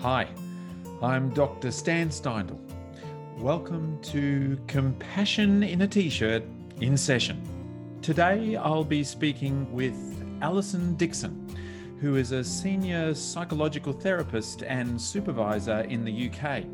Hi, 0.00 0.28
I'm 1.02 1.30
Dr. 1.30 1.72
Stan 1.72 2.10
Steindl. 2.10 2.56
Welcome 3.36 3.98
to 4.02 4.56
Compassion 4.68 5.64
in 5.64 5.82
a 5.82 5.88
T 5.88 6.08
shirt 6.08 6.44
in 6.80 6.96
session. 6.96 7.42
Today 8.00 8.54
I'll 8.54 8.84
be 8.84 9.02
speaking 9.02 9.66
with 9.72 9.96
Alison 10.40 10.94
Dixon, 10.94 11.48
who 12.00 12.14
is 12.14 12.30
a 12.30 12.44
senior 12.44 13.12
psychological 13.12 13.92
therapist 13.92 14.62
and 14.62 15.00
supervisor 15.02 15.80
in 15.80 16.04
the 16.04 16.30
UK. 16.30 16.64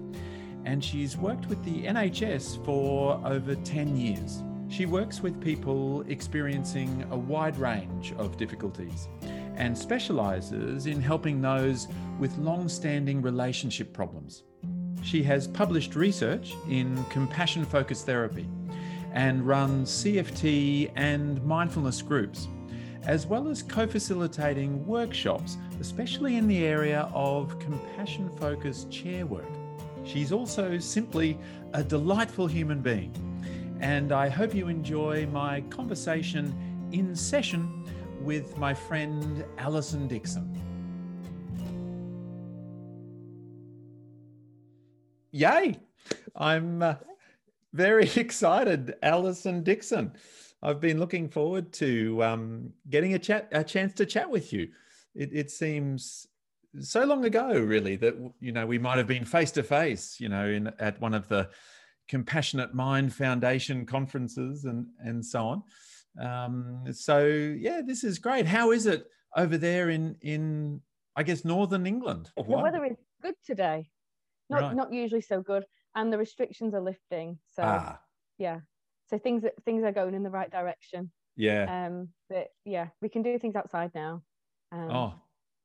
And 0.67 0.85
she's 0.85 1.17
worked 1.17 1.47
with 1.47 1.65
the 1.65 1.85
NHS 1.85 2.63
for 2.63 3.19
over 3.25 3.55
10 3.55 3.97
years. 3.97 4.43
She 4.69 4.85
works 4.85 5.23
with 5.23 5.41
people 5.41 6.03
experiencing 6.09 7.07
a 7.11 7.17
wide 7.17 7.57
range 7.57 8.13
of 8.19 8.37
difficulties 8.37 9.09
and 9.57 9.77
specialises 9.77 10.87
in 10.87 11.01
helping 11.01 11.41
those 11.41 11.89
with 12.19 12.37
long 12.39 12.69
standing 12.69 13.23
relationship 13.23 13.93
problems. 13.93 14.45
She 15.03 15.23
has 15.25 15.47
published 15.47 15.97
research 15.97 16.55
in 16.69 17.05
compassion 17.07 17.65
focused 17.65 18.07
therapy 18.07 18.49
and 19.13 19.47
runs 19.47 19.91
CFT 19.91 20.91
and 20.97 21.45
mindfulness 21.45 22.03
groups, 22.03 22.49
as 23.07 23.27
well 23.27 23.49
as 23.49 23.63
co 23.63 23.87
facilitating 23.87 24.85
workshops, 24.87 25.57
especially 25.81 26.37
in 26.37 26.49
the 26.49 26.65
area 26.65 27.09
of 27.13 27.59
compassion 27.59 28.31
focused 28.39 28.91
chair 28.91 29.27
work. 29.27 29.45
She's 30.05 30.33
also 30.33 30.79
simply 30.79 31.39
a 31.73 31.83
delightful 31.83 32.47
human 32.47 32.81
being 32.81 33.13
and 33.85 34.13
I 34.13 34.31
hope 34.31 34.55
you 34.55 34.69
enjoy 34.69 35.27
my 35.27 35.61
conversation 35.63 36.55
in 36.93 37.15
session 37.15 37.84
with 38.25 38.57
my 38.57 38.73
friend 38.73 39.45
Alison 39.59 40.09
Dixon. 40.09 40.51
Yay! 45.31 45.79
I'm 46.35 46.83
uh, 46.83 46.95
very 47.73 48.09
excited, 48.17 48.95
Alison 49.03 49.63
Dixon. 49.63 50.13
I've 50.63 50.81
been 50.81 50.99
looking 50.99 51.29
forward 51.29 51.73
to 51.75 52.25
um, 52.25 52.73
getting 52.89 53.13
a 53.13 53.19
chat, 53.19 53.49
a 53.53 53.63
chance 53.63 53.93
to 53.95 54.07
chat 54.07 54.31
with 54.31 54.53
you. 54.53 54.69
It, 55.15 55.31
it 55.33 55.51
seems 55.51 56.27
so 56.81 57.05
long 57.05 57.27
ago, 57.27 57.53
really, 57.53 57.97
that 57.97 58.15
you 58.41 58.53
know 58.53 58.65
we 58.65 58.79
might 58.79 58.97
have 58.97 59.07
been 59.07 59.27
face 59.27 59.51
to 59.53 59.63
face, 59.63 60.19
you 60.19 60.31
know, 60.31 60.47
in 60.47 60.73
at 60.79 60.99
one 61.01 61.13
of 61.13 61.29
the 61.29 61.51
Compassionate 62.09 62.75
Mind 62.75 63.13
Foundation 63.13 63.85
conferences 63.85 64.65
and 64.65 64.87
and 65.01 65.25
so 65.25 65.47
on. 65.47 65.63
Um, 66.21 66.85
so 66.93 67.25
yeah, 67.27 67.81
this 67.85 68.05
is 68.05 68.19
great. 68.19 68.47
How 68.47 68.71
is 68.71 68.87
it 68.87 69.07
over 69.37 69.59
there 69.59 69.91
in 69.91 70.17
in 70.21 70.81
I 71.17 71.23
guess 71.23 71.45
northern 71.45 71.87
England? 71.87 72.31
The 72.37 72.43
weather 72.43 72.85
is 72.85 72.97
good 73.23 73.35
today. 73.45 73.89
Not 74.51 74.63
right. 74.63 74.77
not 74.77 74.93
usually 74.93 75.23
so 75.23 75.41
good, 75.41 75.65
and 75.95 76.13
the 76.13 76.19
restrictions 76.19 76.75
are 76.75 76.81
lifting. 76.81 77.39
So 77.51 77.63
ah. 77.65 78.01
yeah, 78.39 78.61
so 79.09 79.19
things 79.19 79.45
things 79.65 79.85
are 79.85 79.93
going 79.93 80.15
in 80.15 80.23
the 80.23 80.31
right 80.31 80.51
direction. 80.51 81.11
Yeah. 81.37 81.87
Um. 81.87 82.09
But 82.29 82.49
yeah, 82.65 82.89
we 83.01 83.09
can 83.09 83.23
do 83.23 83.39
things 83.39 83.57
outside 83.57 83.91
now. 83.95 84.23
Um, 84.73 84.91
oh. 84.91 85.15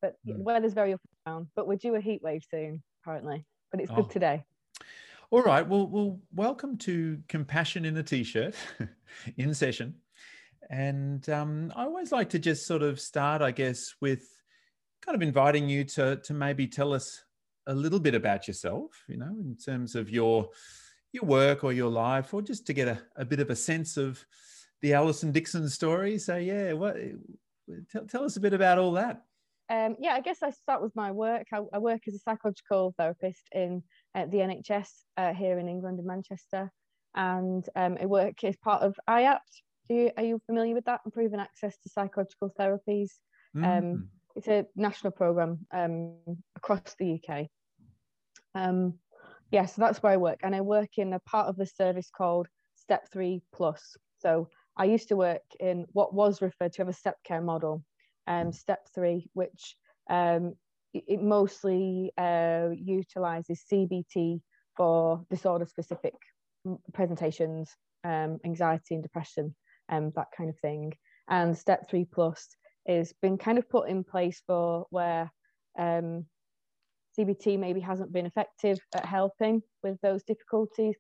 But 0.02 0.16
mm. 0.26 0.38
the 0.38 0.44
weather's 0.44 0.74
very 0.74 0.94
up 0.94 1.02
and 1.26 1.34
down. 1.34 1.48
But 1.56 1.68
we're 1.68 1.76
due 1.76 1.96
a 1.96 2.02
heat 2.02 2.22
wave 2.24 2.44
soon, 2.50 2.82
apparently. 3.04 3.46
But 3.72 3.82
it's 3.82 3.92
oh. 3.92 3.96
good 3.96 4.10
today. 4.10 4.44
All 5.32 5.44
right. 5.44 5.68
Well, 5.68 5.88
well, 5.88 6.20
welcome 6.34 6.76
to 6.80 7.20
Compassion 7.28 7.86
in 7.86 7.98
a 7.98 8.04
T-shirt 8.04 8.56
in 9.38 9.54
session. 9.54 9.94
And 10.70 11.28
um, 11.30 11.74
I 11.76 11.84
always 11.84 12.12
like 12.12 12.30
to 12.30 12.40
just 12.40 12.68
sort 12.68 12.84
of 12.84 13.00
start, 13.00 13.42
I 13.42 13.52
guess, 13.52 13.96
with 14.02 14.28
kind 15.02 15.16
of 15.16 15.22
inviting 15.22 15.68
you 15.68 15.84
to 15.86 16.18
to 16.18 16.34
maybe 16.34 16.68
tell 16.68 16.94
us 16.94 17.24
a 17.68 17.74
little 17.74 18.00
bit 18.00 18.16
about 18.16 18.48
yourself, 18.48 18.92
you 19.08 19.18
know, 19.18 19.36
in 19.40 19.56
terms 19.56 19.96
of 19.96 20.10
your 20.10 20.50
your 21.12 21.24
work 21.24 21.64
or 21.64 21.74
your 21.74 21.90
life, 21.90 22.34
or 22.34 22.42
just 22.42 22.68
to 22.68 22.74
get 22.74 22.88
a, 22.88 23.02
a 23.16 23.26
bit 23.26 23.40
of 23.40 23.50
a 23.50 23.56
sense 23.56 23.98
of 23.98 24.24
the 24.82 24.94
Alison 24.94 25.32
Dixon 25.32 25.68
story. 25.70 26.18
So 26.18 26.36
yeah, 26.38 26.74
what 26.74 26.98
tell, 27.92 28.06
tell 28.06 28.24
us 28.24 28.38
a 28.38 28.42
bit 28.42 28.54
about 28.54 28.78
all 28.78 28.94
that. 28.94 29.22
Um, 29.72 29.96
yeah, 30.00 30.14
I 30.14 30.22
guess 30.22 30.42
I 30.42 30.50
start 30.50 30.82
with 30.82 30.96
my 30.96 31.12
work. 31.12 31.48
I, 31.54 31.62
I 31.74 31.78
work 31.78 32.02
as 32.08 32.16
a 32.16 32.20
psychological 32.20 32.94
therapist 32.98 33.48
in 33.52 33.84
at 34.16 34.32
the 34.32 34.38
NHS 34.38 34.90
uh, 35.18 35.34
here 35.34 35.60
in 35.60 35.70
England 35.70 36.00
in 36.00 36.06
Manchester, 36.06 36.72
and 37.16 37.68
um, 37.76 37.98
I 38.02 38.06
work 38.06 38.44
as 38.44 38.56
part 38.58 38.82
of 38.82 38.96
IAPT. 39.08 39.40
You, 39.90 40.12
are 40.18 40.24
you 40.24 40.42
familiar 40.46 40.76
with 40.76 40.86
that? 40.86 41.02
Improving 41.06 41.40
access 41.40 41.78
to 41.80 41.90
psychological 41.90 42.54
therapies. 42.60 43.10
Um, 43.56 43.64
mm. 43.64 43.78
Um, 43.78 44.10
it's 44.36 44.48
a 44.48 44.66
national 44.76 45.12
program 45.12 45.66
um, 45.72 46.16
across 46.56 46.96
the 47.00 47.20
UK. 47.20 47.48
Um, 48.56 48.96
yeah, 49.52 49.66
so 49.66 49.82
that's 49.82 50.04
where 50.04 50.14
I 50.14 50.18
work, 50.18 50.42
and 50.44 50.56
I 50.56 50.62
work 50.62 50.98
in 50.98 51.14
a 51.14 51.20
part 51.20 51.48
of 51.48 51.56
the 51.56 51.66
service 51.66 52.12
called 52.16 52.48
Step 52.76 53.08
Three 53.12 53.42
Plus. 53.52 53.98
So 54.20 54.50
I 54.78 54.86
used 54.86 55.08
to 55.10 55.16
work 55.16 55.42
in 55.60 55.86
what 55.94 56.14
was 56.14 56.42
referred 56.42 56.74
to 56.74 56.84
as 56.84 56.90
a 56.90 56.94
step 56.94 57.18
care 57.24 57.42
model, 57.42 57.84
um, 58.28 58.54
Step 58.54 58.88
Three, 58.94 59.30
which 59.34 59.76
um, 60.10 60.54
it 60.94 61.22
mostly 61.22 62.12
uh, 62.18 62.70
utilizes 62.76 63.64
CBT 63.72 64.42
for 64.78 65.26
disorder 65.30 65.66
specific 65.66 66.14
presentations, 66.94 67.76
um, 68.04 68.40
anxiety 68.46 68.94
and 68.94 69.04
depression, 69.04 69.56
um, 69.90 70.12
that 70.16 70.28
kind 70.36 70.50
of 70.50 70.58
thing. 70.60 70.94
And 71.28 71.58
step 71.58 71.90
three 71.90 72.06
plus 72.06 72.48
is 72.86 73.14
been 73.22 73.38
kind 73.38 73.58
of 73.58 73.70
put 73.70 73.90
in 73.90 74.04
place 74.04 74.42
for 74.48 74.86
where 74.90 75.32
um, 75.78 76.26
CBT 77.18 77.60
maybe 77.60 77.80
hasn't 77.80 78.12
been 78.12 78.26
effective 78.26 78.80
at 78.96 79.06
helping 79.06 79.62
with 79.84 80.00
those 80.02 80.24
difficulties, 80.24 80.96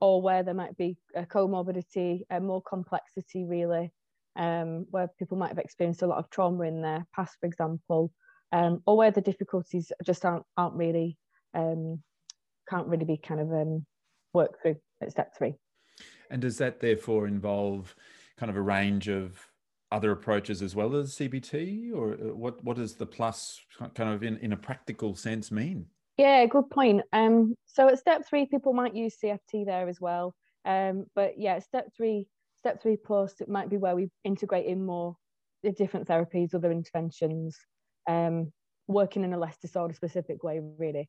or 0.00 0.22
where 0.22 0.42
there 0.42 0.54
might 0.54 0.76
be 0.76 0.96
a 1.14 1.24
comorbidity, 1.24 2.20
a 2.30 2.40
more 2.40 2.62
complexity, 2.62 3.44
really, 3.44 3.92
um, 4.36 4.86
where 4.90 5.08
people 5.18 5.36
might 5.36 5.48
have 5.48 5.58
experienced 5.58 6.02
a 6.02 6.06
lot 6.06 6.18
of 6.18 6.30
trauma 6.30 6.64
in 6.64 6.82
their 6.82 7.06
past, 7.14 7.36
for 7.40 7.46
example, 7.46 8.12
um, 8.52 8.82
or 8.86 8.96
where 8.96 9.10
the 9.10 9.20
difficulties 9.20 9.90
just 10.04 10.24
aren't 10.24 10.44
aren't 10.56 10.76
really 10.76 11.16
um, 11.54 12.02
can't 12.68 12.86
really 12.88 13.04
be 13.04 13.16
kind 13.16 13.40
of 13.40 13.52
um, 13.52 13.84
worked 14.32 14.62
through 14.62 14.76
at 15.00 15.10
step 15.10 15.36
three. 15.36 15.54
And 16.30 16.42
does 16.42 16.58
that 16.58 16.80
therefore 16.80 17.26
involve 17.26 17.94
kind 18.44 18.50
of 18.50 18.56
a 18.58 18.62
range 18.62 19.08
of 19.08 19.40
other 19.90 20.10
approaches 20.10 20.60
as 20.60 20.76
well 20.76 20.94
as 20.96 21.16
CBT, 21.16 21.94
or 21.94 22.12
uh, 22.12 22.34
what 22.34 22.62
what 22.62 22.76
does 22.76 22.94
the 22.94 23.06
plus 23.06 23.58
kind 23.94 24.12
of 24.12 24.22
in, 24.22 24.36
in 24.38 24.52
a 24.52 24.56
practical 24.56 25.14
sense 25.14 25.50
mean? 25.50 25.86
Yeah, 26.18 26.44
good 26.44 26.68
point. 26.68 27.00
Um, 27.14 27.54
so 27.64 27.88
at 27.88 27.98
step 27.98 28.28
three, 28.28 28.44
people 28.44 28.74
might 28.74 28.94
use 28.94 29.16
CFT 29.16 29.64
there 29.64 29.88
as 29.88 29.98
well. 29.98 30.34
Um, 30.66 31.06
but 31.14 31.38
yeah, 31.38 31.58
step 31.60 31.88
three, 31.96 32.26
step 32.58 32.82
three 32.82 32.98
plus, 32.98 33.40
it 33.40 33.48
might 33.48 33.70
be 33.70 33.78
where 33.78 33.96
we 33.96 34.10
integrate 34.24 34.66
in 34.66 34.84
more 34.84 35.16
the 35.62 35.72
different 35.72 36.06
therapies, 36.06 36.54
other 36.54 36.70
interventions, 36.70 37.56
um, 38.06 38.52
working 38.88 39.24
in 39.24 39.32
a 39.32 39.38
less 39.38 39.56
disorder 39.56 39.94
specific 39.94 40.44
way, 40.44 40.60
really. 40.78 41.08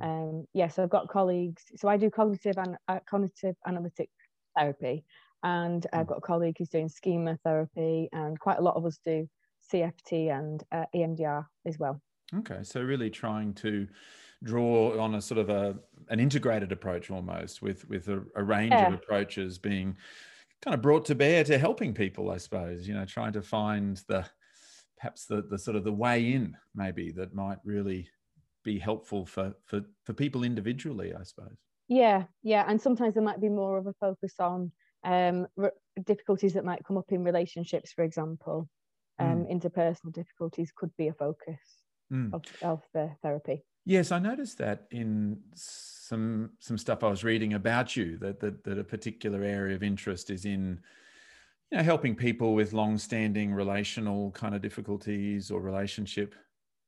Hmm. 0.00 0.08
Um, 0.08 0.46
yes, 0.52 0.70
yeah, 0.70 0.74
so 0.74 0.82
I've 0.82 0.90
got 0.90 1.06
colleagues. 1.08 1.62
So 1.76 1.86
I 1.86 1.96
do 1.96 2.10
cognitive 2.10 2.58
and 2.58 2.76
uh, 2.88 2.98
cognitive 3.08 3.54
analytic 3.68 4.10
therapy, 4.58 5.04
and 5.42 5.86
I've 5.92 6.06
hmm. 6.06 6.10
got 6.10 6.18
a 6.18 6.22
colleague 6.22 6.56
who's 6.58 6.68
doing 6.68 6.88
schema 6.88 7.38
therapy, 7.44 8.08
and 8.12 8.38
quite 8.38 8.58
a 8.58 8.62
lot 8.62 8.76
of 8.76 8.84
us 8.84 8.98
do 9.04 9.28
CFT 9.72 10.36
and 10.36 10.62
uh, 10.72 10.84
EMDR 10.94 11.46
as 11.66 11.78
well. 11.78 12.00
Okay, 12.34 12.60
so 12.62 12.80
really 12.80 13.10
trying 13.10 13.54
to 13.54 13.86
draw 14.44 15.00
on 15.00 15.14
a 15.14 15.22
sort 15.22 15.38
of 15.38 15.48
a 15.48 15.76
an 16.08 16.20
integrated 16.20 16.72
approach 16.72 17.10
almost 17.10 17.62
with 17.62 17.88
with 17.88 18.08
a, 18.08 18.22
a 18.36 18.42
range 18.42 18.72
yeah. 18.72 18.88
of 18.88 18.94
approaches 18.94 19.58
being 19.58 19.96
kind 20.62 20.74
of 20.74 20.82
brought 20.82 21.04
to 21.06 21.14
bear 21.14 21.44
to 21.44 21.58
helping 21.58 21.94
people, 21.94 22.30
I 22.30 22.38
suppose. 22.38 22.86
You 22.86 22.94
know, 22.94 23.04
trying 23.04 23.32
to 23.32 23.42
find 23.42 24.02
the 24.08 24.26
perhaps 24.96 25.26
the, 25.26 25.42
the 25.42 25.58
sort 25.58 25.76
of 25.76 25.84
the 25.84 25.92
way 25.92 26.32
in 26.32 26.56
maybe 26.74 27.10
that 27.12 27.34
might 27.34 27.58
really 27.64 28.08
be 28.64 28.78
helpful 28.78 29.24
for, 29.24 29.54
for, 29.64 29.82
for 30.04 30.12
people 30.12 30.42
individually, 30.42 31.14
I 31.14 31.22
suppose. 31.22 31.56
Yeah, 31.88 32.24
yeah. 32.42 32.64
And 32.66 32.80
sometimes 32.80 33.14
there 33.14 33.22
might 33.22 33.40
be 33.40 33.48
more 33.48 33.78
of 33.78 33.86
a 33.86 33.92
focus 34.00 34.34
on 34.40 34.72
um, 35.04 35.46
difficulties 36.04 36.54
that 36.54 36.64
might 36.64 36.84
come 36.84 36.96
up 36.96 37.10
in 37.10 37.24
relationships, 37.24 37.92
for 37.92 38.04
example. 38.04 38.68
Um, 39.18 39.46
mm. 39.46 39.52
Interpersonal 39.52 40.12
difficulties 40.12 40.72
could 40.76 40.90
be 40.98 41.08
a 41.08 41.12
focus 41.12 41.58
mm. 42.12 42.32
of, 42.34 42.42
of 42.62 42.82
the 42.92 43.10
therapy. 43.22 43.64
Yes, 43.86 44.10
I 44.10 44.18
noticed 44.18 44.58
that 44.58 44.86
in 44.90 45.38
some 45.54 46.50
some 46.58 46.76
stuff 46.76 47.04
I 47.04 47.08
was 47.08 47.22
reading 47.22 47.54
about 47.54 47.96
you 47.96 48.18
that 48.18 48.40
that, 48.40 48.64
that 48.64 48.78
a 48.78 48.84
particular 48.84 49.44
area 49.44 49.76
of 49.76 49.82
interest 49.82 50.28
is 50.28 50.44
in 50.44 50.80
you 51.70 51.78
know, 51.78 51.84
helping 51.84 52.16
people 52.16 52.54
with 52.54 52.72
long-standing 52.72 53.54
relational 53.54 54.32
kind 54.32 54.54
of 54.54 54.60
difficulties 54.60 55.50
or 55.50 55.60
relationship 55.60 56.34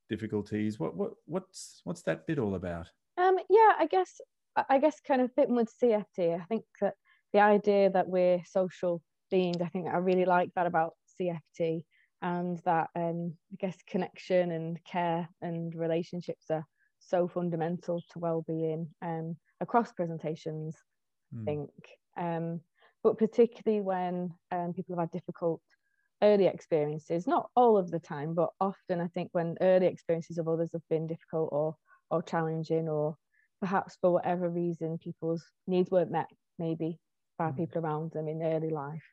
difficulties. 0.08 0.80
What 0.80 0.96
what 0.96 1.12
what's 1.26 1.80
what's 1.84 2.02
that 2.02 2.26
bit 2.26 2.38
all 2.38 2.56
about? 2.56 2.88
Um, 3.16 3.38
yeah, 3.48 3.72
I 3.78 3.86
guess 3.88 4.20
I 4.68 4.78
guess 4.78 5.00
kind 5.00 5.20
of 5.20 5.32
fitting 5.34 5.54
with 5.54 5.72
CFT. 5.80 6.40
I 6.40 6.44
think 6.48 6.64
that 6.80 6.94
the 7.32 7.40
idea 7.40 7.90
that 7.90 8.08
we're 8.08 8.42
social 8.46 9.02
beings, 9.30 9.58
I 9.62 9.68
think 9.68 9.88
I 9.88 9.98
really 9.98 10.24
like 10.24 10.50
that 10.54 10.66
about 10.66 10.94
CFT, 11.20 11.82
and 12.22 12.58
that 12.64 12.88
um, 12.96 13.34
I 13.52 13.56
guess 13.58 13.76
connection 13.86 14.50
and 14.50 14.78
care 14.84 15.28
and 15.40 15.74
relationships 15.74 16.46
are 16.50 16.64
so 16.98 17.28
fundamental 17.28 18.02
to 18.10 18.18
well-being 18.18 18.88
um, 19.02 19.36
across 19.60 19.92
presentations 19.92 20.76
mm. 21.34 21.42
i 21.42 21.44
think 21.44 21.70
um, 22.16 22.60
but 23.02 23.18
particularly 23.18 23.80
when 23.80 24.34
um, 24.50 24.72
people 24.72 24.96
have 24.96 25.04
had 25.04 25.10
difficult 25.12 25.60
early 26.22 26.46
experiences 26.46 27.26
not 27.26 27.48
all 27.54 27.76
of 27.76 27.90
the 27.90 28.00
time 28.00 28.34
but 28.34 28.50
often 28.60 29.00
i 29.00 29.06
think 29.08 29.28
when 29.32 29.56
early 29.60 29.86
experiences 29.86 30.38
of 30.38 30.48
others 30.48 30.70
have 30.72 30.82
been 30.90 31.06
difficult 31.06 31.48
or 31.52 31.76
or 32.10 32.22
challenging 32.22 32.88
or 32.88 33.16
perhaps 33.60 33.96
for 34.00 34.12
whatever 34.12 34.48
reason 34.48 34.98
people's 34.98 35.44
needs 35.66 35.90
weren't 35.90 36.10
met 36.10 36.28
maybe 36.58 36.98
by 37.38 37.50
mm. 37.50 37.56
people 37.56 37.84
around 37.84 38.12
them 38.12 38.28
in 38.28 38.42
early 38.42 38.70
life 38.70 39.04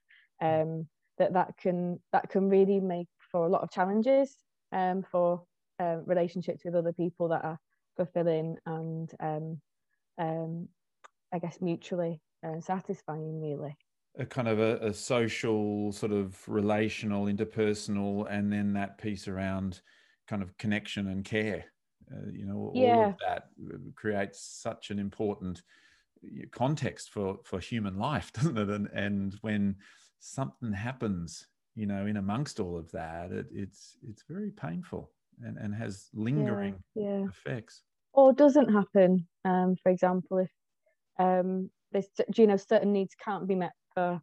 um, 0.42 0.88
that 1.18 1.34
that 1.34 1.56
can 1.58 2.00
that 2.12 2.30
can 2.30 2.50
really 2.50 2.80
make 2.80 3.08
for 3.32 3.46
a 3.46 3.50
lot 3.50 3.62
of 3.62 3.72
challenges 3.72 4.36
um, 4.72 5.04
for 5.04 5.44
uh, 5.80 5.98
relationships 6.06 6.64
with 6.66 6.76
other 6.76 6.94
people 6.94 7.30
that 7.30 7.44
are 7.44 7.60
fulfilling 7.96 8.58
and 8.66 9.12
um, 9.20 9.62
um, 10.18 10.68
I 11.34 11.40
guess 11.40 11.60
mutually 11.62 12.22
uh, 12.46 12.60
satisfying 12.60 13.42
really 13.42 13.78
a 14.18 14.26
kind 14.26 14.48
of 14.48 14.60
a, 14.60 14.78
a, 14.78 14.94
social 14.94 15.92
sort 15.92 16.14
of 16.14 16.38
relational 16.48 17.26
interpersonal 17.26 18.26
and 18.30 18.52
then 18.52 18.72
that 18.74 18.98
piece 18.98 19.28
around 19.28 19.82
kind 20.28 20.42
of 20.42 20.58
connection 20.58 21.08
and 21.08 21.26
care 21.26 21.66
uh, 22.12 22.30
you 22.32 22.46
know 22.46 22.72
yeah. 22.74 22.96
all 22.96 23.10
of 23.10 23.16
that 23.28 23.44
creates 23.96 24.42
such 24.62 24.90
an 24.90 25.00
important 25.00 25.60
uh, 25.60 25.62
context 26.52 27.10
for 27.10 27.38
for 27.44 27.60
human 27.60 27.98
life 27.98 28.32
doesn't 28.34 28.58
it 28.58 28.70
and, 28.70 28.88
and 28.94 29.36
when 29.42 29.76
something 30.20 30.74
happens 30.74 31.48
you 31.76 31.86
know 31.86 32.06
in 32.06 32.18
amongst 32.18 32.60
all 32.60 32.78
of 32.78 32.90
that 32.92 33.32
it, 33.32 33.48
it's 33.52 33.98
it's 34.08 34.24
very 34.28 34.52
painful 34.52 35.12
and, 35.44 35.58
and 35.58 35.76
has 35.76 36.10
lingering 36.14 36.76
yeah, 36.96 37.20
yeah. 37.20 37.26
effects 37.26 37.84
or 38.14 38.34
doesn't 38.34 38.72
happen 38.72 39.28
um, 39.44 39.76
for 39.84 39.92
example 39.92 40.40
if 40.40 40.52
um, 41.20 41.70
there's 41.92 42.08
you 42.36 42.48
know 42.48 42.58
certain 42.58 42.92
needs 42.92 43.16
can't 43.24 43.48
be 43.48 43.56
met 43.56 43.74
for 43.94 44.22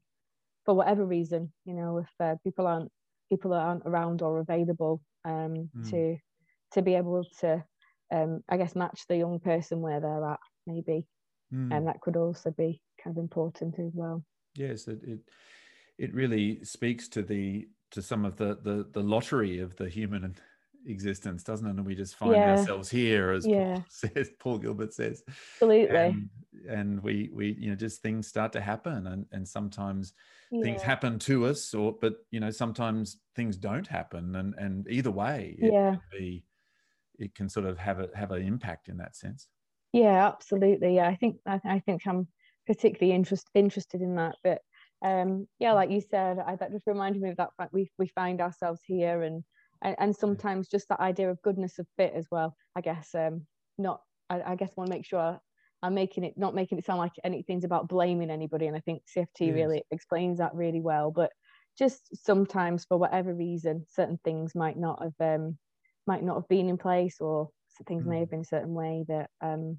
for 0.65 0.75
whatever 0.75 1.05
reason 1.05 1.53
you 1.65 1.75
know 1.75 1.99
if 1.99 2.11
uh, 2.21 2.37
people 2.43 2.67
aren't 2.67 2.91
people 3.29 3.53
aren't 3.53 3.87
around 3.87 4.23
or 4.23 4.41
available 4.41 5.00
um, 5.25 5.69
mm. 5.77 5.91
to 5.91 6.17
to 6.73 6.83
be 6.83 6.94
able 6.94 7.25
to 7.41 7.62
um, 8.12 8.43
i 8.49 8.56
guess 8.56 8.75
match 8.75 9.03
the 9.09 9.17
young 9.17 9.39
person 9.39 9.81
where 9.81 10.00
they're 10.00 10.31
at 10.31 10.41
maybe 10.67 11.06
mm. 11.52 11.75
and 11.75 11.87
that 11.87 12.00
could 12.00 12.16
also 12.16 12.50
be 12.50 12.81
kind 13.02 13.16
of 13.16 13.22
important 13.22 13.78
as 13.78 13.93
well 13.94 14.25
yes 14.56 14.88
it, 14.88 15.00
it 15.02 15.19
it 15.99 16.14
really 16.14 16.62
speaks 16.64 17.08
to 17.08 17.22
the 17.22 17.69
to 17.90 18.02
some 18.02 18.25
of 18.25 18.37
the 18.37 18.58
the, 18.62 18.87
the 18.93 19.02
lottery 19.02 19.60
of 19.60 19.76
the 19.76 19.88
human 19.88 20.34
existence, 20.87 21.43
doesn't 21.43 21.66
it? 21.66 21.70
And 21.70 21.87
we 21.87 21.94
just 21.94 22.16
find 22.16 22.32
yeah. 22.32 22.56
ourselves 22.56 22.90
here, 22.90 23.31
as 23.31 23.46
yeah. 23.46 23.75
Paul 23.75 23.84
says, 23.90 24.31
Paul 24.38 24.58
Gilbert 24.58 24.93
says. 24.93 25.22
Absolutely. 25.28 25.96
And, 25.96 26.28
and, 26.69 27.02
we 27.02 27.31
we 27.32 27.56
you 27.58 27.70
know 27.70 27.76
just 27.76 28.02
things 28.02 28.26
start 28.26 28.52
to 28.52 28.60
happen, 28.60 29.06
and 29.06 29.26
and 29.32 29.46
sometimes 29.46 30.12
yeah. 30.50 30.62
things 30.62 30.82
happen 30.82 31.19
to 31.20 31.46
us, 31.46 31.75
or 31.75 31.94
but 32.00 32.14
you 32.31 32.40
know 32.40 32.50
sometimes 32.50 33.19
things 33.34 33.56
don't 33.56 33.87
happen, 33.87 34.37
and 34.37 34.55
and 34.58 34.87
either 34.88 35.10
way, 35.10 35.56
it 35.58 35.72
yeah. 35.72 35.90
can 35.90 36.00
be 36.10 36.44
it 37.19 37.34
can 37.34 37.48
sort 37.48 37.66
of 37.66 37.78
have 37.78 38.00
a 38.00 38.08
have 38.14 38.31
an 38.31 38.43
impact 38.43 38.88
in 38.88 38.96
that 38.98 39.16
sense. 39.16 39.48
Yeah, 39.93 40.27
absolutely. 40.29 40.97
Yeah, 40.97 41.09
I 41.09 41.17
think 41.17 41.37
I, 41.47 41.61
I 41.65 41.79
think 41.81 42.06
I'm 42.06 42.29
particularly 42.67 43.15
interest, 43.15 43.49
interested 43.55 44.00
in 44.00 44.15
that, 44.17 44.37
but 44.43 44.62
um, 45.05 45.47
yeah, 45.59 45.73
like 45.73 45.91
you 45.91 46.00
said, 46.00 46.39
I, 46.39 46.56
that 46.56 46.71
just 46.73 46.87
reminded 46.87 47.21
me 47.21 47.31
of 47.31 47.37
that 47.37 47.50
fact 47.56 47.73
we 47.73 47.91
we 47.99 48.06
find 48.09 48.41
ourselves 48.41 48.81
here, 48.87 49.23
and 49.23 49.43
and, 49.83 49.97
and 49.99 50.17
sometimes 50.17 50.69
just 50.69 50.89
that 50.89 51.00
idea 51.00 51.31
of 51.31 51.43
goodness 51.43 51.79
of 51.79 51.87
fit 51.97 52.12
as 52.15 52.27
well. 52.31 52.56
I 52.77 52.81
guess 52.81 53.15
um, 53.15 53.47
not. 53.79 54.00
I, 54.31 54.43
I 54.53 54.55
guess 54.56 54.77
want 54.77 54.89
to 54.91 54.97
make 54.97 55.05
sure 55.05 55.39
I'm 55.83 55.94
making 55.94 56.25
it 56.25 56.35
not 56.39 56.55
making 56.55 56.79
it 56.79 56.85
sound 56.87 56.99
like 56.99 57.12
anything's 57.25 57.65
about 57.65 57.89
blaming 57.89 58.31
anybody, 58.31 58.67
and 58.69 58.77
I 58.77 58.81
think 58.81 59.03
CFT 59.06 59.49
yes. 59.49 59.55
really 59.55 59.83
explains 59.91 60.39
that 60.39 60.55
really 60.55 60.81
well. 60.81 61.11
But 61.11 61.33
just 61.79 62.17
sometimes, 62.25 62.85
for 62.87 62.97
whatever 62.97 63.35
reason, 63.35 63.85
certain 63.91 64.19
things 64.25 64.55
might 64.55 64.79
not 64.79 65.03
have 65.03 65.41
um, 65.41 65.59
might 66.06 66.23
not 66.23 66.37
have 66.37 66.49
been 66.49 66.69
in 66.69 66.79
place, 66.79 67.17
or 67.21 67.50
things 67.86 68.04
mm. 68.04 68.08
may 68.08 68.20
have 68.20 68.30
been 68.30 68.40
a 68.40 68.44
certain 68.44 68.74
way 68.74 69.04
that 69.08 69.30
um, 69.40 69.78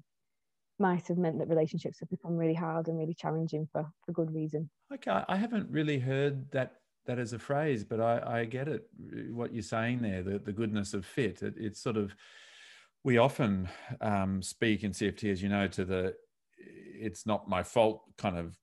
might 0.78 1.06
have 1.08 1.18
meant 1.18 1.38
that 1.38 1.48
relationships 1.48 2.00
have 2.00 2.10
become 2.10 2.36
really 2.36 2.54
hard 2.54 2.88
and 2.88 2.98
really 2.98 3.14
challenging 3.14 3.68
for 3.72 3.86
for 4.04 4.12
good 4.12 4.34
reason. 4.34 4.70
Okay, 4.92 5.22
I 5.28 5.36
haven't 5.36 5.70
really 5.70 5.98
heard 5.98 6.50
that 6.52 6.74
that 7.06 7.18
as 7.18 7.32
a 7.32 7.38
phrase, 7.38 7.84
but 7.84 8.00
I, 8.00 8.40
I 8.40 8.44
get 8.44 8.68
it. 8.68 8.88
What 9.30 9.52
you're 9.52 9.62
saying 9.62 10.02
there, 10.02 10.22
the 10.22 10.38
the 10.38 10.52
goodness 10.52 10.94
of 10.94 11.04
fit. 11.04 11.42
It, 11.42 11.54
it's 11.56 11.80
sort 11.80 11.96
of 11.96 12.14
we 13.04 13.18
often 13.18 13.68
um, 14.00 14.42
speak 14.42 14.82
in 14.82 14.92
CFT, 14.92 15.30
as 15.30 15.42
you 15.42 15.48
know, 15.48 15.68
to 15.68 15.84
the 15.84 16.14
it's 16.56 17.26
not 17.26 17.48
my 17.48 17.62
fault 17.62 18.02
kind 18.16 18.38
of, 18.38 18.56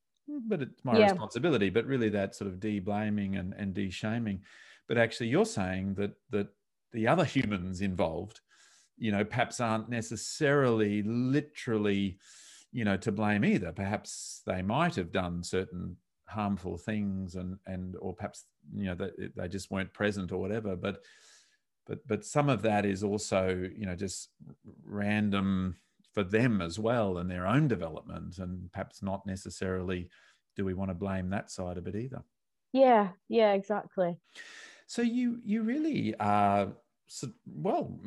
but 0.48 0.62
it's 0.62 0.84
my 0.84 0.98
yeah. 0.98 1.06
responsibility. 1.06 1.70
But 1.70 1.86
really, 1.86 2.10
that 2.10 2.36
sort 2.36 2.50
of 2.50 2.60
de-blaming 2.60 3.38
and 3.38 3.54
and 3.54 3.74
de-shaming. 3.74 4.42
But 4.88 4.98
actually, 4.98 5.28
you're 5.28 5.46
saying 5.46 5.96
that 5.96 6.12
that 6.32 6.48
the 6.92 7.08
other 7.08 7.24
humans 7.24 7.82
involved 7.82 8.42
you 9.02 9.12
know, 9.12 9.26
perhaps 9.26 9.60
aren't 9.60 9.90
necessarily 9.90 11.02
literally, 11.02 12.20
you 12.72 12.86
know, 12.86 12.98
to 12.98 13.12
blame 13.12 13.44
either. 13.44 13.72
Perhaps 13.72 14.44
they 14.46 14.62
might 14.62 14.94
have 14.96 15.12
done 15.12 15.44
certain 15.44 15.98
harmful 16.28 16.78
things 16.78 17.36
and 17.36 17.58
and 17.66 17.96
or 18.00 18.14
perhaps 18.14 18.46
you 18.74 18.86
know 18.86 18.96
they, 18.96 19.10
they 19.36 19.48
just 19.48 19.72
weren't 19.72 19.92
present 19.92 20.32
or 20.32 20.38
whatever. 20.40 20.76
But 20.76 21.04
but 21.88 22.08
but 22.08 22.24
some 22.24 22.48
of 22.48 22.62
that 22.62 22.86
is 22.86 23.04
also 23.04 23.68
you 23.76 23.88
know 23.88 23.96
just 23.96 24.30
random 24.86 25.78
for 26.14 26.24
them 26.24 26.62
as 26.62 26.78
well 26.78 27.18
and 27.18 27.30
their 27.30 27.48
own 27.48 27.68
development. 27.68 28.38
And 28.38 28.72
perhaps 28.72 29.02
not 29.02 29.26
necessarily 29.26 30.10
do 30.56 30.64
we 30.64 30.76
want 30.76 30.92
to 30.92 30.96
blame 30.96 31.32
that 31.32 31.50
side 31.50 31.80
of 31.80 31.88
it 31.88 31.96
either. 31.96 32.22
Yeah 32.72 33.10
yeah 33.30 33.54
exactly. 33.54 34.20
So 34.86 35.02
you 35.02 35.40
you 35.44 35.64
really 35.64 36.14
are 36.20 36.74
well 37.46 38.00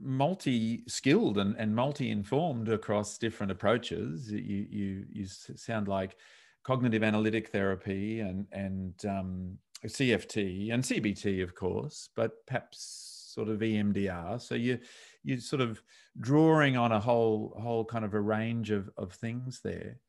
multi-skilled 0.00 1.38
and, 1.38 1.56
and 1.56 1.74
multi-informed 1.74 2.68
across 2.68 3.18
different 3.18 3.52
approaches. 3.52 4.30
You 4.30 4.66
you 4.70 5.04
you 5.10 5.26
sound 5.26 5.88
like 5.88 6.16
cognitive 6.64 7.02
analytic 7.02 7.48
therapy 7.48 8.20
and 8.20 8.46
and 8.52 8.94
um, 9.06 9.58
CFT 9.86 10.72
and 10.72 10.82
CBT 10.82 11.42
of 11.42 11.54
course 11.54 12.08
but 12.16 12.44
perhaps 12.46 13.30
sort 13.32 13.48
of 13.48 13.60
EMDR 13.60 14.40
so 14.40 14.54
you 14.54 14.78
you're 15.22 15.38
sort 15.38 15.62
of 15.62 15.80
drawing 16.20 16.76
on 16.76 16.92
a 16.92 17.00
whole 17.00 17.56
whole 17.62 17.84
kind 17.84 18.04
of 18.04 18.14
a 18.14 18.20
range 18.20 18.70
of 18.70 18.90
of 18.96 19.12
things 19.12 19.60
there 19.62 20.00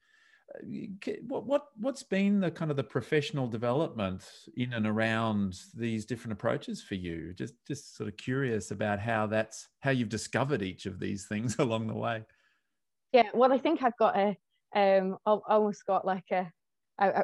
what 1.28 1.46
what 1.46 1.68
what's 1.78 2.04
been 2.04 2.40
the 2.40 2.52
kind 2.52 2.72
of 2.72 2.78
the 2.78 2.84
professional 2.84 3.48
development 3.48 4.24
in 4.56 4.74
and 4.74 4.88
around 4.88 5.60
these 5.76 6.06
different 6.06 6.34
approaches 6.34 6.82
for 6.82 6.96
you? 6.96 7.34
Just 7.34 7.54
just 7.68 7.96
sort 7.96 8.10
of 8.10 8.18
curious 8.18 8.72
about 8.72 9.00
how 9.00 9.28
that's 9.28 9.68
how 9.80 9.92
you've 9.92 10.10
discovered 10.10 10.62
each 10.62 10.86
of 10.86 11.00
these 11.00 11.28
things 11.28 11.56
along 11.60 11.88
the 11.88 11.96
way. 11.96 12.24
Yeah 13.12 13.30
well 13.34 13.52
i 13.52 13.58
think 13.58 13.82
i've 13.82 13.98
got 13.98 14.16
a 14.16 14.38
um 14.76 15.18
i 15.26 15.38
almost 15.48 15.84
got 15.88 16.06
like 16.06 16.26
a, 16.32 16.52
a, 17.00 17.24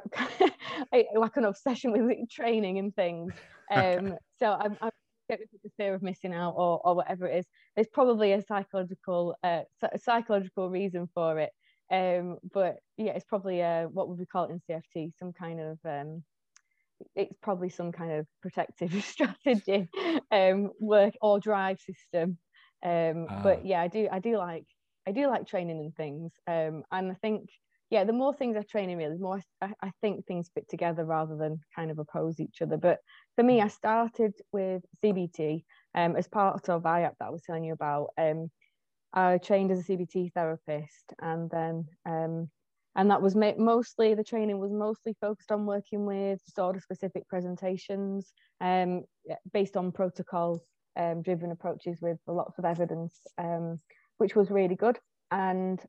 a 0.93 1.05
like 1.15 1.37
an 1.37 1.45
obsession 1.45 1.91
with 1.91 2.29
training 2.29 2.79
and 2.79 2.95
things. 2.95 3.33
Um 3.71 4.15
so 4.37 4.51
i'm, 4.51 4.77
I'm 4.79 4.91
the 5.27 5.37
fear 5.75 5.95
of 5.95 6.03
missing 6.03 6.33
out 6.33 6.53
or, 6.55 6.79
or 6.85 6.95
whatever 6.95 7.27
it 7.27 7.39
is. 7.39 7.45
There's 7.75 7.87
probably 7.91 8.33
a 8.33 8.43
psychological 8.43 9.35
uh, 9.43 9.61
a 9.91 9.97
psychological 9.97 10.69
reason 10.69 11.09
for 11.15 11.39
it 11.39 11.51
um, 11.91 12.37
but 12.53 12.77
yeah, 12.97 13.11
it's 13.11 13.25
probably 13.25 13.61
uh, 13.61 13.83
what 13.83 14.09
would 14.09 14.19
we 14.19 14.25
call 14.25 14.45
it 14.45 14.51
in 14.51 14.81
CFT? 14.95 15.11
Some 15.19 15.33
kind 15.33 15.59
of 15.59 15.79
um, 15.85 16.23
it's 17.15 17.35
probably 17.41 17.69
some 17.69 17.91
kind 17.91 18.11
of 18.13 18.27
protective 18.41 18.91
strategy, 19.03 19.89
um, 20.31 20.71
work 20.79 21.13
or 21.21 21.39
drive 21.39 21.79
system. 21.79 22.37
Um, 22.83 23.27
ah. 23.29 23.41
But 23.43 23.65
yeah, 23.65 23.81
I 23.81 23.87
do 23.87 24.07
I 24.11 24.19
do 24.19 24.37
like 24.37 24.65
I 25.07 25.11
do 25.11 25.27
like 25.27 25.47
training 25.47 25.79
and 25.79 25.95
things. 25.95 26.33
Um, 26.47 26.83
and 26.91 27.11
I 27.11 27.15
think 27.21 27.49
yeah, 27.91 28.03
the 28.03 28.13
more 28.13 28.33
things 28.33 28.57
I 28.57 28.63
train 28.63 28.89
in, 28.89 28.97
really, 28.97 29.13
the 29.13 29.23
more 29.23 29.41
I, 29.61 29.71
I 29.81 29.91
think 30.01 30.25
things 30.25 30.49
fit 30.53 30.67
together 30.69 31.05
rather 31.05 31.37
than 31.37 31.59
kind 31.75 31.91
of 31.91 31.99
oppose 31.99 32.39
each 32.39 32.61
other. 32.61 32.77
But 32.77 32.99
for 33.35 33.43
me, 33.43 33.61
I 33.61 33.67
started 33.67 34.33
with 34.51 34.83
CBT 35.03 35.63
um, 35.93 36.15
as 36.15 36.27
part 36.27 36.67
of 36.67 36.83
IAP 36.83 37.13
that 37.19 37.27
I 37.27 37.29
was 37.29 37.43
telling 37.43 37.63
you 37.63 37.73
about. 37.73 38.09
Um, 38.17 38.49
I 39.15 39.37
trained 39.37 39.71
as 39.71 39.79
a 39.79 39.83
CBT 39.83 40.33
therapist, 40.33 41.13
and 41.21 41.49
then 41.49 41.85
um, 42.05 42.49
and 42.95 43.09
that 43.11 43.21
was 43.21 43.35
mostly 43.35 44.13
the 44.13 44.23
training 44.23 44.59
was 44.59 44.71
mostly 44.71 45.15
focused 45.19 45.51
on 45.51 45.65
working 45.65 46.05
with 46.05 46.43
disorder 46.45 46.79
specific 46.79 47.27
presentations, 47.27 48.33
um, 48.61 49.03
based 49.53 49.77
on 49.77 49.91
protocol 49.91 50.61
um, 50.97 51.21
driven 51.21 51.51
approaches 51.51 51.99
with 52.01 52.17
lots 52.27 52.57
of 52.57 52.65
evidence, 52.65 53.19
um, 53.37 53.79
which 54.17 54.35
was 54.35 54.49
really 54.51 54.75
good. 54.75 54.97
And 55.31 55.81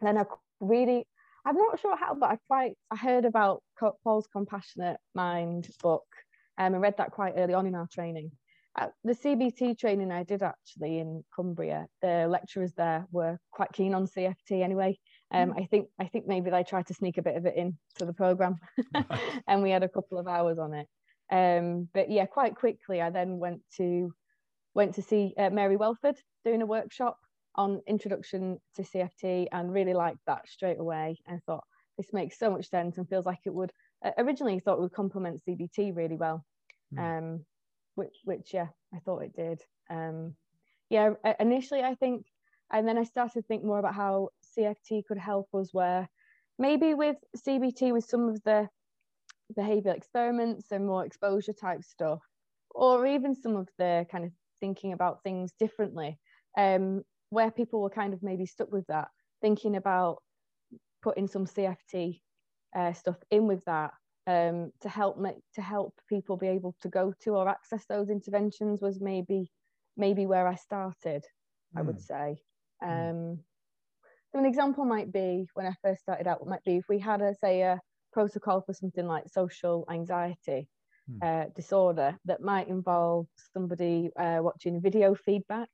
then 0.00 0.18
I 0.18 0.24
really, 0.60 1.06
I'm 1.46 1.56
not 1.56 1.80
sure 1.80 1.96
how, 1.96 2.14
but 2.14 2.30
I 2.30 2.38
quite 2.48 2.74
I 2.90 2.96
heard 2.96 3.24
about 3.26 3.62
Paul's 4.02 4.28
Compassionate 4.32 4.98
Mind 5.14 5.68
book, 5.82 6.06
um, 6.58 6.74
and 6.74 6.82
read 6.82 6.96
that 6.98 7.12
quite 7.12 7.34
early 7.36 7.54
on 7.54 7.66
in 7.66 7.74
our 7.74 7.88
training 7.92 8.30
the 9.04 9.14
CBT 9.14 9.78
training 9.78 10.12
I 10.12 10.22
did 10.22 10.42
actually 10.42 10.98
in 10.98 11.24
Cumbria, 11.34 11.86
the 12.02 12.26
lecturers 12.28 12.72
there 12.74 13.06
were 13.10 13.38
quite 13.50 13.72
keen 13.72 13.94
on 13.94 14.06
CFT 14.06 14.62
anyway. 14.62 14.98
Um, 15.32 15.52
mm. 15.52 15.62
I 15.62 15.66
think 15.66 15.88
I 15.98 16.06
think 16.06 16.26
maybe 16.26 16.50
they 16.50 16.62
tried 16.62 16.86
to 16.88 16.94
sneak 16.94 17.18
a 17.18 17.22
bit 17.22 17.36
of 17.36 17.46
it 17.46 17.56
in 17.56 17.78
to 17.98 18.04
the 18.04 18.12
program, 18.12 18.56
and 19.48 19.62
we 19.62 19.70
had 19.70 19.82
a 19.82 19.88
couple 19.88 20.18
of 20.18 20.28
hours 20.28 20.58
on 20.58 20.74
it. 20.74 20.86
Um, 21.30 21.88
but 21.92 22.10
yeah, 22.10 22.26
quite 22.26 22.54
quickly 22.54 23.00
I 23.00 23.10
then 23.10 23.38
went 23.38 23.62
to 23.78 24.12
went 24.74 24.94
to 24.96 25.02
see 25.02 25.32
uh, 25.38 25.50
Mary 25.50 25.76
Welford 25.76 26.16
doing 26.44 26.62
a 26.62 26.66
workshop 26.66 27.18
on 27.56 27.80
introduction 27.86 28.58
to 28.76 28.82
CFT 28.82 29.46
and 29.50 29.72
really 29.72 29.94
liked 29.94 30.20
that 30.26 30.46
straight 30.48 30.78
away. 30.78 31.18
And 31.26 31.42
thought 31.44 31.64
this 31.96 32.12
makes 32.12 32.38
so 32.38 32.50
much 32.50 32.68
sense 32.68 32.98
and 32.98 33.08
feels 33.08 33.26
like 33.26 33.40
it 33.46 33.54
would. 33.54 33.72
Uh, 34.04 34.10
originally, 34.18 34.60
thought 34.60 34.76
it 34.76 34.82
would 34.82 34.92
complement 34.92 35.40
CBT 35.48 35.96
really 35.96 36.16
well. 36.16 36.44
Mm. 36.94 37.18
Um, 37.18 37.44
which 37.96 38.16
which 38.24 38.54
yeah 38.54 38.68
i 38.94 38.98
thought 39.00 39.22
it 39.22 39.34
did. 39.34 39.60
Um 39.90 40.34
yeah 40.88 41.14
initially 41.40 41.82
i 41.82 41.94
think 41.94 42.26
and 42.72 42.86
then 42.86 42.96
i 42.98 43.02
started 43.04 43.34
to 43.34 43.42
think 43.42 43.64
more 43.64 43.78
about 43.80 43.94
how 43.94 44.28
cft 44.56 45.04
could 45.06 45.18
help 45.18 45.48
us 45.54 45.74
where 45.74 46.08
maybe 46.58 46.94
with 46.94 47.16
cbt 47.36 47.92
with 47.92 48.04
some 48.04 48.28
of 48.28 48.40
the 48.44 48.68
behavioral 49.56 49.96
experiments 49.96 50.70
and 50.70 50.86
more 50.86 51.04
exposure 51.04 51.52
type 51.52 51.82
stuff 51.82 52.20
or 52.70 53.06
even 53.06 53.34
some 53.34 53.56
of 53.56 53.68
the 53.78 54.06
kind 54.10 54.24
of 54.24 54.30
thinking 54.60 54.92
about 54.92 55.22
things 55.22 55.52
differently 55.58 56.18
um 56.56 57.02
where 57.30 57.50
people 57.50 57.80
were 57.80 57.90
kind 57.90 58.14
of 58.14 58.22
maybe 58.22 58.46
stuck 58.46 58.70
with 58.72 58.86
that 58.86 59.08
thinking 59.40 59.76
about 59.76 60.18
putting 61.02 61.26
some 61.26 61.46
cft 61.46 62.20
uh, 62.76 62.92
stuff 62.92 63.16
in 63.30 63.46
with 63.46 63.64
that 63.64 63.92
um, 64.26 64.72
to 64.80 64.88
help 64.88 65.18
make, 65.18 65.36
to 65.54 65.62
help 65.62 65.94
people 66.08 66.36
be 66.36 66.48
able 66.48 66.74
to 66.82 66.88
go 66.88 67.14
to 67.22 67.30
or 67.30 67.48
access 67.48 67.84
those 67.88 68.10
interventions 68.10 68.80
was 68.80 69.00
maybe 69.00 69.50
maybe 69.96 70.26
where 70.26 70.46
I 70.46 70.56
started. 70.56 71.24
Mm. 71.74 71.78
I 71.78 71.82
would 71.82 71.96
hmm. 71.96 72.00
say. 72.00 72.36
Hmm. 72.82 72.90
Um. 72.90 73.38
So 74.32 74.40
an 74.40 74.46
example 74.46 74.84
might 74.84 75.12
be 75.12 75.46
when 75.54 75.66
I 75.66 75.74
first 75.82 76.02
started 76.02 76.26
out. 76.26 76.46
Might 76.46 76.64
be 76.64 76.76
if 76.76 76.84
we 76.88 76.98
had 76.98 77.22
a 77.22 77.34
say 77.40 77.62
a 77.62 77.80
protocol 78.12 78.62
for 78.62 78.72
something 78.72 79.06
like 79.06 79.28
social 79.28 79.86
anxiety 79.90 80.68
mm. 81.10 81.22
uh, 81.22 81.48
disorder 81.54 82.18
that 82.24 82.40
might 82.40 82.68
involve 82.68 83.26
somebody 83.52 84.10
uh, 84.18 84.38
watching 84.40 84.80
video 84.80 85.14
feedback, 85.14 85.68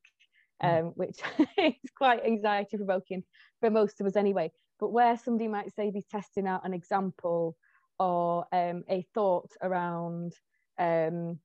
hmm. 0.60 0.68
um, 0.68 0.84
which 0.96 1.20
is 1.58 1.90
quite 1.96 2.24
anxiety 2.24 2.76
provoking 2.76 3.22
for 3.60 3.70
most 3.70 4.00
of 4.00 4.06
us 4.06 4.16
anyway. 4.16 4.50
But 4.78 4.92
where 4.92 5.16
somebody 5.16 5.48
might 5.48 5.74
say 5.74 5.90
be 5.90 6.04
testing 6.10 6.46
out 6.46 6.66
an 6.66 6.74
example 6.74 7.56
or 8.02 8.44
um, 8.50 8.82
a 8.90 9.06
thought 9.14 9.50
around, 9.62 10.32
um, 10.76 11.38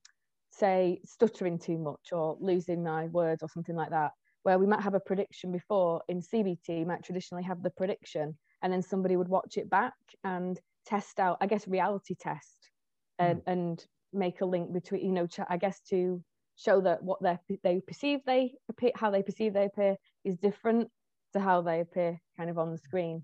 say, 0.51 0.99
stuttering 1.05 1.59
too 1.59 1.77
much 1.77 2.11
or 2.11 2.35
losing 2.39 2.83
my 2.83 3.05
words 3.07 3.43
or 3.43 3.49
something 3.49 3.75
like 3.75 3.91
that, 3.91 4.11
where 4.41 4.57
we 4.57 4.65
might 4.65 4.81
have 4.81 4.95
a 4.95 4.99
prediction 4.99 5.51
before 5.51 6.01
in 6.07 6.19
CBT, 6.19 6.83
might 6.87 7.03
traditionally 7.03 7.43
have 7.43 7.61
the 7.61 7.69
prediction, 7.69 8.35
and 8.63 8.73
then 8.73 8.81
somebody 8.81 9.15
would 9.15 9.27
watch 9.27 9.57
it 9.57 9.69
back 9.69 9.93
and 10.23 10.59
test 10.87 11.19
out, 11.19 11.37
I 11.41 11.45
guess, 11.45 11.67
reality 11.67 12.15
test 12.19 12.71
and, 13.19 13.39
mm. 13.39 13.43
and 13.45 13.85
make 14.11 14.41
a 14.41 14.45
link 14.45 14.73
between, 14.73 15.05
you 15.05 15.11
know, 15.11 15.27
I 15.47 15.57
guess 15.57 15.79
to 15.91 16.23
show 16.55 16.81
that 16.81 17.03
what 17.03 17.21
they 17.21 17.37
they 17.63 17.81
perceive 17.81 18.21
they 18.25 18.53
appear, 18.67 18.91
how 18.95 19.11
they 19.11 19.21
perceive 19.21 19.53
they 19.53 19.65
appear 19.65 19.95
is 20.25 20.37
different 20.37 20.89
to 21.33 21.39
how 21.39 21.61
they 21.61 21.81
appear 21.81 22.19
kind 22.35 22.49
of 22.49 22.57
on 22.57 22.71
the 22.71 22.79
screen. 22.79 23.23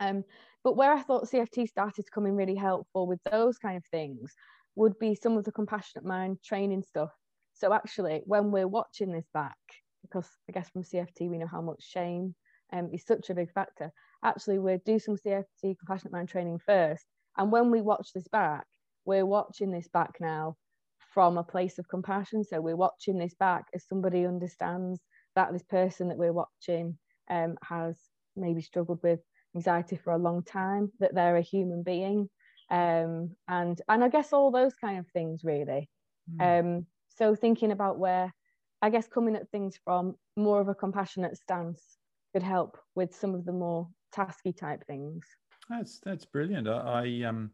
Um, 0.00 0.24
but 0.64 0.76
where 0.76 0.92
I 0.92 1.02
thought 1.02 1.28
CFT 1.28 1.68
started 1.68 2.04
to 2.04 2.10
come 2.10 2.26
in 2.26 2.34
really 2.34 2.54
helpful 2.54 3.06
with 3.06 3.20
those 3.30 3.58
kind 3.58 3.76
of 3.76 3.84
things 3.86 4.32
would 4.74 4.98
be 4.98 5.14
some 5.14 5.36
of 5.36 5.44
the 5.44 5.52
compassionate 5.52 6.06
mind 6.06 6.38
training 6.42 6.82
stuff. 6.82 7.10
So 7.52 7.72
actually, 7.72 8.22
when 8.24 8.50
we're 8.50 8.66
watching 8.66 9.12
this 9.12 9.28
back, 9.32 9.56
because 10.02 10.28
I 10.48 10.52
guess 10.52 10.70
from 10.70 10.82
CFT 10.82 11.30
we 11.30 11.38
know 11.38 11.46
how 11.46 11.60
much 11.60 11.82
shame 11.82 12.34
um, 12.72 12.90
is 12.92 13.04
such 13.04 13.30
a 13.30 13.34
big 13.34 13.52
factor. 13.52 13.92
Actually, 14.24 14.58
we 14.58 14.78
do 14.84 14.98
some 14.98 15.16
CFT 15.16 15.78
compassionate 15.78 16.12
mind 16.12 16.30
training 16.30 16.58
first, 16.58 17.04
and 17.36 17.52
when 17.52 17.70
we 17.70 17.82
watch 17.82 18.08
this 18.14 18.26
back, 18.28 18.66
we're 19.04 19.26
watching 19.26 19.70
this 19.70 19.88
back 19.88 20.16
now 20.18 20.56
from 21.12 21.36
a 21.38 21.44
place 21.44 21.78
of 21.78 21.88
compassion. 21.88 22.42
So 22.42 22.60
we're 22.60 22.74
watching 22.74 23.18
this 23.18 23.34
back 23.34 23.66
as 23.74 23.86
somebody 23.86 24.26
understands 24.26 25.00
that 25.36 25.52
this 25.52 25.62
person 25.62 26.08
that 26.08 26.18
we're 26.18 26.32
watching 26.32 26.98
um, 27.30 27.56
has 27.62 27.96
maybe 28.34 28.62
struggled 28.62 29.00
with 29.02 29.20
anxiety 29.54 29.96
for 29.96 30.12
a 30.12 30.18
long 30.18 30.42
time, 30.42 30.92
that 31.00 31.14
they're 31.14 31.36
a 31.36 31.42
human 31.42 31.82
being. 31.82 32.28
Um, 32.70 33.36
and 33.48 33.80
and 33.88 34.02
I 34.02 34.08
guess 34.08 34.32
all 34.32 34.50
those 34.50 34.74
kind 34.74 34.98
of 34.98 35.06
things 35.08 35.42
really. 35.44 35.88
Mm. 36.32 36.60
Um, 36.60 36.86
so 37.08 37.34
thinking 37.34 37.72
about 37.72 37.98
where 37.98 38.32
I 38.82 38.90
guess 38.90 39.06
coming 39.06 39.36
at 39.36 39.50
things 39.50 39.78
from 39.84 40.16
more 40.36 40.60
of 40.60 40.68
a 40.68 40.74
compassionate 40.74 41.36
stance 41.36 41.80
could 42.32 42.42
help 42.42 42.78
with 42.94 43.14
some 43.14 43.34
of 43.34 43.44
the 43.44 43.52
more 43.52 43.88
tasky 44.14 44.56
type 44.56 44.84
things. 44.86 45.24
That's 45.68 46.00
that's 46.00 46.24
brilliant. 46.24 46.68
I, 46.68 47.22
I 47.22 47.28
um 47.28 47.50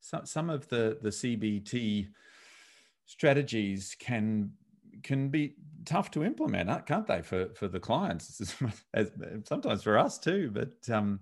some 0.00 0.26
some 0.26 0.50
of 0.50 0.68
the 0.68 0.98
the 1.02 1.10
CBT 1.10 2.08
strategies 3.06 3.96
can 3.98 4.52
can 5.02 5.28
be 5.28 5.54
tough 5.84 6.10
to 6.12 6.24
implement, 6.24 6.86
can't 6.86 7.06
they, 7.06 7.22
for 7.22 7.48
for 7.54 7.68
the 7.68 7.80
clients, 7.80 8.40
as, 8.94 9.10
sometimes 9.44 9.82
for 9.82 9.98
us 9.98 10.18
too. 10.18 10.50
But 10.52 10.94
um, 10.94 11.20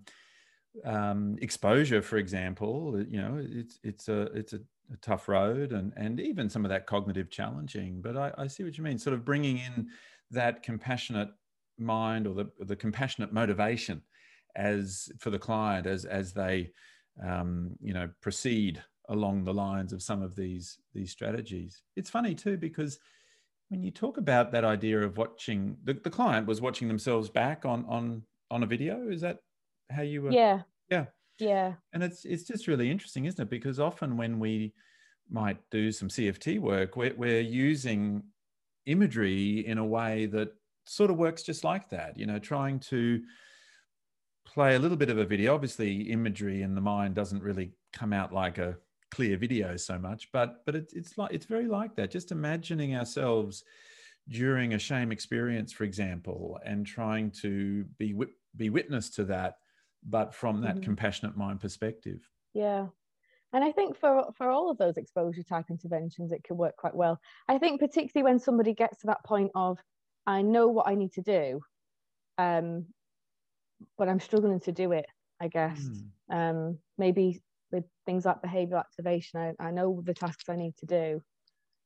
um, 0.85 1.37
exposure, 1.41 2.03
for 2.03 2.17
example, 2.17 3.05
you 3.09 3.21
know, 3.21 3.41
it's 3.41 3.79
it's 3.83 4.09
a 4.09 4.23
it's 4.35 4.53
a, 4.53 4.61
a, 4.93 4.97
tough 5.01 5.29
road, 5.29 5.73
and 5.73 5.93
and 5.97 6.21
even 6.21 6.49
some 6.49 6.65
of 6.65 6.71
that 6.71 6.87
cognitive 6.87 7.31
challenging. 7.31 8.01
But 8.01 8.17
I, 8.17 8.33
I 8.39 8.47
see 8.47 8.65
what 8.65 8.77
you 8.79 8.85
mean, 8.85 8.99
sort 8.99 9.15
of 9.15 9.25
bringing 9.25 9.59
in 9.59 9.89
that 10.31 10.63
compassionate 10.63 11.31
mind 11.79 12.27
or 12.27 12.35
the 12.35 12.51
the 12.61 12.77
compassionate 12.77 13.33
motivation 13.33 14.03
as 14.57 15.11
for 15.19 15.31
the 15.31 15.39
client 15.39 15.87
as 15.87 16.05
as 16.05 16.33
they 16.33 16.71
um, 17.25 17.77
you 17.81 17.95
know 17.95 18.09
proceed 18.21 18.83
along 19.11 19.43
the 19.43 19.55
lines 19.55 19.93
of 19.93 20.03
some 20.03 20.23
of 20.23 20.37
these 20.37 20.79
these 20.95 21.11
strategies. 21.11 21.83
It's 21.97 22.11
funny 22.11 22.35
too 22.35 22.57
because 22.57 22.99
when 23.69 23.83
you 23.83 23.91
talk 23.91 24.17
about 24.17 24.53
that 24.53 24.65
idea 24.65 25.01
of 25.01 25.17
watching 25.17 25.77
the, 25.85 25.95
the 25.95 26.11
client 26.11 26.47
was 26.47 26.61
watching 26.61 26.89
themselves 26.89 27.29
back 27.29 27.65
on 27.65 27.85
on 27.89 28.23
on 28.51 28.63
a 28.63 28.67
video 28.67 29.09
is 29.09 29.21
that 29.21 29.39
how 29.91 30.03
you 30.03 30.23
were? 30.23 30.33
Yeah. 30.33 30.63
Yeah. 30.91 31.07
Yeah. 31.39 31.75
And 31.93 32.03
it's 32.03 32.25
it's 32.25 32.45
just 32.45 32.67
really 32.67 32.91
interesting 32.91 33.27
isn't 33.27 33.41
it? 33.41 33.51
Because 33.51 33.79
often 33.79 34.17
when 34.17 34.39
we 34.39 34.75
might 35.31 35.59
do 35.71 35.93
some 35.93 36.09
cft 36.09 36.59
work 36.59 36.97
we're, 36.97 37.15
we're 37.15 37.41
using 37.41 38.23
imagery 38.87 39.67
in 39.67 39.77
a 39.77 39.85
way 39.85 40.25
that 40.25 40.49
sort 40.87 41.11
of 41.11 41.19
works 41.19 41.43
just 41.43 41.65
like 41.65 41.91
that 41.91 42.19
you 42.19 42.25
know 42.25 42.39
trying 42.39 42.81
to 42.81 43.21
play 44.47 44.75
a 44.75 44.79
little 44.79 44.97
bit 44.97 45.11
of 45.11 45.19
a 45.19 45.25
video. 45.27 45.55
Obviously 45.55 46.11
imagery 46.11 46.63
in 46.63 46.75
the 46.75 46.81
mind 46.81 47.15
doesn't 47.15 47.43
really 47.43 47.73
come 47.93 48.15
out 48.15 48.33
like 48.33 48.57
a 48.59 48.77
clear 49.11 49.37
video 49.37 49.77
so 49.77 49.99
much, 49.99 50.29
but 50.33 50.65
but 50.67 50.75
it, 50.75 50.93
it's 50.95 51.17
like 51.19 51.33
it's 51.33 51.47
very 51.47 51.67
like 51.67 51.95
that. 51.97 52.11
Just 52.11 52.33
imagining 52.33 52.97
ourselves 52.97 53.65
during 54.29 54.75
a 54.75 54.79
shame 54.79 55.11
experience, 55.11 55.73
for 55.73 55.85
example, 55.85 56.59
and 56.65 56.87
trying 56.87 57.31
to 57.43 57.85
be 57.99 58.15
be 58.57 58.71
witness 58.71 59.11
to 59.11 59.25
that, 59.25 59.57
but 60.07 60.35
from 60.35 60.61
that 60.61 60.77
mm-hmm. 60.77 60.85
compassionate 60.85 61.37
mind 61.37 61.61
perspective. 61.61 62.29
Yeah. 62.55 62.89
And 63.53 63.65
I 63.65 63.73
think 63.73 63.97
for 63.97 64.27
for 64.37 64.51
all 64.51 64.71
of 64.71 64.77
those 64.77 64.99
exposure 64.99 65.43
type 65.43 65.67
interventions, 65.71 66.33
it 66.33 66.45
can 66.45 66.57
work 66.57 66.77
quite 66.77 66.95
well. 66.95 67.19
I 67.49 67.59
think 67.59 67.81
particularly 67.81 68.31
when 68.31 68.39
somebody 68.39 68.75
gets 68.75 69.01
to 69.01 69.07
that 69.07 69.25
point 69.25 69.51
of, 69.55 69.79
I 70.27 70.43
know 70.43 70.69
what 70.69 70.87
I 70.87 70.95
need 70.95 71.13
to 71.15 71.23
do, 71.23 71.63
um, 72.37 72.87
but 73.97 74.09
I'm 74.09 74.21
struggling 74.21 74.61
to 74.61 74.73
do 74.73 74.93
it. 74.93 75.07
I 75.41 75.49
guess 75.49 75.81
mm. 75.81 76.05
um, 76.31 76.79
maybe 76.99 77.41
with 77.71 77.85
things 78.07 78.25
like 78.25 78.43
behavioural 78.43 78.81
activation, 78.81 79.41
I, 79.41 79.69
I 79.69 79.71
know 79.71 80.03
the 80.05 80.15
tasks 80.15 80.49
I 80.49 80.57
need 80.57 80.77
to 80.79 80.87
do, 80.87 81.23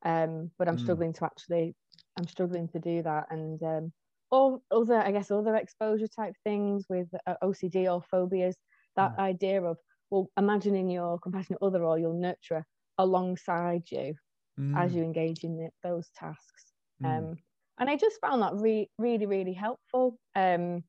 um, 0.05 0.51
but 0.59 0.69
I'm 0.69 0.77
mm. 0.77 0.83
struggling 0.83 1.12
to 1.15 1.25
actually, 1.25 1.75
I'm 2.19 2.27
struggling 2.27 2.69
to 2.69 2.79
do 2.79 3.03
that. 3.03 3.27
And 3.31 3.62
um, 3.62 3.93
or 4.31 4.61
other, 4.71 4.97
I 4.97 5.12
guess, 5.12 5.31
other 5.31 5.57
exposure 5.57 6.09
type 6.09 6.35
things 6.43 6.87
with 6.89 7.09
uh, 7.27 7.35
OCD 7.43 7.93
or 7.93 8.03
phobias, 8.11 8.57
that 8.97 9.17
mm. 9.17 9.21
idea 9.21 9.62
of, 9.62 9.77
well, 10.11 10.31
imagining 10.39 10.89
your 10.89 11.19
compassionate 11.19 11.62
other 11.62 11.85
or 11.85 11.99
your 11.99 12.15
nurturer 12.15 12.62
alongside 12.99 13.83
you 13.91 14.15
mm. 14.59 14.77
as 14.79 14.95
you 14.95 15.03
engage 15.03 15.45
in 15.45 15.57
the, 15.59 15.69
those 15.83 16.09
tasks. 16.19 16.73
Mm. 17.03 17.19
Um, 17.19 17.37
and 17.79 17.91
I 17.91 17.97
just 17.97 18.21
found 18.21 18.43
that 18.43 18.55
re- 18.55 18.91
really, 18.99 19.27
really 19.27 19.53
helpful. 19.53 20.19
Um, 20.35 20.83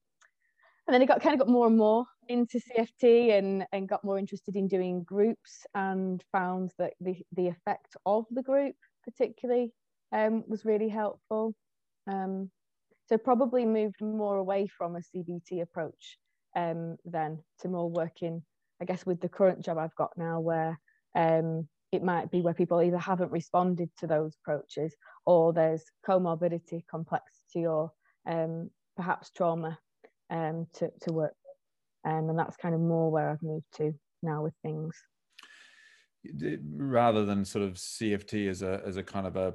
and 0.88 0.94
then 0.94 1.02
it 1.02 1.08
got 1.08 1.22
kind 1.22 1.34
of 1.34 1.40
got 1.40 1.50
more 1.50 1.68
and 1.68 1.78
more 1.78 2.06
into 2.28 2.60
CFT 2.60 3.38
and, 3.38 3.66
and 3.72 3.88
got 3.88 4.04
more 4.04 4.18
interested 4.18 4.56
in 4.56 4.68
doing 4.68 5.04
groups 5.04 5.66
and 5.74 6.24
found 6.32 6.72
that 6.78 6.94
the, 7.00 7.16
the 7.36 7.48
effect 7.48 7.96
of 8.06 8.26
the 8.32 8.44
group 8.44 8.76
particularly 9.04 9.72
um, 10.12 10.44
was 10.48 10.66
really 10.66 10.90
helpful. 10.90 11.56
Um, 12.08 12.50
so 13.08 13.18
probably 13.18 13.66
moved 13.66 14.02
more 14.02 14.38
away 14.38 14.68
from 14.68 14.96
a 14.96 15.00
CBT 15.00 15.62
approach 15.62 16.18
um, 16.56 16.98
then 17.06 17.40
to 17.60 17.68
more 17.68 17.90
working, 17.90 18.44
I 18.82 18.86
guess, 18.86 19.06
with 19.06 19.22
the 19.22 19.30
current 19.30 19.64
job 19.64 19.78
I've 19.78 19.96
got 19.96 20.12
now 20.18 20.40
where 20.40 20.80
um, 21.16 21.68
it 21.92 22.04
might 22.04 22.32
be 22.32 22.42
where 22.42 22.54
people 22.54 22.82
either 22.82 22.98
haven't 22.98 23.32
responded 23.32 23.90
to 24.00 24.08
those 24.08 24.36
approaches 24.42 24.96
or 25.26 25.54
there's 25.54 25.84
comorbidity, 26.08 26.84
complexity, 26.90 27.68
or 27.68 27.92
um, 28.26 28.70
perhaps 28.96 29.30
trauma 29.32 29.78
um, 30.34 30.68
to, 30.74 30.92
to 31.02 31.14
work. 31.14 31.36
Um, 32.06 32.30
and 32.30 32.38
that's 32.38 32.58
kind 32.58 32.76
of 32.76 32.82
more 32.82 33.10
where 33.10 33.30
I've 33.30 33.44
moved 33.44 33.66
to 33.78 33.94
now 34.22 34.44
with 34.44 34.54
things. 34.62 34.96
Rather 36.76 37.26
than 37.26 37.46
sort 37.46 37.64
of 37.64 37.76
CFT 37.76 38.50
as 38.50 38.62
a, 38.62 38.82
as 38.86 38.98
a 38.98 39.04
kind 39.04 39.28
of 39.28 39.36
a 39.36 39.54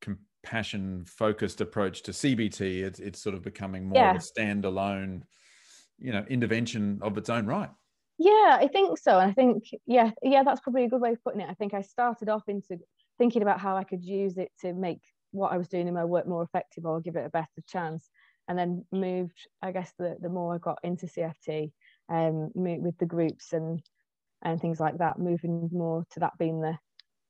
compassion 0.00 1.04
focused 1.04 1.60
approach 1.60 2.02
to 2.04 2.12
CBT, 2.12 2.82
it's, 2.82 2.98
it's 2.98 3.20
sort 3.20 3.34
of 3.34 3.42
becoming 3.42 3.88
more 3.88 3.98
yeah. 3.98 4.10
of 4.10 4.16
a 4.16 4.20
standalone, 4.20 5.22
you 5.98 6.12
know, 6.12 6.24
intervention 6.28 6.98
of 7.02 7.16
its 7.18 7.28
own 7.28 7.46
right. 7.46 7.70
Yeah, 8.18 8.58
I 8.60 8.68
think 8.72 8.98
so. 8.98 9.18
And 9.18 9.30
I 9.30 9.34
think, 9.34 9.64
yeah, 9.86 10.10
yeah, 10.22 10.42
that's 10.42 10.60
probably 10.60 10.84
a 10.84 10.88
good 10.88 11.00
way 11.00 11.12
of 11.12 11.22
putting 11.22 11.40
it. 11.40 11.48
I 11.48 11.54
think 11.54 11.74
I 11.74 11.82
started 11.82 12.28
off 12.28 12.48
into 12.48 12.78
thinking 13.16 13.42
about 13.42 13.60
how 13.60 13.76
I 13.76 13.84
could 13.84 14.02
use 14.02 14.38
it 14.38 14.50
to 14.62 14.72
make 14.72 15.00
what 15.30 15.52
I 15.52 15.58
was 15.58 15.68
doing 15.68 15.86
in 15.86 15.94
my 15.94 16.04
work 16.04 16.26
more 16.26 16.42
effective 16.42 16.84
or 16.84 17.00
give 17.00 17.16
it 17.16 17.26
a 17.26 17.30
better 17.30 17.46
chance. 17.68 18.08
And 18.48 18.58
then 18.58 18.84
moved, 18.90 19.46
I 19.60 19.72
guess, 19.72 19.92
the, 19.98 20.16
the 20.20 20.30
more 20.30 20.54
I 20.54 20.58
got 20.58 20.78
into 20.82 21.06
CFT 21.06 21.70
um, 22.08 22.50
with 22.54 22.96
the 22.98 23.06
groups 23.06 23.52
and 23.52 23.82
and 24.42 24.60
things 24.60 24.78
like 24.78 24.98
that, 24.98 25.18
moving 25.18 25.68
more 25.72 26.04
to 26.12 26.20
that 26.20 26.38
being 26.38 26.60
the 26.60 26.78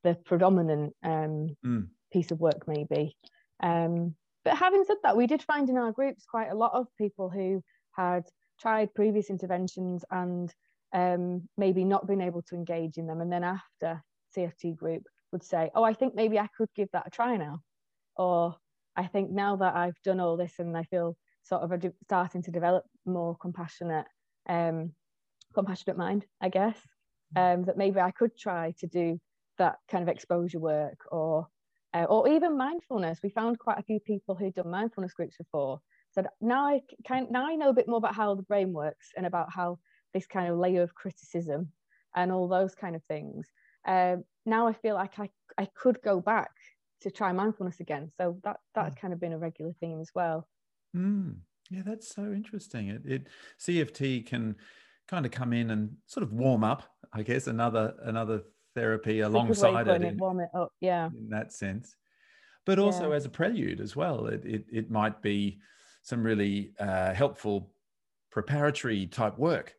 the 0.04 0.14
predominant 0.14 0.94
um, 1.02 1.56
mm. 1.64 1.88
piece 2.12 2.30
of 2.30 2.40
work, 2.40 2.68
maybe. 2.68 3.16
Um, 3.60 4.14
but 4.44 4.56
having 4.56 4.84
said 4.84 4.98
that, 5.02 5.16
we 5.16 5.26
did 5.26 5.42
find 5.42 5.68
in 5.68 5.76
our 5.76 5.92
groups 5.92 6.24
quite 6.24 6.50
a 6.50 6.56
lot 6.56 6.72
of 6.72 6.86
people 6.96 7.28
who 7.28 7.62
had 7.92 8.24
tried 8.60 8.94
previous 8.94 9.30
interventions 9.30 10.04
and 10.10 10.52
um, 10.92 11.48
maybe 11.56 11.84
not 11.84 12.06
been 12.06 12.20
able 12.20 12.42
to 12.42 12.54
engage 12.54 12.96
in 12.96 13.06
them. 13.06 13.20
And 13.20 13.32
then 13.32 13.44
after 13.44 14.02
CFT 14.36 14.76
group 14.76 15.02
would 15.32 15.42
say, 15.42 15.70
oh, 15.74 15.84
I 15.84 15.92
think 15.92 16.14
maybe 16.14 16.38
I 16.38 16.48
could 16.56 16.68
give 16.74 16.88
that 16.92 17.06
a 17.06 17.10
try 17.10 17.36
now. 17.36 17.60
Or 18.16 18.56
I 18.98 19.06
think 19.06 19.30
now 19.30 19.54
that 19.56 19.76
I've 19.76 20.00
done 20.02 20.18
all 20.18 20.36
this 20.36 20.58
and 20.58 20.76
I 20.76 20.82
feel 20.82 21.16
sort 21.44 21.62
of 21.62 21.92
starting 22.04 22.42
to 22.42 22.50
develop 22.50 22.84
more 23.06 23.36
compassionate, 23.36 24.06
um, 24.48 24.92
compassionate 25.54 25.96
mind, 25.96 26.26
I 26.40 26.48
guess, 26.48 26.76
um, 27.36 27.64
that 27.64 27.78
maybe 27.78 28.00
I 28.00 28.10
could 28.10 28.36
try 28.36 28.74
to 28.80 28.86
do 28.88 29.20
that 29.56 29.76
kind 29.88 30.02
of 30.02 30.08
exposure 30.08 30.58
work 30.58 30.98
or 31.12 31.46
uh, 31.94 32.04
or 32.04 32.28
even 32.28 32.58
mindfulness. 32.58 33.20
We 33.22 33.30
found 33.30 33.58
quite 33.58 33.78
a 33.78 33.82
few 33.84 34.00
people 34.00 34.34
who'd 34.34 34.54
done 34.54 34.70
mindfulness 34.70 35.14
groups 35.14 35.36
before. 35.38 35.80
So 36.10 36.24
now 36.40 36.66
I 36.66 36.80
kind 37.06 37.28
now 37.30 37.46
I 37.48 37.54
know 37.54 37.70
a 37.70 37.74
bit 37.74 37.88
more 37.88 37.98
about 37.98 38.16
how 38.16 38.34
the 38.34 38.42
brain 38.42 38.72
works 38.72 39.10
and 39.16 39.24
about 39.24 39.52
how 39.52 39.78
this 40.12 40.26
kind 40.26 40.50
of 40.50 40.58
layer 40.58 40.82
of 40.82 40.94
criticism 40.94 41.68
and 42.16 42.32
all 42.32 42.48
those 42.48 42.74
kind 42.74 42.96
of 42.96 43.02
things. 43.04 43.46
Um, 43.86 44.24
now 44.44 44.66
I 44.66 44.72
feel 44.72 44.96
like 44.96 45.18
I, 45.18 45.30
I 45.56 45.68
could 45.80 46.02
go 46.02 46.20
back 46.20 46.50
to 47.02 47.10
try 47.10 47.32
mindfulness 47.32 47.80
again. 47.80 48.10
So 48.16 48.38
that 48.44 48.58
that's 48.74 48.94
kind 48.96 49.12
of 49.12 49.20
been 49.20 49.32
a 49.32 49.38
regular 49.38 49.72
theme 49.80 50.00
as 50.00 50.10
well. 50.14 50.48
Mm. 50.96 51.36
Yeah, 51.70 51.82
that's 51.84 52.14
so 52.14 52.22
interesting. 52.32 52.88
It, 52.88 53.02
it 53.04 53.26
CFT 53.60 54.26
can 54.26 54.56
kind 55.06 55.26
of 55.26 55.32
come 55.32 55.52
in 55.52 55.70
and 55.70 55.96
sort 56.06 56.22
of 56.22 56.32
warm 56.32 56.64
up, 56.64 56.82
I 57.12 57.22
guess, 57.22 57.46
another 57.46 57.94
another 58.04 58.42
therapy 58.74 59.20
alongside 59.20 59.88
it, 59.88 60.02
in, 60.02 60.16
warm 60.16 60.40
it 60.40 60.50
up, 60.54 60.72
yeah, 60.80 61.06
in 61.06 61.28
that 61.30 61.52
sense. 61.52 61.96
But 62.64 62.78
also 62.78 63.10
yeah. 63.10 63.16
as 63.16 63.24
a 63.24 63.30
prelude 63.30 63.80
as 63.80 63.96
well, 63.96 64.26
it, 64.26 64.44
it 64.44 64.64
it 64.72 64.90
might 64.90 65.20
be 65.22 65.58
some 66.02 66.22
really 66.22 66.72
uh, 66.78 67.12
helpful 67.12 67.70
preparatory 68.30 69.06
type 69.06 69.38
work 69.38 69.74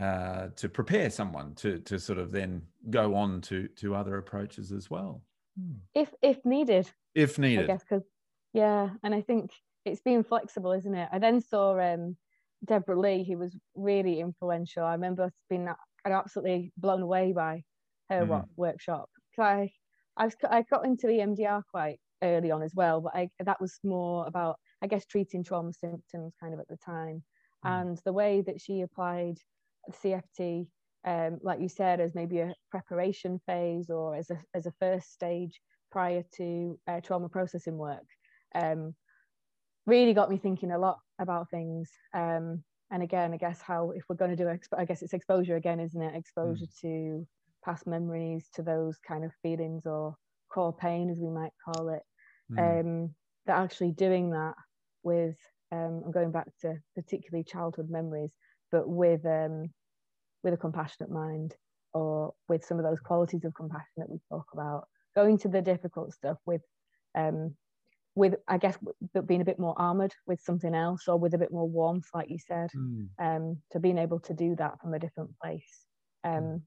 uh, 0.00 0.48
to 0.56 0.68
prepare 0.68 1.10
someone 1.10 1.54
to 1.56 1.78
to 1.80 1.98
sort 1.98 2.18
of 2.18 2.30
then 2.30 2.62
go 2.90 3.14
on 3.14 3.40
to 3.42 3.68
to 3.76 3.94
other 3.94 4.18
approaches 4.18 4.72
as 4.72 4.90
well. 4.90 5.22
Hmm. 5.58 5.76
If 5.94 6.12
if 6.22 6.44
needed. 6.44 6.90
If 7.14 7.38
needed. 7.38 7.64
I 7.64 7.66
guess 7.66 7.84
because 7.88 8.04
yeah, 8.52 8.90
and 9.02 9.14
I 9.14 9.22
think 9.22 9.50
it's 9.84 10.00
being 10.00 10.24
flexible, 10.24 10.72
isn't 10.72 10.94
it? 10.94 11.08
I 11.12 11.18
then 11.18 11.40
saw 11.40 11.78
um, 11.78 12.16
Deborah 12.64 12.98
Lee, 12.98 13.24
who 13.24 13.38
was 13.38 13.56
really 13.74 14.20
influential. 14.20 14.84
I 14.84 14.92
remember 14.92 15.32
being 15.48 15.68
absolutely 16.04 16.72
blown 16.76 17.02
away 17.02 17.32
by 17.32 17.62
her 18.10 18.26
mm. 18.26 18.44
workshop. 18.56 19.08
I 19.38 19.70
I 20.16 20.26
was 20.26 20.34
I 20.48 20.62
got 20.62 20.84
into 20.84 21.06
EMDR 21.06 21.62
quite 21.70 21.98
early 22.22 22.50
on 22.50 22.62
as 22.62 22.74
well, 22.74 23.00
but 23.00 23.14
I, 23.14 23.30
that 23.40 23.60
was 23.60 23.78
more 23.82 24.26
about 24.26 24.56
I 24.82 24.86
guess 24.86 25.06
treating 25.06 25.44
trauma 25.44 25.72
symptoms 25.72 26.34
kind 26.40 26.54
of 26.54 26.60
at 26.60 26.68
the 26.68 26.78
time, 26.84 27.22
mm. 27.64 27.80
and 27.80 27.98
the 28.04 28.12
way 28.12 28.42
that 28.42 28.60
she 28.60 28.82
applied 28.82 29.38
CFT, 29.90 30.66
um, 31.04 31.38
like 31.42 31.60
you 31.60 31.68
said, 31.68 32.00
as 32.00 32.14
maybe 32.14 32.38
a 32.38 32.54
preparation 32.70 33.40
phase 33.46 33.90
or 33.90 34.14
as 34.14 34.30
a, 34.30 34.38
as 34.54 34.66
a 34.66 34.72
first 34.78 35.12
stage 35.12 35.60
prior 35.90 36.22
to 36.36 36.78
uh, 36.86 37.00
trauma 37.00 37.28
processing 37.28 37.76
work, 37.76 38.06
um, 38.54 38.94
really 39.86 40.14
got 40.14 40.30
me 40.30 40.38
thinking 40.38 40.70
a 40.70 40.78
lot 40.78 40.98
about 41.18 41.50
things. 41.50 41.90
Um, 42.14 42.62
and 42.90 43.02
again, 43.02 43.32
I 43.32 43.36
guess 43.36 43.60
how 43.60 43.92
if 43.92 44.04
we're 44.08 44.16
going 44.16 44.30
to 44.30 44.36
do, 44.36 44.44
expo- 44.44 44.78
I 44.78 44.84
guess 44.84 45.02
it's 45.02 45.14
exposure 45.14 45.56
again, 45.56 45.80
isn't 45.80 46.00
it? 46.00 46.14
Exposure 46.14 46.66
mm. 46.66 46.80
to 46.82 47.26
past 47.64 47.86
memories, 47.86 48.48
to 48.54 48.62
those 48.62 48.98
kind 48.98 49.24
of 49.24 49.32
feelings 49.42 49.86
or 49.86 50.14
core 50.52 50.74
pain, 50.74 51.10
as 51.10 51.18
we 51.18 51.30
might 51.30 51.52
call 51.64 51.88
it. 51.88 52.02
Mm. 52.52 52.80
Um, 52.80 53.14
that 53.46 53.58
actually 53.58 53.92
doing 53.92 54.30
that 54.30 54.54
with, 55.02 55.36
um, 55.72 56.02
I'm 56.04 56.12
going 56.12 56.32
back 56.32 56.48
to 56.60 56.76
particularly 56.94 57.44
childhood 57.44 57.90
memories, 57.90 58.30
but 58.70 58.88
with 58.88 59.24
um, 59.26 59.70
with 60.42 60.54
a 60.54 60.58
compassionate 60.58 61.10
mind 61.10 61.54
or 61.94 62.32
with 62.48 62.64
some 62.64 62.78
of 62.78 62.84
those 62.84 63.00
qualities 63.00 63.44
of 63.44 63.54
compassion 63.54 63.92
that 63.96 64.10
we 64.10 64.18
talk 64.30 64.46
about 64.52 64.88
going 65.14 65.38
to 65.38 65.48
the 65.48 65.62
difficult 65.62 66.12
stuff 66.12 66.38
with 66.46 66.62
um, 67.14 67.54
with 68.14 68.34
I 68.46 68.58
guess 68.58 68.76
being 69.26 69.40
a 69.40 69.44
bit 69.44 69.58
more 69.58 69.74
armored 69.78 70.14
with 70.26 70.40
something 70.40 70.74
else 70.74 71.08
or 71.08 71.16
with 71.16 71.34
a 71.34 71.38
bit 71.38 71.52
more 71.52 71.68
warmth, 71.68 72.06
like 72.14 72.28
you 72.28 72.38
said, 72.38 72.70
mm. 72.76 73.08
um, 73.18 73.58
to 73.70 73.80
being 73.80 73.98
able 73.98 74.20
to 74.20 74.34
do 74.34 74.54
that 74.56 74.80
from 74.80 74.94
a 74.94 74.98
different 74.98 75.30
place. 75.42 75.86
Um, 76.24 76.32
mm. 76.32 76.62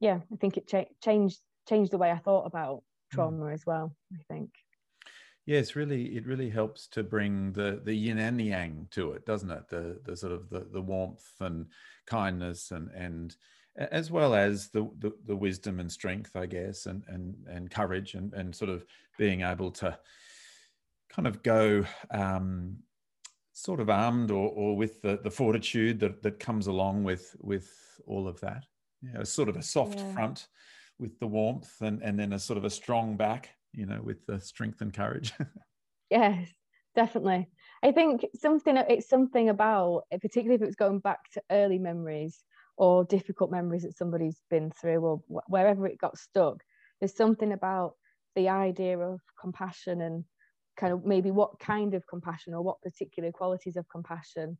Yeah, 0.00 0.20
I 0.32 0.36
think 0.36 0.56
it 0.56 0.68
cha- 0.68 0.84
changed 1.02 1.40
changed 1.68 1.90
the 1.90 1.98
way 1.98 2.10
I 2.10 2.18
thought 2.18 2.44
about 2.46 2.82
hmm. 3.10 3.16
trauma 3.16 3.46
mm. 3.46 3.54
as 3.54 3.64
well. 3.66 3.96
I 4.12 4.22
think. 4.32 4.50
Yeah, 5.46 5.58
it's 5.58 5.76
really 5.76 6.16
it 6.16 6.26
really 6.26 6.48
helps 6.48 6.86
to 6.88 7.02
bring 7.02 7.52
the 7.52 7.80
the 7.84 7.94
yin 7.94 8.18
and 8.18 8.40
the 8.40 8.44
yang 8.44 8.88
to 8.92 9.12
it, 9.12 9.26
doesn't 9.26 9.50
it? 9.50 9.68
The 9.68 10.00
the 10.04 10.16
sort 10.16 10.32
of 10.32 10.48
the, 10.48 10.66
the 10.72 10.80
warmth 10.80 11.30
and 11.40 11.66
kindness 12.06 12.70
and 12.70 12.90
and 12.90 13.36
as 13.76 14.10
well 14.10 14.34
as 14.34 14.68
the, 14.68 14.88
the, 15.00 15.12
the 15.26 15.34
wisdom 15.34 15.80
and 15.80 15.90
strength, 15.90 16.36
I 16.36 16.46
guess, 16.46 16.86
and 16.86 17.04
and 17.08 17.34
and 17.48 17.70
courage 17.70 18.14
and 18.14 18.32
and 18.32 18.54
sort 18.54 18.70
of 18.70 18.84
being 19.18 19.42
able 19.42 19.70
to 19.72 19.98
kind 21.10 21.26
of 21.26 21.42
go 21.42 21.84
um, 22.10 22.76
sort 23.52 23.80
of 23.80 23.90
armed 23.90 24.30
or 24.30 24.48
or 24.50 24.76
with 24.76 25.02
the 25.02 25.18
the 25.22 25.30
fortitude 25.30 26.00
that 26.00 26.22
that 26.22 26.38
comes 26.38 26.68
along 26.68 27.04
with 27.04 27.36
with 27.40 27.70
all 28.06 28.28
of 28.28 28.40
that. 28.40 28.64
Know, 29.02 29.24
sort 29.24 29.50
of 29.50 29.56
a 29.56 29.62
soft 29.62 29.98
yeah. 29.98 30.12
front 30.14 30.46
with 30.98 31.18
the 31.18 31.26
warmth 31.26 31.82
and 31.82 32.02
and 32.02 32.18
then 32.18 32.32
a 32.32 32.38
sort 32.38 32.56
of 32.56 32.64
a 32.64 32.70
strong 32.70 33.16
back 33.16 33.50
you 33.74 33.86
know, 33.86 34.00
with 34.02 34.26
the 34.26 34.40
strength 34.40 34.80
and 34.80 34.92
courage. 34.92 35.32
yes, 36.10 36.50
definitely. 36.94 37.48
I 37.82 37.92
think 37.92 38.24
something 38.34 38.76
it's 38.76 39.08
something 39.08 39.48
about, 39.48 40.04
particularly 40.10 40.54
if 40.54 40.62
it's 40.62 40.76
going 40.76 41.00
back 41.00 41.30
to 41.32 41.42
early 41.50 41.78
memories 41.78 42.44
or 42.76 43.04
difficult 43.04 43.50
memories 43.50 43.82
that 43.82 43.96
somebody's 43.96 44.40
been 44.50 44.70
through 44.70 45.00
or 45.00 45.22
wherever 45.48 45.86
it 45.86 45.98
got 45.98 46.18
stuck. 46.18 46.62
There's 47.00 47.16
something 47.16 47.52
about 47.52 47.94
the 48.34 48.48
idea 48.48 48.98
of 48.98 49.20
compassion 49.40 50.00
and 50.00 50.24
kind 50.76 50.92
of 50.92 51.04
maybe 51.04 51.30
what 51.30 51.58
kind 51.60 51.94
of 51.94 52.06
compassion 52.08 52.54
or 52.54 52.62
what 52.62 52.82
particular 52.82 53.30
qualities 53.30 53.76
of 53.76 53.88
compassion 53.88 54.58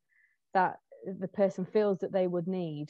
that 0.53 0.77
the 1.19 1.29
person 1.29 1.65
feels 1.65 1.99
that 1.99 2.13
they 2.13 2.27
would 2.27 2.47
need 2.47 2.89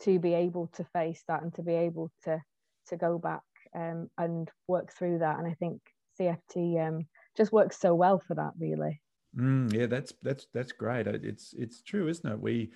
to 0.00 0.18
be 0.18 0.34
able 0.34 0.68
to 0.68 0.84
face 0.84 1.22
that 1.28 1.42
and 1.42 1.54
to 1.54 1.62
be 1.62 1.74
able 1.74 2.10
to 2.24 2.42
to 2.86 2.96
go 2.96 3.18
back 3.18 3.42
um, 3.74 4.08
and 4.18 4.50
work 4.68 4.92
through 4.92 5.18
that. 5.18 5.38
And 5.38 5.46
I 5.46 5.54
think 5.54 5.80
CFT 6.20 6.86
um, 6.86 7.06
just 7.36 7.52
works 7.52 7.78
so 7.78 7.94
well 7.94 8.22
for 8.26 8.34
that, 8.34 8.52
really. 8.58 9.00
Mm, 9.36 9.72
yeah, 9.72 9.86
that's 9.86 10.12
that's 10.22 10.46
that's 10.54 10.72
great. 10.72 11.06
It's 11.06 11.54
it's 11.54 11.82
true, 11.82 12.08
isn't 12.08 12.30
it? 12.30 12.40
We 12.40 12.72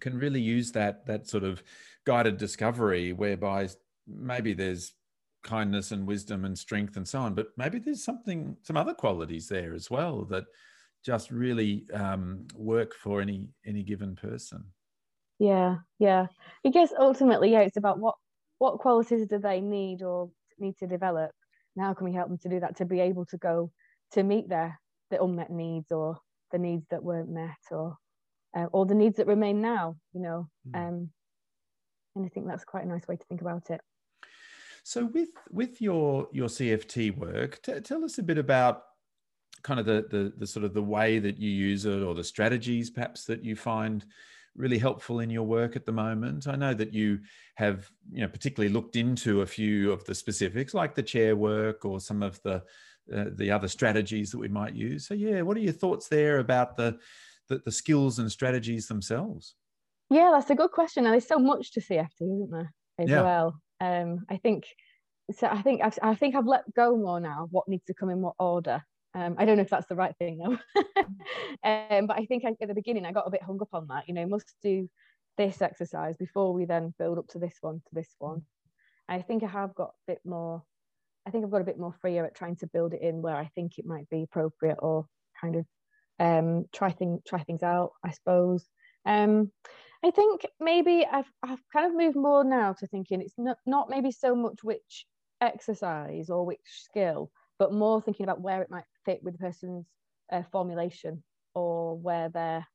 can 0.00 0.18
really 0.18 0.40
use 0.40 0.72
that 0.72 1.06
that 1.06 1.28
sort 1.28 1.44
of 1.44 1.62
guided 2.04 2.36
discovery, 2.36 3.12
whereby 3.12 3.68
maybe 4.06 4.52
there's 4.52 4.92
kindness 5.42 5.92
and 5.92 6.06
wisdom 6.06 6.44
and 6.44 6.58
strength 6.58 6.96
and 6.96 7.06
so 7.06 7.20
on, 7.20 7.34
but 7.34 7.48
maybe 7.56 7.78
there's 7.78 8.04
something 8.04 8.56
some 8.62 8.76
other 8.76 8.94
qualities 8.94 9.48
there 9.48 9.74
as 9.74 9.90
well 9.90 10.24
that 10.24 10.44
just 11.04 11.30
really 11.30 11.86
um, 11.94 12.46
work 12.54 12.94
for 12.94 13.20
any 13.20 13.48
any 13.64 13.82
given 13.82 14.16
person. 14.16 14.64
Yeah, 15.38 15.76
yeah. 15.98 16.26
I 16.64 16.70
guess 16.70 16.92
ultimately, 16.98 17.52
yeah, 17.52 17.60
it's 17.60 17.76
about 17.76 17.98
what 17.98 18.16
what 18.58 18.78
qualities 18.78 19.26
do 19.26 19.38
they 19.38 19.60
need 19.60 20.02
or 20.02 20.30
need 20.58 20.76
to 20.78 20.86
develop? 20.86 21.30
And 21.74 21.84
how 21.84 21.94
can 21.94 22.06
we 22.06 22.14
help 22.14 22.28
them 22.28 22.38
to 22.38 22.48
do 22.48 22.60
that 22.60 22.76
to 22.76 22.84
be 22.84 23.00
able 23.00 23.26
to 23.26 23.36
go 23.36 23.70
to 24.12 24.22
meet 24.22 24.48
their 24.48 24.80
the 25.10 25.22
unmet 25.22 25.50
needs 25.50 25.90
or 25.90 26.18
the 26.52 26.58
needs 26.58 26.86
that 26.90 27.02
weren't 27.02 27.28
met 27.28 27.58
or 27.70 27.96
uh, 28.56 28.66
or 28.72 28.86
the 28.86 28.94
needs 28.94 29.16
that 29.16 29.26
remain 29.26 29.60
now 29.60 29.96
you 30.12 30.20
know? 30.20 30.48
Mm. 30.68 30.88
um 30.88 31.10
and 32.14 32.24
i 32.24 32.28
think 32.28 32.46
that's 32.46 32.64
quite 32.64 32.84
a 32.84 32.88
nice 32.88 33.06
way 33.06 33.16
to 33.16 33.24
think 33.26 33.40
about 33.40 33.70
it. 33.70 33.80
So 34.84 35.06
with 35.06 35.30
with 35.50 35.80
your 35.82 36.28
your 36.32 36.48
CFT 36.48 37.16
work, 37.16 37.60
t- 37.62 37.80
tell 37.80 38.04
us 38.04 38.18
a 38.18 38.22
bit 38.22 38.38
about 38.38 38.84
kind 39.62 39.80
of 39.80 39.86
the, 39.86 40.06
the 40.10 40.32
the 40.38 40.46
sort 40.46 40.64
of 40.64 40.74
the 40.74 40.82
way 40.82 41.18
that 41.18 41.38
you 41.38 41.50
use 41.50 41.84
it 41.86 42.02
or 42.02 42.14
the 42.14 42.22
strategies 42.22 42.88
perhaps 42.88 43.24
that 43.24 43.44
you 43.44 43.56
find 43.56 44.04
really 44.56 44.78
helpful 44.78 45.20
in 45.20 45.30
your 45.30 45.44
work 45.44 45.76
at 45.76 45.84
the 45.84 45.92
moment? 45.92 46.46
I 46.46 46.56
know 46.56 46.74
that 46.74 46.92
you 46.92 47.20
have, 47.56 47.90
you 48.10 48.22
know, 48.22 48.28
particularly 48.28 48.72
looked 48.72 48.96
into 48.96 49.42
a 49.42 49.46
few 49.46 49.92
of 49.92 50.04
the 50.04 50.14
specifics, 50.14 50.74
like 50.74 50.94
the 50.94 51.02
chair 51.02 51.36
work 51.36 51.84
or 51.84 52.00
some 52.00 52.22
of 52.22 52.40
the 52.42 52.62
uh, 53.14 53.26
the 53.36 53.50
other 53.52 53.68
strategies 53.68 54.32
that 54.32 54.38
we 54.38 54.48
might 54.48 54.74
use. 54.74 55.06
So, 55.06 55.14
yeah, 55.14 55.42
what 55.42 55.56
are 55.56 55.60
your 55.60 55.72
thoughts 55.72 56.08
there 56.08 56.38
about 56.38 56.76
the 56.76 56.98
the, 57.48 57.62
the 57.64 57.72
skills 57.72 58.18
and 58.18 58.30
strategies 58.30 58.88
themselves? 58.88 59.54
Yeah, 60.10 60.30
that's 60.32 60.50
a 60.50 60.54
good 60.54 60.72
question. 60.72 61.04
And 61.04 61.12
there's 61.12 61.26
so 61.26 61.38
much 61.38 61.72
to 61.72 61.80
CFT, 61.80 62.20
isn't 62.20 62.50
there, 62.50 62.72
as 62.98 63.08
yeah. 63.08 63.22
well? 63.22 63.60
Um, 63.80 64.24
I 64.28 64.36
think 64.38 64.66
so. 65.32 65.46
I 65.46 65.62
think 65.62 65.82
I've, 65.82 65.98
I 66.02 66.14
think 66.14 66.34
I've 66.34 66.46
let 66.46 66.72
go 66.74 66.96
more 66.96 67.20
now. 67.20 67.48
What 67.50 67.68
needs 67.68 67.84
to 67.86 67.94
come 67.94 68.10
in 68.10 68.20
what 68.20 68.34
order? 68.38 68.82
Um, 69.16 69.34
I 69.38 69.46
don't 69.46 69.56
know 69.56 69.62
if 69.62 69.70
that's 69.70 69.88
the 69.88 69.96
right 69.96 70.14
thing 70.18 70.36
though. 70.36 70.58
um, 71.64 72.06
but 72.06 72.18
I 72.18 72.26
think 72.28 72.44
I, 72.44 72.54
at 72.60 72.68
the 72.68 72.74
beginning 72.74 73.06
I 73.06 73.12
got 73.12 73.26
a 73.26 73.30
bit 73.30 73.42
hung 73.42 73.58
up 73.62 73.70
on 73.72 73.86
that. 73.88 74.04
You 74.08 74.14
know, 74.14 74.26
must 74.26 74.54
do 74.62 74.90
this 75.38 75.62
exercise 75.62 76.18
before 76.18 76.52
we 76.52 76.66
then 76.66 76.92
build 76.98 77.16
up 77.16 77.28
to 77.28 77.38
this 77.38 77.56
one, 77.62 77.76
to 77.76 77.94
this 77.94 78.14
one. 78.18 78.42
I 79.08 79.22
think 79.22 79.42
I 79.42 79.46
have 79.46 79.74
got 79.74 79.88
a 79.88 80.12
bit 80.12 80.20
more. 80.26 80.62
I 81.26 81.30
think 81.30 81.44
I've 81.44 81.50
got 81.50 81.62
a 81.62 81.64
bit 81.64 81.78
more 81.78 81.94
freer 82.02 82.26
at 82.26 82.36
trying 82.36 82.56
to 82.56 82.66
build 82.66 82.92
it 82.92 83.00
in 83.00 83.22
where 83.22 83.36
I 83.36 83.50
think 83.54 83.78
it 83.78 83.86
might 83.86 84.08
be 84.10 84.24
appropriate 84.24 84.78
or 84.80 85.06
kind 85.40 85.56
of 85.56 85.66
um, 86.20 86.66
try 86.74 86.92
thing 86.92 87.20
try 87.26 87.42
things 87.42 87.62
out. 87.62 87.92
I 88.04 88.10
suppose. 88.10 88.66
Um, 89.06 89.50
I 90.04 90.10
think 90.10 90.44
maybe 90.60 91.06
I've 91.10 91.30
I've 91.42 91.62
kind 91.72 91.86
of 91.86 91.96
moved 91.96 92.16
more 92.16 92.44
now 92.44 92.74
to 92.74 92.86
thinking 92.86 93.22
it's 93.22 93.38
not 93.38 93.56
not 93.64 93.88
maybe 93.88 94.10
so 94.10 94.36
much 94.36 94.62
which 94.62 95.06
exercise 95.40 96.28
or 96.28 96.44
which 96.44 96.60
skill, 96.66 97.30
but 97.58 97.72
more 97.72 98.00
thinking 98.00 98.24
about 98.24 98.40
where 98.40 98.62
it 98.62 98.70
might 98.70 98.84
fit 99.04 99.22
with 99.22 99.34
the 99.34 99.38
person's 99.38 99.86
uh, 100.32 100.42
formulation 100.52 101.22
or 101.54 101.96
where 101.96 102.28
they're 102.28 102.66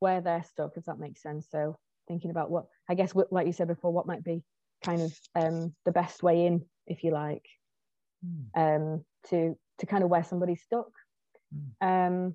where 0.00 0.20
they're 0.20 0.44
stuck 0.44 0.72
if 0.76 0.84
that 0.84 0.98
makes 0.98 1.22
sense 1.22 1.46
so 1.50 1.76
thinking 2.08 2.30
about 2.30 2.50
what 2.50 2.64
i 2.88 2.94
guess 2.94 3.14
like 3.30 3.46
you 3.46 3.52
said 3.52 3.68
before 3.68 3.92
what 3.92 4.06
might 4.06 4.24
be 4.24 4.42
kind 4.84 5.00
of 5.00 5.12
um, 5.36 5.74
the 5.84 5.92
best 5.92 6.22
way 6.22 6.46
in 6.46 6.64
if 6.86 7.04
you 7.04 7.12
like 7.12 7.46
mm. 8.24 8.46
um, 8.56 9.04
to 9.28 9.56
to 9.78 9.86
kind 9.86 10.02
of 10.02 10.10
where 10.10 10.24
somebody's 10.24 10.62
stuck 10.62 10.90
mm. 11.54 11.70
um, 11.80 12.34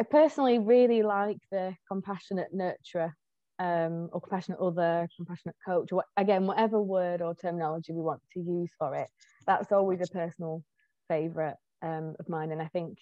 i 0.00 0.02
personally 0.02 0.58
really 0.58 1.02
like 1.02 1.38
the 1.50 1.74
compassionate 1.86 2.48
nurturer 2.54 3.12
um, 3.58 4.08
or 4.12 4.20
compassionate 4.20 4.58
other 4.58 5.06
compassionate 5.16 5.54
coach 5.64 5.92
or 5.92 6.02
again 6.16 6.46
whatever 6.46 6.80
word 6.80 7.20
or 7.20 7.34
terminology 7.34 7.92
we 7.92 8.00
want 8.00 8.20
to 8.32 8.40
use 8.40 8.72
for 8.78 8.94
it 8.96 9.08
that's 9.46 9.70
always 9.70 10.00
a 10.00 10.10
personal 10.12 10.64
favorite 11.12 11.56
um, 11.82 12.14
of 12.18 12.28
mine, 12.28 12.52
and 12.52 12.62
I 12.62 12.68
think 12.68 12.98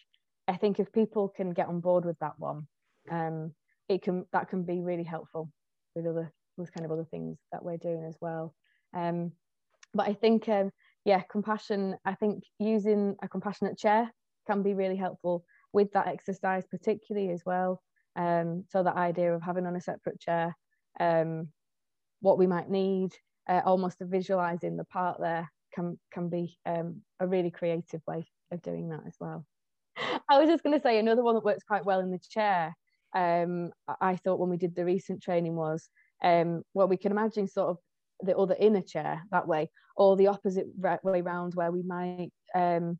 I 0.48 0.56
think 0.56 0.80
if 0.80 0.92
people 0.92 1.28
can 1.28 1.50
get 1.52 1.68
on 1.68 1.80
board 1.80 2.04
with 2.04 2.18
that 2.18 2.38
one, 2.38 2.66
um, 3.10 3.52
it 3.88 4.02
can 4.02 4.26
that 4.32 4.48
can 4.48 4.64
be 4.64 4.80
really 4.80 5.04
helpful 5.04 5.50
with 5.94 6.06
other 6.06 6.32
with 6.56 6.72
kind 6.74 6.84
of 6.84 6.92
other 6.92 7.06
things 7.10 7.38
that 7.52 7.64
we're 7.64 7.76
doing 7.76 8.04
as 8.04 8.16
well. 8.20 8.54
Um, 8.94 9.32
but 9.94 10.08
I 10.08 10.14
think 10.14 10.48
um, 10.48 10.70
yeah, 11.04 11.22
compassion. 11.30 11.96
I 12.04 12.14
think 12.14 12.42
using 12.58 13.16
a 13.22 13.28
compassionate 13.28 13.78
chair 13.78 14.10
can 14.46 14.62
be 14.62 14.74
really 14.74 14.96
helpful 14.96 15.44
with 15.72 15.92
that 15.92 16.08
exercise, 16.08 16.64
particularly 16.68 17.30
as 17.30 17.42
well. 17.46 17.80
Um, 18.16 18.64
so 18.68 18.82
that 18.82 18.96
idea 18.96 19.34
of 19.34 19.42
having 19.42 19.66
on 19.66 19.76
a 19.76 19.80
separate 19.80 20.20
chair, 20.20 20.56
um, 20.98 21.48
what 22.20 22.38
we 22.38 22.46
might 22.48 22.68
need, 22.68 23.10
uh, 23.48 23.62
almost 23.64 23.98
visualizing 24.00 24.76
the 24.76 24.84
part 24.84 25.20
there 25.20 25.48
can 25.74 25.98
can 26.12 26.28
be 26.28 26.56
um, 26.66 27.02
a 27.18 27.26
really 27.26 27.50
creative 27.50 28.00
way 28.06 28.26
of 28.50 28.62
doing 28.62 28.88
that 28.90 29.02
as 29.06 29.14
well. 29.20 29.46
I 30.28 30.38
was 30.38 30.48
just 30.48 30.62
going 30.62 30.76
to 30.76 30.82
say 30.82 30.98
another 30.98 31.22
one 31.22 31.34
that 31.34 31.44
works 31.44 31.64
quite 31.66 31.84
well 31.84 32.00
in 32.00 32.10
the 32.10 32.20
chair. 32.30 32.74
Um, 33.14 33.72
I 34.00 34.16
thought 34.16 34.38
when 34.38 34.50
we 34.50 34.56
did 34.56 34.74
the 34.76 34.84
recent 34.84 35.22
training 35.22 35.56
was 35.56 35.88
um, 36.22 36.62
well, 36.74 36.88
we 36.88 36.96
can 36.96 37.12
imagine 37.12 37.48
sort 37.48 37.70
of 37.70 37.78
the 38.22 38.36
other 38.36 38.56
inner 38.58 38.82
chair 38.82 39.22
that 39.30 39.46
way, 39.46 39.70
or 39.96 40.16
the 40.16 40.28
opposite 40.28 40.66
way 40.76 41.22
round 41.22 41.54
where 41.54 41.70
we 41.70 41.82
might 41.82 42.30
um, 42.54 42.98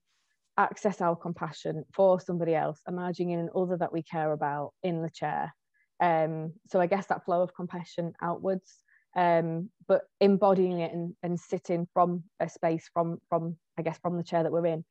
access 0.57 1.01
our 1.01 1.17
compassion 1.17 1.85
for 1.95 2.21
somebody 2.21 2.55
else, 2.55 2.81
imagining 2.89 3.39
an 3.39 3.51
other 3.55 3.77
that 3.77 3.93
we 3.93 4.03
care 4.03 4.33
about 4.33 4.73
in 4.83 5.03
the 5.03 5.11
chair. 5.11 5.55
Um, 6.01 6.55
so 6.69 6.81
I 6.81 6.87
guess 6.87 7.07
that 7.07 7.25
flow 7.25 7.43
of 7.43 7.55
compassion 7.55 8.15
outwards, 8.23 8.79
um, 9.17 9.71
but 9.89 10.03
embodying 10.21 10.81
it 10.81 10.93
and, 10.93 11.15
and 11.23 11.39
sitting 11.39 11.89
from 11.93 12.25
a 12.39 12.49
space 12.49 12.89
from 12.93 13.19
from 13.29 13.57
I 13.79 13.83
guess 13.83 13.99
from 13.99 14.17
the 14.17 14.23
chair 14.23 14.43
that 14.43 14.53
we're 14.53 14.67
in 14.67 14.85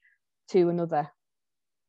to 0.49 0.69
another 0.69 1.10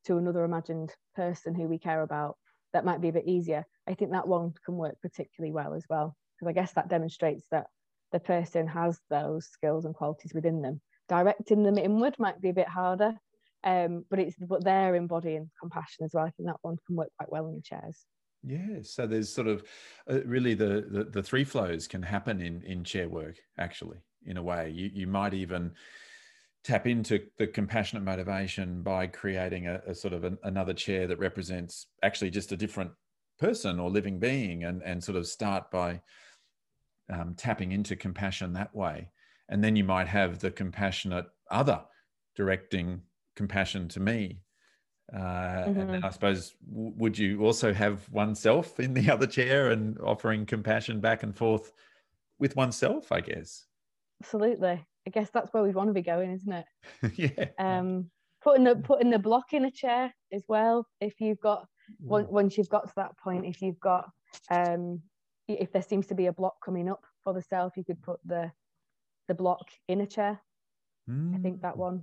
to 0.06 0.16
another 0.16 0.44
imagined 0.44 0.94
person 1.16 1.54
who 1.54 1.64
we 1.64 1.78
care 1.78 2.02
about 2.02 2.36
that 2.72 2.84
might 2.84 3.00
be 3.00 3.08
a 3.08 3.12
bit 3.12 3.26
easier. 3.26 3.64
I 3.88 3.94
think 3.94 4.12
that 4.12 4.28
one 4.28 4.54
can 4.64 4.76
work 4.76 4.96
particularly 5.02 5.52
well 5.52 5.74
as 5.74 5.84
well 5.90 6.16
because 6.38 6.50
i 6.50 6.52
guess 6.52 6.72
that 6.72 6.88
demonstrates 6.88 7.46
that 7.50 7.66
the 8.12 8.20
person 8.20 8.66
has 8.66 8.98
those 9.10 9.46
skills 9.46 9.84
and 9.84 9.94
qualities 9.94 10.32
within 10.34 10.62
them. 10.62 10.80
Directing 11.08 11.64
them 11.64 11.78
inward 11.78 12.16
might 12.18 12.40
be 12.40 12.50
a 12.50 12.54
bit 12.54 12.68
harder 12.68 13.14
um, 13.64 14.04
but 14.08 14.18
it's 14.18 14.36
but 14.38 14.64
they're 14.64 14.94
embodying 14.94 15.50
compassion 15.60 16.04
as 16.04 16.12
well. 16.14 16.24
I 16.24 16.30
think 16.30 16.48
that 16.48 16.56
one 16.62 16.76
can 16.86 16.96
work 16.96 17.10
quite 17.18 17.30
well 17.30 17.46
in 17.48 17.56
the 17.56 17.62
chairs 17.62 18.06
yeah 18.42 18.78
so 18.82 19.06
there's 19.06 19.32
sort 19.32 19.46
of 19.46 19.62
uh, 20.10 20.20
really 20.24 20.54
the, 20.54 20.86
the 20.90 21.04
the 21.04 21.22
three 21.22 21.44
flows 21.44 21.86
can 21.86 22.02
happen 22.02 22.40
in 22.40 22.62
in 22.62 22.84
chair 22.84 23.08
work 23.08 23.36
actually 23.58 23.98
in 24.26 24.36
a 24.36 24.42
way 24.42 24.70
you 24.70 24.90
you 24.92 25.06
might 25.06 25.34
even 25.34 25.72
tap 26.62 26.86
into 26.86 27.20
the 27.38 27.46
compassionate 27.46 28.04
motivation 28.04 28.82
by 28.82 29.06
creating 29.06 29.66
a, 29.66 29.80
a 29.86 29.94
sort 29.94 30.12
of 30.12 30.24
an, 30.24 30.38
another 30.42 30.74
chair 30.74 31.06
that 31.06 31.18
represents 31.18 31.86
actually 32.02 32.30
just 32.30 32.52
a 32.52 32.56
different 32.56 32.90
person 33.38 33.80
or 33.80 33.88
living 33.90 34.18
being 34.18 34.64
and, 34.64 34.82
and 34.82 35.02
sort 35.02 35.16
of 35.16 35.26
start 35.26 35.70
by 35.70 36.00
um, 37.10 37.34
tapping 37.36 37.72
into 37.72 37.96
compassion 37.96 38.52
that 38.52 38.74
way. 38.74 39.10
And 39.48 39.64
then 39.64 39.74
you 39.74 39.84
might 39.84 40.06
have 40.06 40.38
the 40.38 40.50
compassionate 40.50 41.26
other 41.50 41.80
directing 42.36 43.00
compassion 43.34 43.88
to 43.88 44.00
me. 44.00 44.42
Uh, 45.12 45.18
mm-hmm. 45.18 45.68
And 45.68 45.76
then 45.76 45.88
mm-hmm. 45.88 46.04
I 46.04 46.10
suppose, 46.10 46.54
w- 46.72 46.92
would 46.96 47.18
you 47.18 47.44
also 47.44 47.72
have 47.72 48.08
oneself 48.10 48.78
in 48.78 48.94
the 48.94 49.10
other 49.12 49.26
chair 49.26 49.70
and 49.70 49.98
offering 50.00 50.46
compassion 50.46 51.00
back 51.00 51.22
and 51.22 51.36
forth 51.36 51.72
with 52.38 52.56
oneself, 52.56 53.10
I 53.12 53.20
guess? 53.20 53.66
Absolutely. 54.22 54.84
I 55.06 55.10
guess 55.10 55.30
that's 55.30 55.52
where 55.52 55.62
we 55.62 55.70
want 55.70 55.88
to 55.88 55.94
be 55.94 56.02
going, 56.02 56.30
isn't 56.32 56.52
it? 56.52 56.66
yeah. 57.16 57.46
Um, 57.58 58.10
putting 58.42 58.64
the 58.64 58.76
putting 58.76 59.10
the 59.10 59.18
block 59.18 59.52
in 59.52 59.64
a 59.64 59.70
chair 59.70 60.14
as 60.32 60.44
well. 60.48 60.86
If 61.00 61.20
you've 61.20 61.40
got 61.40 61.66
once, 62.00 62.28
once 62.30 62.58
you've 62.58 62.68
got 62.68 62.86
to 62.86 62.92
that 62.96 63.18
point, 63.18 63.46
if 63.46 63.62
you've 63.62 63.80
got 63.80 64.08
um, 64.50 65.00
if 65.48 65.72
there 65.72 65.82
seems 65.82 66.06
to 66.08 66.14
be 66.14 66.26
a 66.26 66.32
block 66.32 66.54
coming 66.64 66.88
up 66.88 67.04
for 67.24 67.32
the 67.32 67.42
self, 67.42 67.76
you 67.76 67.84
could 67.84 68.02
put 68.02 68.20
the 68.24 68.50
the 69.28 69.34
block 69.34 69.68
in 69.88 70.00
a 70.02 70.06
chair. 70.06 70.40
Mm. 71.08 71.36
I 71.36 71.38
think 71.38 71.62
that 71.62 71.74
mm. 71.74 71.78
one 71.78 72.02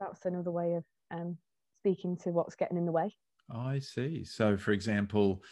that's 0.00 0.26
another 0.26 0.50
way 0.50 0.74
of 0.74 0.84
um, 1.10 1.38
speaking 1.84 2.16
to 2.16 2.30
what's 2.30 2.54
getting 2.56 2.78
in 2.78 2.86
the 2.86 2.92
way. 2.92 3.14
I 3.50 3.78
see. 3.78 4.24
So, 4.24 4.56
for 4.56 4.72
example, 4.72 5.42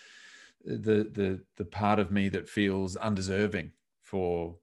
the 0.64 1.10
the 1.12 1.40
the 1.56 1.64
part 1.64 1.98
of 1.98 2.10
me 2.10 2.30
that 2.30 2.48
feels 2.48 2.96
undeserving 2.96 3.72
for 4.02 4.56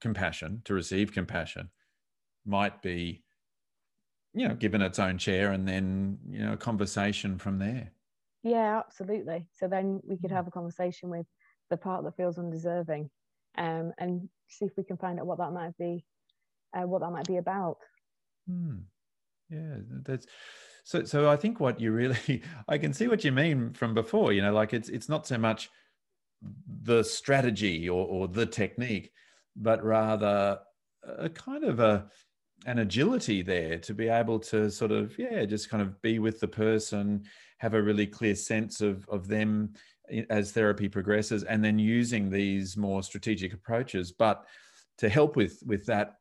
compassion, 0.00 0.62
to 0.64 0.72
receive 0.72 1.12
compassion, 1.12 1.68
might 2.46 2.80
be, 2.80 3.22
you 4.32 4.48
know, 4.48 4.54
given 4.54 4.80
its 4.80 4.98
own 4.98 5.18
chair 5.18 5.52
and 5.52 5.68
then, 5.68 6.18
you 6.26 6.42
know, 6.42 6.54
a 6.54 6.56
conversation 6.56 7.38
from 7.38 7.58
there. 7.58 7.92
Yeah, 8.42 8.78
absolutely. 8.78 9.46
So 9.52 9.68
then 9.68 10.00
we 10.02 10.16
could 10.16 10.30
hmm. 10.30 10.36
have 10.36 10.46
a 10.46 10.50
conversation 10.50 11.10
with 11.10 11.26
the 11.68 11.76
part 11.76 12.04
that 12.04 12.16
feels 12.16 12.38
undeserving 12.38 13.10
um, 13.58 13.92
and 13.98 14.28
see 14.48 14.64
if 14.64 14.72
we 14.78 14.84
can 14.84 14.96
find 14.96 15.20
out 15.20 15.26
what 15.26 15.38
that 15.38 15.52
might 15.52 15.76
be, 15.76 16.04
uh, 16.74 16.86
what 16.86 17.02
that 17.02 17.10
might 17.10 17.26
be 17.26 17.36
about. 17.36 17.76
Hmm. 18.48 18.78
Yeah, 19.50 19.76
that's 20.04 20.26
so. 20.84 21.04
So 21.04 21.30
I 21.30 21.36
think 21.36 21.60
what 21.60 21.80
you 21.80 21.92
really, 21.92 22.42
I 22.68 22.78
can 22.78 22.92
see 22.92 23.08
what 23.08 23.24
you 23.24 23.32
mean 23.32 23.72
from 23.72 23.94
before. 23.94 24.32
You 24.32 24.42
know, 24.42 24.52
like 24.52 24.72
it's 24.72 24.88
it's 24.88 25.08
not 25.08 25.26
so 25.26 25.38
much 25.38 25.70
the 26.82 27.02
strategy 27.02 27.88
or, 27.88 28.06
or 28.06 28.28
the 28.28 28.46
technique, 28.46 29.12
but 29.56 29.84
rather 29.84 30.58
a 31.04 31.28
kind 31.28 31.64
of 31.64 31.80
a 31.80 32.06
an 32.66 32.78
agility 32.78 33.40
there 33.40 33.78
to 33.78 33.94
be 33.94 34.08
able 34.08 34.38
to 34.38 34.70
sort 34.70 34.92
of 34.92 35.16
yeah 35.18 35.44
just 35.44 35.70
kind 35.70 35.82
of 35.82 36.00
be 36.02 36.18
with 36.18 36.40
the 36.40 36.48
person 36.48 37.24
have 37.58 37.72
a 37.74 37.82
really 37.82 38.06
clear 38.06 38.34
sense 38.34 38.80
of 38.82 39.08
of 39.08 39.28
them 39.28 39.72
as 40.28 40.52
therapy 40.52 40.88
progresses 40.88 41.42
and 41.44 41.64
then 41.64 41.78
using 41.78 42.28
these 42.28 42.76
more 42.76 43.02
strategic 43.02 43.54
approaches 43.54 44.12
but 44.12 44.44
to 44.98 45.08
help 45.08 45.36
with 45.36 45.62
with 45.64 45.86
that 45.86 46.16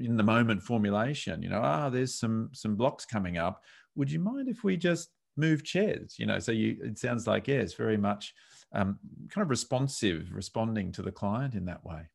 in 0.00 0.16
the 0.16 0.22
moment 0.22 0.62
formulation 0.62 1.40
you 1.40 1.48
know 1.48 1.60
ah 1.62 1.88
there's 1.88 2.18
some 2.18 2.50
some 2.52 2.76
blocks 2.76 3.04
coming 3.04 3.38
up. 3.38 3.62
Would 3.96 4.10
you 4.10 4.18
mind 4.20 4.48
if 4.48 4.64
we 4.64 4.76
just 4.76 5.10
move 5.36 5.64
chairs? 5.64 6.16
You 6.18 6.26
know 6.26 6.38
so 6.38 6.52
you 6.52 6.78
it 6.82 6.98
sounds 6.98 7.26
like 7.26 7.48
yeah 7.48 7.56
it's 7.56 7.74
very 7.74 7.96
much 7.96 8.34
um, 8.72 8.98
kind 9.30 9.42
of 9.42 9.50
responsive 9.50 10.28
responding 10.32 10.92
to 10.92 11.02
the 11.02 11.12
client 11.12 11.54
in 11.54 11.66
that 11.66 11.84
way. 11.84 12.08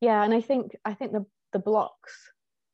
Yeah 0.00 0.22
and 0.22 0.32
i 0.32 0.40
think 0.40 0.76
i 0.84 0.94
think 0.94 1.12
the 1.12 1.26
the 1.52 1.58
blocks 1.58 2.14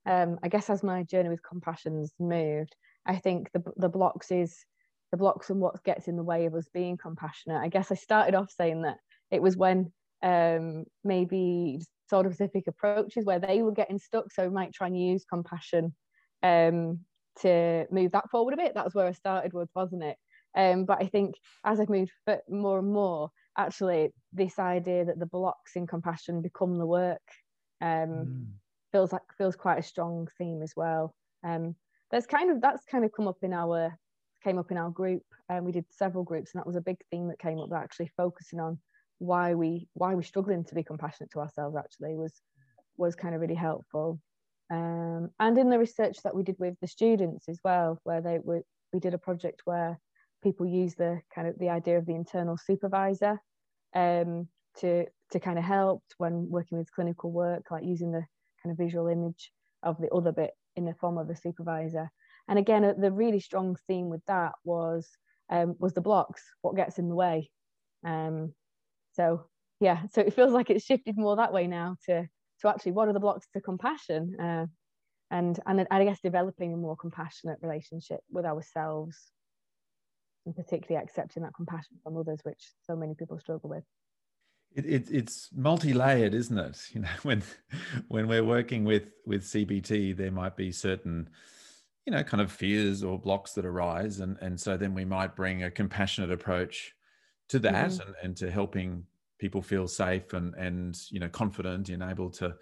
um, 0.06 0.38
I 0.42 0.48
guess 0.48 0.68
as 0.68 0.82
my 0.82 1.02
journey 1.02 1.30
with 1.30 1.42
compassion's 1.42 2.12
moved, 2.18 2.76
I 3.06 3.16
think 3.16 3.50
the 3.52 3.62
the 3.76 3.88
blocks 3.88 4.30
is 4.30 4.64
the 5.10 5.16
blocks 5.16 5.50
and 5.50 5.60
what 5.60 5.82
gets 5.84 6.08
in 6.08 6.16
the 6.16 6.22
way 6.22 6.46
of 6.46 6.54
us 6.54 6.68
being 6.72 6.96
compassionate. 6.96 7.62
I 7.62 7.68
guess 7.68 7.90
I 7.90 7.94
started 7.94 8.34
off 8.34 8.50
saying 8.50 8.82
that 8.82 8.98
it 9.30 9.40
was 9.40 9.56
when 9.56 9.92
um, 10.22 10.84
maybe 11.04 11.80
sort 12.08 12.26
of 12.26 12.34
specific 12.34 12.66
approaches 12.66 13.24
where 13.24 13.38
they 13.38 13.62
were 13.62 13.72
getting 13.72 13.98
stuck, 13.98 14.32
so 14.32 14.44
we 14.44 14.54
might 14.54 14.72
try 14.72 14.86
and 14.86 15.00
use 15.00 15.24
compassion 15.24 15.94
um, 16.42 17.00
to 17.40 17.86
move 17.90 18.12
that 18.12 18.30
forward 18.30 18.54
a 18.54 18.58
bit. 18.58 18.72
That's 18.74 18.94
where 18.94 19.06
I 19.06 19.12
started 19.12 19.52
with, 19.52 19.68
wasn't 19.74 20.04
it? 20.04 20.16
Um, 20.56 20.84
but 20.84 21.02
I 21.02 21.06
think 21.06 21.34
as 21.64 21.80
I've 21.80 21.88
moved 21.88 22.12
more 22.48 22.78
and 22.78 22.92
more, 22.92 23.30
actually, 23.58 24.12
this 24.32 24.58
idea 24.58 25.04
that 25.04 25.18
the 25.18 25.26
blocks 25.26 25.72
in 25.74 25.86
compassion 25.86 26.42
become 26.42 26.78
the 26.78 26.86
work. 26.86 27.22
Um, 27.80 28.08
mm 28.08 28.44
feels 28.94 29.12
like 29.12 29.22
feels 29.36 29.56
quite 29.56 29.80
a 29.80 29.82
strong 29.82 30.28
theme 30.38 30.62
as 30.62 30.72
well. 30.76 31.16
Um, 31.42 31.74
there's 32.12 32.26
kind 32.26 32.48
of 32.52 32.60
that's 32.60 32.84
kind 32.84 33.04
of 33.04 33.10
come 33.12 33.26
up 33.26 33.38
in 33.42 33.52
our 33.52 33.92
came 34.44 34.56
up 34.56 34.70
in 34.70 34.76
our 34.76 34.90
group, 34.90 35.24
and 35.48 35.58
um, 35.58 35.64
we 35.64 35.72
did 35.72 35.84
several 35.90 36.22
groups, 36.22 36.52
and 36.54 36.60
that 36.60 36.66
was 36.66 36.76
a 36.76 36.80
big 36.80 36.98
theme 37.10 37.26
that 37.28 37.40
came 37.40 37.58
up. 37.58 37.70
That 37.70 37.82
actually 37.82 38.12
focusing 38.16 38.60
on 38.60 38.78
why 39.18 39.54
we 39.54 39.88
why 39.94 40.14
we're 40.14 40.22
struggling 40.22 40.64
to 40.64 40.74
be 40.74 40.82
compassionate 40.82 41.30
to 41.32 41.40
ourselves 41.40 41.76
actually 41.76 42.14
was 42.14 42.32
was 42.96 43.14
kind 43.14 43.34
of 43.34 43.40
really 43.40 43.54
helpful. 43.54 44.20
Um, 44.70 45.30
and 45.38 45.58
in 45.58 45.68
the 45.68 45.78
research 45.78 46.18
that 46.24 46.34
we 46.34 46.42
did 46.42 46.56
with 46.58 46.74
the 46.80 46.88
students 46.88 47.48
as 47.48 47.60
well, 47.64 48.00
where 48.04 48.20
they 48.20 48.38
were 48.42 48.62
we 48.92 49.00
did 49.00 49.14
a 49.14 49.18
project 49.18 49.62
where 49.64 49.98
people 50.42 50.66
use 50.66 50.94
the 50.94 51.20
kind 51.34 51.48
of 51.48 51.58
the 51.58 51.70
idea 51.70 51.98
of 51.98 52.06
the 52.06 52.14
internal 52.14 52.56
supervisor 52.56 53.40
um, 53.94 54.48
to 54.78 55.06
to 55.32 55.40
kind 55.40 55.58
of 55.58 55.64
help 55.64 56.02
when 56.18 56.48
working 56.48 56.78
with 56.78 56.92
clinical 56.92 57.30
work, 57.30 57.70
like 57.70 57.84
using 57.84 58.12
the 58.12 58.24
kind 58.62 58.72
of 58.72 58.78
visual 58.78 59.08
image 59.08 59.52
of 59.82 60.00
the 60.00 60.10
other 60.10 60.32
bit 60.32 60.52
in 60.76 60.84
the 60.84 60.94
form 60.94 61.18
of 61.18 61.30
a 61.30 61.36
supervisor. 61.36 62.10
And 62.48 62.58
again, 62.58 62.84
uh, 62.84 62.94
the 62.96 63.12
really 63.12 63.40
strong 63.40 63.76
theme 63.86 64.08
with 64.08 64.24
that 64.26 64.52
was 64.64 65.08
um, 65.50 65.76
was 65.78 65.92
the 65.92 66.00
blocks, 66.00 66.42
what 66.62 66.76
gets 66.76 66.98
in 66.98 67.08
the 67.08 67.14
way. 67.14 67.50
Um, 68.04 68.54
so 69.14 69.46
yeah, 69.80 70.02
so 70.12 70.20
it 70.20 70.34
feels 70.34 70.52
like 70.52 70.70
it's 70.70 70.84
shifted 70.84 71.16
more 71.16 71.36
that 71.36 71.52
way 71.52 71.66
now 71.66 71.96
to 72.06 72.28
to 72.60 72.68
actually 72.68 72.92
what 72.92 73.08
are 73.08 73.12
the 73.12 73.20
blocks 73.20 73.46
to 73.52 73.60
compassion, 73.60 74.36
uh, 74.40 74.66
and 75.30 75.58
and 75.66 75.86
I 75.90 76.04
guess 76.04 76.20
developing 76.20 76.72
a 76.72 76.76
more 76.76 76.96
compassionate 76.96 77.58
relationship 77.60 78.20
with 78.30 78.44
ourselves, 78.44 79.16
and 80.46 80.54
particularly 80.54 81.02
accepting 81.02 81.42
that 81.42 81.54
compassion 81.54 81.98
from 82.02 82.16
others, 82.16 82.40
which 82.44 82.72
so 82.86 82.96
many 82.96 83.14
people 83.14 83.38
struggle 83.38 83.70
with. 83.70 83.84
It, 84.74 84.86
it, 84.86 85.10
it's 85.10 85.50
multi-layered, 85.54 86.34
isn't 86.34 86.58
it? 86.58 86.80
You 86.94 87.00
know, 87.02 87.08
when 87.22 87.42
when 88.08 88.28
we're 88.28 88.44
working 88.44 88.84
with 88.84 89.10
with 89.26 89.42
CBT, 89.42 90.16
there 90.16 90.32
might 90.32 90.56
be 90.56 90.72
certain, 90.72 91.28
you 92.06 92.12
know, 92.12 92.22
kind 92.22 92.40
of 92.40 92.50
fears 92.50 93.02
or 93.02 93.18
blocks 93.18 93.52
that 93.52 93.66
arise, 93.66 94.20
and 94.20 94.38
and 94.40 94.60
so 94.60 94.76
then 94.76 94.94
we 94.94 95.04
might 95.04 95.36
bring 95.36 95.64
a 95.64 95.70
compassionate 95.70 96.30
approach 96.30 96.94
to 97.48 97.58
that, 97.60 97.90
mm-hmm. 97.90 98.08
and, 98.08 98.14
and 98.22 98.36
to 98.38 98.50
helping 98.50 99.04
people 99.38 99.62
feel 99.62 99.86
safe 99.86 100.32
and 100.32 100.54
and 100.54 100.98
you 101.10 101.20
know 101.20 101.28
confident 101.28 101.88
and 101.88 102.02
able 102.02 102.30
to 102.30 102.54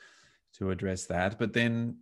to 0.59 0.71
address 0.71 1.07
that. 1.07 1.39
But 1.39 1.53
then 1.53 1.99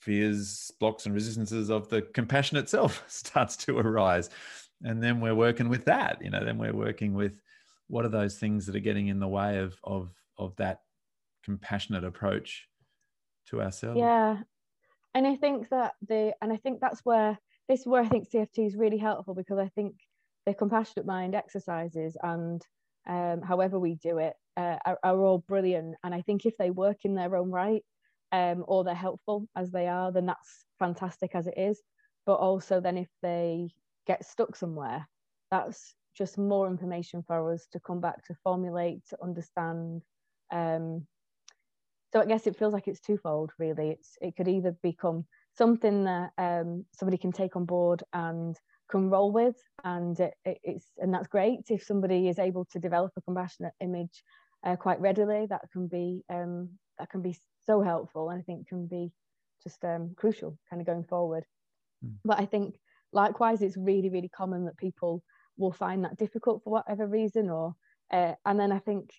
fears, 0.00 0.70
blocks, 0.80 1.06
and 1.06 1.14
resistances 1.14 1.70
of 1.70 1.88
the 1.88 2.02
compassion 2.02 2.56
itself 2.56 3.04
starts 3.08 3.56
to 3.58 3.78
arise, 3.78 4.30
and 4.82 5.02
then 5.02 5.20
we're 5.20 5.34
working 5.34 5.68
with 5.68 5.84
that. 5.86 6.18
You 6.22 6.30
know, 6.30 6.44
then 6.44 6.58
we're 6.58 6.74
working 6.74 7.14
with 7.14 7.40
what 7.88 8.04
are 8.04 8.10
those 8.10 8.38
things 8.38 8.66
that 8.66 8.76
are 8.76 8.80
getting 8.80 9.08
in 9.08 9.20
the 9.20 9.28
way 9.28 9.58
of 9.58 9.76
of 9.84 10.10
of 10.38 10.54
that 10.56 10.80
compassionate 11.44 12.04
approach 12.04 12.68
to 13.46 13.62
ourselves 13.62 13.98
yeah 13.98 14.38
and 15.14 15.26
i 15.26 15.36
think 15.36 15.68
that 15.68 15.94
the 16.08 16.34
and 16.42 16.52
i 16.52 16.56
think 16.56 16.80
that's 16.80 17.04
where 17.04 17.38
this 17.68 17.80
is 17.80 17.86
where 17.86 18.02
i 18.02 18.08
think 18.08 18.28
cft 18.28 18.66
is 18.66 18.76
really 18.76 18.98
helpful 18.98 19.34
because 19.34 19.58
i 19.58 19.68
think 19.68 19.94
the 20.46 20.54
compassionate 20.54 21.06
mind 21.06 21.34
exercises 21.34 22.16
and 22.22 22.62
um, 23.08 23.42
however 23.42 23.78
we 23.78 23.94
do 23.96 24.18
it 24.18 24.34
uh, 24.56 24.76
are, 24.84 24.98
are, 25.02 25.20
all 25.20 25.38
brilliant 25.38 25.94
and 26.02 26.14
i 26.14 26.22
think 26.22 26.46
if 26.46 26.56
they 26.56 26.70
work 26.70 26.98
in 27.04 27.14
their 27.14 27.36
own 27.36 27.50
right 27.50 27.84
um, 28.32 28.64
or 28.66 28.82
they're 28.84 28.94
helpful 28.94 29.46
as 29.56 29.70
they 29.70 29.86
are 29.86 30.10
then 30.12 30.26
that's 30.26 30.64
fantastic 30.78 31.34
as 31.34 31.46
it 31.46 31.54
is 31.56 31.80
but 32.24 32.34
also 32.34 32.80
then 32.80 32.96
if 32.96 33.08
they 33.22 33.68
get 34.06 34.24
stuck 34.24 34.56
somewhere 34.56 35.06
that's 35.50 35.94
just 36.16 36.38
more 36.38 36.66
information 36.66 37.22
for 37.26 37.52
us 37.52 37.66
to 37.72 37.80
come 37.80 38.00
back 38.00 38.24
to 38.26 38.34
formulate, 38.42 39.06
to 39.10 39.18
understand. 39.22 40.02
Um, 40.50 41.06
so 42.12 42.20
I 42.20 42.26
guess 42.26 42.46
it 42.46 42.56
feels 42.56 42.72
like 42.72 42.88
it's 42.88 43.00
twofold, 43.00 43.50
really. 43.58 43.90
It's 43.90 44.16
it 44.20 44.36
could 44.36 44.48
either 44.48 44.74
become 44.82 45.26
something 45.56 46.04
that 46.04 46.30
um, 46.38 46.86
somebody 46.92 47.18
can 47.18 47.32
take 47.32 47.56
on 47.56 47.64
board 47.64 48.02
and 48.12 48.56
can 48.90 49.10
roll 49.10 49.32
with, 49.32 49.56
and 49.84 50.18
it, 50.18 50.34
it, 50.44 50.58
it's 50.62 50.86
and 50.98 51.12
that's 51.12 51.28
great 51.28 51.60
if 51.70 51.82
somebody 51.82 52.28
is 52.28 52.38
able 52.38 52.64
to 52.66 52.78
develop 52.78 53.12
a 53.16 53.22
compassionate 53.22 53.74
image 53.80 54.22
uh, 54.64 54.76
quite 54.76 55.00
readily. 55.00 55.46
That 55.48 55.62
can 55.72 55.86
be 55.88 56.22
um, 56.28 56.70
that 56.98 57.10
can 57.10 57.22
be 57.22 57.36
so 57.66 57.82
helpful, 57.82 58.30
and 58.30 58.40
I 58.40 58.42
think 58.42 58.68
can 58.68 58.86
be 58.86 59.12
just 59.62 59.84
um, 59.84 60.14
crucial, 60.16 60.58
kind 60.70 60.80
of 60.80 60.86
going 60.86 61.04
forward. 61.04 61.44
Mm. 62.04 62.16
But 62.24 62.40
I 62.40 62.46
think 62.46 62.76
likewise, 63.12 63.62
it's 63.62 63.76
really 63.76 64.10
really 64.10 64.28
common 64.28 64.64
that 64.66 64.76
people 64.76 65.22
will 65.56 65.72
find 65.72 66.04
that 66.04 66.16
difficult 66.16 66.62
for 66.62 66.70
whatever 66.70 67.06
reason 67.06 67.48
or 67.50 67.74
uh, 68.12 68.32
and 68.44 68.58
then 68.58 68.72
i 68.72 68.78
think 68.78 69.10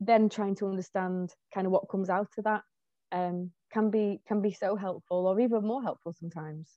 then 0.00 0.28
trying 0.28 0.54
to 0.54 0.66
understand 0.66 1.30
kind 1.54 1.66
of 1.66 1.72
what 1.72 1.88
comes 1.88 2.10
out 2.10 2.28
of 2.36 2.44
that 2.44 2.62
um, 3.12 3.50
can 3.72 3.90
be 3.90 4.20
can 4.26 4.42
be 4.42 4.52
so 4.52 4.76
helpful 4.76 5.26
or 5.26 5.40
even 5.40 5.62
more 5.62 5.82
helpful 5.82 6.14
sometimes 6.18 6.70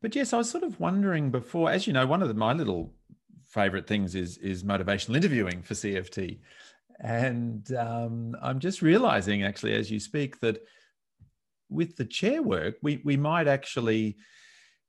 but 0.00 0.14
yes 0.14 0.32
i 0.32 0.38
was 0.38 0.50
sort 0.50 0.64
of 0.64 0.78
wondering 0.80 1.30
before 1.30 1.70
as 1.70 1.86
you 1.86 1.92
know 1.92 2.06
one 2.06 2.22
of 2.22 2.28
the, 2.28 2.34
my 2.34 2.52
little 2.52 2.92
favorite 3.46 3.86
things 3.86 4.14
is 4.14 4.38
is 4.38 4.64
motivational 4.64 5.16
interviewing 5.16 5.62
for 5.62 5.74
cft 5.74 6.38
and 7.00 7.72
um, 7.74 8.36
i'm 8.42 8.58
just 8.58 8.82
realizing 8.82 9.42
actually 9.42 9.74
as 9.74 9.90
you 9.90 9.98
speak 9.98 10.40
that 10.40 10.62
with 11.68 11.96
the 11.96 12.04
chair 12.04 12.42
work 12.42 12.76
we 12.82 13.00
we 13.04 13.16
might 13.16 13.48
actually 13.48 14.16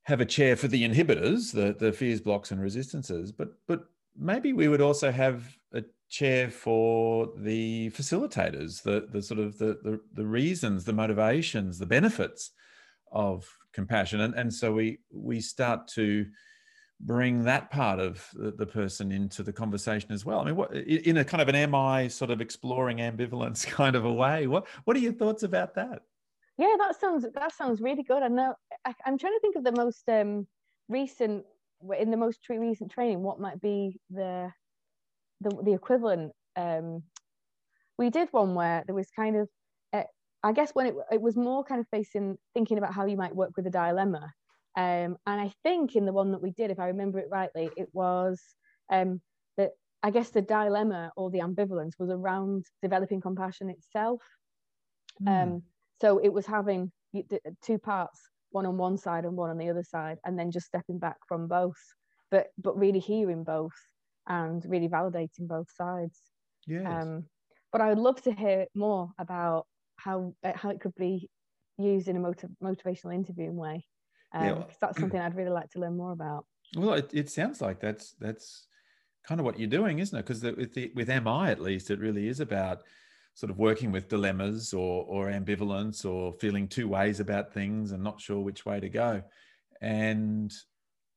have 0.06 0.22
a 0.22 0.26
chair 0.26 0.56
for 0.56 0.68
the 0.68 0.88
inhibitors, 0.88 1.52
the, 1.52 1.76
the 1.78 1.92
fears, 1.92 2.22
blocks, 2.22 2.52
and 2.52 2.62
resistances, 2.62 3.32
but 3.32 3.50
but 3.68 3.86
maybe 4.18 4.54
we 4.54 4.68
would 4.68 4.82
also 4.82 5.12
have 5.12 5.58
a 5.74 5.84
chair 6.10 6.50
for 6.50 7.30
the 7.38 7.90
facilitators, 7.90 8.84
the 8.84 9.08
the 9.12 9.22
sort 9.22 9.40
of 9.40 9.58
the 9.58 9.80
the, 9.84 10.00
the 10.14 10.26
reasons, 10.26 10.86
the 10.86 10.94
motivations, 10.94 11.80
the 11.80 11.88
benefits 11.88 12.52
of 13.12 13.48
compassion, 13.76 14.22
and 14.22 14.34
and 14.34 14.54
so 14.54 14.74
we 14.74 15.00
we 15.12 15.40
start 15.42 15.88
to 15.90 16.26
bring 17.02 17.44
that 17.44 17.70
part 17.70 18.00
of 18.00 18.26
the, 18.34 18.66
person 18.66 19.12
into 19.12 19.44
the 19.44 19.52
conversation 19.52 20.14
as 20.14 20.24
well. 20.26 20.40
I 20.40 20.46
mean, 20.46 20.56
what 20.56 20.74
in 20.74 21.18
a 21.18 21.26
kind 21.26 21.42
of 21.42 21.54
an 21.54 21.70
MI 21.70 22.08
sort 22.08 22.32
of 22.32 22.40
exploring 22.40 22.98
ambivalence 22.98 23.68
kind 23.82 23.96
of 23.96 24.06
a 24.06 24.14
way? 24.14 24.48
What 24.48 24.68
what 24.86 24.96
are 24.96 25.02
your 25.02 25.14
thoughts 25.14 25.44
about 25.44 25.76
that? 25.76 26.02
Yeah, 26.58 26.74
that 26.80 27.00
sounds 27.00 27.26
that 27.34 27.54
sounds 27.54 27.82
really 27.82 28.04
good. 28.04 28.24
I 28.24 28.30
know 28.30 28.56
I, 28.86 28.94
am 29.06 29.18
trying 29.18 29.34
to 29.34 29.40
think 29.42 29.58
of 29.58 29.64
the 29.64 29.74
most 29.74 30.08
um, 30.08 30.48
recent 30.88 31.46
in 32.00 32.12
the 32.12 32.18
most 32.18 32.40
recent 32.50 32.92
training. 32.92 33.22
What 33.22 33.40
might 33.40 33.62
be 33.62 34.00
the 34.10 34.52
the, 35.42 35.50
the 35.64 35.74
equivalent? 35.74 36.32
Um, 36.56 37.04
we 37.98 38.10
did 38.10 38.30
one 38.32 38.56
where 38.56 38.84
there 38.86 38.96
was 38.96 39.10
kind 39.16 39.36
of, 39.36 39.50
I 40.46 40.52
guess 40.52 40.72
when 40.74 40.86
it 40.86 40.96
it 41.12 41.22
was 41.22 41.36
more 41.36 41.64
kind 41.64 41.82
of 41.82 41.88
facing 41.90 42.38
thinking 42.54 42.78
about 42.78 42.94
how 42.94 43.06
you 43.06 43.18
might 43.18 43.36
work 43.36 43.54
with 43.58 43.66
a 43.66 43.72
dilemma. 43.72 44.32
Um, 44.78 45.18
and 45.26 45.42
I 45.42 45.52
think 45.64 45.96
in 45.96 46.06
the 46.06 46.14
one 46.14 46.32
that 46.34 46.42
we 46.42 46.52
did, 46.52 46.70
if 46.70 46.80
I 46.80 46.88
remember 46.88 47.18
it 47.18 47.30
rightly, 47.32 47.72
it 47.76 47.90
was 47.94 48.40
um, 48.92 49.22
that 49.58 49.72
I 50.04 50.12
guess 50.12 50.30
the 50.30 50.44
dilemma 50.44 51.12
or 51.18 51.32
the 51.32 51.40
ambivalence 51.40 51.94
was 51.98 52.12
around 52.12 52.66
developing 52.84 53.22
compassion 53.22 53.70
itself. 53.72 54.22
Mm. 55.24 55.44
Um, 55.44 55.64
so 56.00 56.20
it 56.20 56.32
was 56.32 56.46
having 56.46 56.92
two 57.64 57.80
parts, 57.80 58.20
one 58.52 58.68
on 58.68 58.78
one 58.78 58.98
side 58.98 59.26
and 59.26 59.36
one 59.36 59.50
on 59.50 59.58
the 59.58 59.70
other 59.70 59.84
side, 59.84 60.20
and 60.26 60.38
then 60.38 60.52
just 60.52 60.68
stepping 60.68 61.00
back 61.00 61.18
from 61.28 61.48
both, 61.48 61.82
but 62.30 62.48
but 62.60 62.78
really 62.78 63.00
hearing 63.00 63.44
both 63.44 63.74
and 64.28 64.64
really 64.68 64.90
validating 64.90 65.48
both 65.48 65.72
sides. 65.76 66.20
Yes. 66.68 66.86
Um, 66.86 67.26
but 67.72 67.82
I 67.82 67.90
would 67.90 67.98
love 67.98 68.22
to 68.24 68.32
hear 68.32 68.68
more 68.76 69.10
about 69.18 69.66
how 70.06 70.36
uh, 70.44 70.52
how 70.56 70.70
it 70.70 70.80
could 70.80 70.96
be 70.96 71.30
used 71.78 72.08
in 72.08 72.16
a 72.16 72.20
motiv- 72.20 72.52
motivational 72.64 73.14
interviewing 73.14 73.56
way. 73.56 73.86
Um, 74.34 74.46
yeah, 74.46 74.52
well, 74.54 74.70
that's 74.80 75.00
something 75.00 75.20
I'd 75.20 75.36
really 75.36 75.50
like 75.50 75.72
to 75.72 75.80
learn 75.80 75.98
more 75.98 76.12
about. 76.12 76.46
Well, 76.78 76.94
it, 76.94 77.10
it 77.14 77.30
sounds 77.30 77.60
like 77.60 77.80
that's 77.80 78.14
that's 78.20 78.68
kind 79.28 79.42
of 79.42 79.46
what 79.46 79.60
you're 79.60 79.68
doing, 79.68 80.00
isn't 80.00 80.18
it? 80.18 80.26
Because 80.26 80.44
with 80.44 80.74
the, 80.76 80.92
with 80.94 81.10
MI 81.10 81.50
at 81.50 81.60
least, 81.60 81.90
it 81.90 82.00
really 82.00 82.28
is 82.28 82.40
about 82.40 82.84
sort 83.34 83.50
of 83.50 83.58
working 83.58 83.92
with 83.92 84.08
dilemmas 84.08 84.74
or, 84.74 85.04
or 85.06 85.28
ambivalence 85.28 86.06
or 86.06 86.34
feeling 86.34 86.68
two 86.68 86.88
ways 86.88 87.20
about 87.20 87.52
things 87.52 87.92
and 87.92 88.04
not 88.04 88.22
sure 88.22 88.40
which 88.40 88.66
way 88.66 88.80
to 88.80 88.88
go. 88.88 89.22
And 89.82 90.54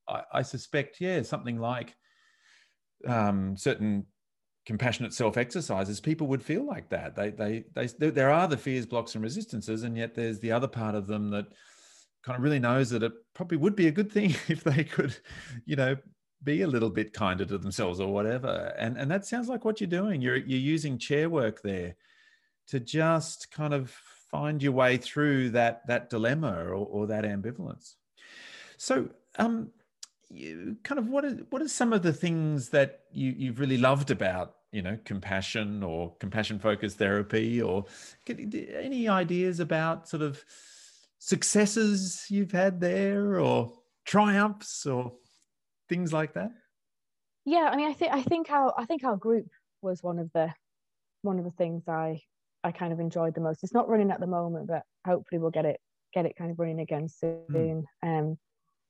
I, 0.09 0.22
I 0.33 0.42
suspect, 0.42 1.01
yeah, 1.01 1.22
something 1.22 1.61
like 1.61 1.94
um, 3.07 3.57
certain 3.57 4.07
compassionate 4.68 5.14
self 5.14 5.38
exercises, 5.38 5.98
people 5.98 6.26
would 6.26 6.42
feel 6.42 6.62
like 6.62 6.90
that. 6.90 7.16
They, 7.16 7.31
they, 7.31 7.64
they, 7.74 8.11
there 8.11 8.31
are 8.31 8.46
the 8.46 8.59
fears, 8.59 8.85
blocks, 8.85 9.14
and 9.14 9.24
resistances, 9.24 9.83
and 9.83 9.96
yet 9.96 10.14
there's 10.14 10.40
the 10.40 10.52
other 10.52 10.68
part 10.68 10.94
of 10.94 11.07
them 11.07 11.31
that 11.31 11.46
kind 12.22 12.37
of 12.37 12.42
really 12.42 12.59
knows 12.59 12.90
that 12.90 13.02
it 13.02 13.12
probably 13.33 13.57
would 13.57 13.74
be 13.74 13.87
a 13.87 13.90
good 13.90 14.12
thing 14.12 14.35
if 14.48 14.62
they 14.62 14.85
could, 14.85 15.16
you 15.64 15.74
know, 15.74 15.96
be 16.44 16.61
a 16.61 16.66
little 16.66 16.90
bit 16.90 17.14
kinder 17.14 17.46
to 17.46 17.57
themselves 17.57 17.98
or 17.98 18.12
whatever. 18.12 18.74
And 18.78 18.98
and 18.98 19.11
that 19.11 19.24
sounds 19.24 19.48
like 19.48 19.64
what 19.64 19.81
you're 19.81 19.88
doing. 19.88 20.20
You're 20.20 20.37
you're 20.37 20.61
using 20.61 20.98
chair 20.98 21.31
work 21.31 21.62
there 21.62 21.96
to 22.66 22.78
just 22.78 23.50
kind 23.50 23.72
of 23.72 23.90
find 24.31 24.62
your 24.62 24.72
way 24.72 24.98
through 24.98 25.50
that 25.50 25.87
that 25.87 26.11
dilemma 26.11 26.52
or, 26.66 26.74
or 26.74 27.07
that 27.07 27.24
ambivalence. 27.24 27.94
So 28.76 29.09
um 29.38 29.70
you 30.28 30.76
kind 30.83 30.98
of 30.98 31.09
what 31.09 31.24
are 31.24 31.37
what 31.48 31.62
are 31.62 31.68
some 31.68 31.94
of 31.94 32.02
the 32.02 32.12
things 32.12 32.68
that 32.68 33.00
you 33.11 33.35
you've 33.35 33.61
really 33.61 33.78
loved 33.78 34.11
about 34.11 34.57
you 34.72 34.83
know 34.83 34.98
compassion 35.04 35.83
or 35.83 36.14
compassion 36.16 36.59
focused 36.59 36.98
therapy 36.98 37.61
or 37.62 37.85
any 38.28 39.09
ideas 39.09 39.61
about 39.61 40.09
sort 40.09 40.22
of 40.22 40.44
successes 41.18 42.26
you've 42.28 42.52
had 42.52 42.81
there 42.81 43.40
or 43.40 43.72
triumphs 44.04 44.87
or 44.87 45.12
things 45.88 46.12
like 46.12 46.35
that 46.35 46.50
yeah 47.44 47.70
i 47.72 47.76
mean 47.76 47.88
i 47.88 47.92
think 47.92 48.12
i 48.12 48.22
think 48.22 48.50
our 48.50 48.72
i 48.78 48.85
think 48.85 49.04
our 49.04 49.16
group 49.16 49.46
was 49.83 50.02
one 50.02 50.18
of 50.18 50.31
the 50.35 50.52
one 51.22 51.38
of 51.38 51.44
the 51.44 51.50
things 51.52 51.83
i 51.88 52.20
i 52.62 52.70
kind 52.70 52.92
of 52.92 53.00
enjoyed 53.00 53.35
the 53.35 53.40
most 53.40 53.62
it's 53.62 53.74
not 53.74 53.88
running 53.88 54.11
at 54.11 54.20
the 54.20 54.26
moment 54.26 54.66
but 54.66 54.83
hopefully 55.07 55.38
we'll 55.38 55.50
get 55.50 55.64
it 55.64 55.81
get 56.12 56.26
it 56.26 56.37
kind 56.37 56.50
of 56.50 56.59
running 56.59 56.81
again 56.81 57.09
hmm. 57.20 57.42
soon 57.52 57.85
mm. 58.04 58.18
um 58.18 58.38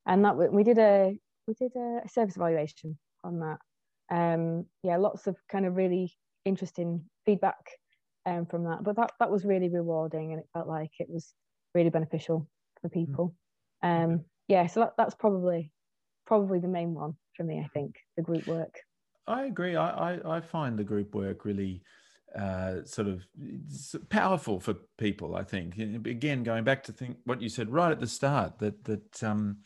and 0.07 0.25
that 0.25 0.37
we 0.37 0.65
did 0.65 0.79
a 0.79 1.17
we 1.47 1.55
did 1.55 1.75
a 1.77 2.01
service 2.09 2.37
evaluation 2.37 2.99
on 3.25 3.41
that 3.41 3.59
um 4.11 4.65
yeah 4.83 4.97
lots 4.97 5.27
of 5.27 5.37
kind 5.51 5.67
of 5.67 5.77
really 5.77 6.13
interesting 6.45 7.05
feedback 7.27 7.71
um, 8.27 8.47
from 8.47 8.65
that 8.65 8.83
but 8.83 8.97
that 8.97 9.13
that 9.21 9.31
was 9.31 9.45
really 9.45 9.69
rewarding 9.69 10.33
and 10.33 10.41
it 10.41 10.49
felt 10.53 10.69
like 10.69 10.91
it 10.99 11.09
was 11.09 11.35
really 11.75 11.91
beneficial 11.91 12.49
for 12.81 12.89
hmm. 12.89 12.95
people 12.95 13.35
um 13.83 14.25
yeah 14.49 14.67
so 14.67 14.81
that, 14.81 14.95
that's 14.97 15.15
probably 15.15 15.73
probably 16.29 16.59
the 16.59 16.69
main 16.69 16.93
one 16.93 17.17
for 17.35 17.43
me, 17.43 17.63
I 17.65 17.69
think, 17.69 17.97
the 18.17 18.23
group 18.23 18.47
work. 18.47 18.75
I 19.27 19.47
agree. 19.47 19.77
I, 19.77 20.15
I, 20.15 20.37
I 20.37 20.41
find 20.41 20.79
the 20.79 20.85
group 20.85 21.15
work 21.15 21.47
really 21.47 21.83
uh, 22.39 22.85
sort 22.85 23.09
of 23.09 23.23
powerful 24.11 24.61
for 24.61 24.75
people. 24.99 25.35
I 25.35 25.43
think. 25.43 25.79
Again, 25.79 26.43
going 26.43 26.65
back 26.65 26.83
to 26.85 26.93
think 26.93 27.17
what 27.25 27.41
you 27.41 27.49
said 27.49 27.71
right 27.71 27.91
at 27.91 28.01
the 28.01 28.07
start 28.07 28.59
that 28.59 28.85
that 28.85 29.23
um, 29.23 29.59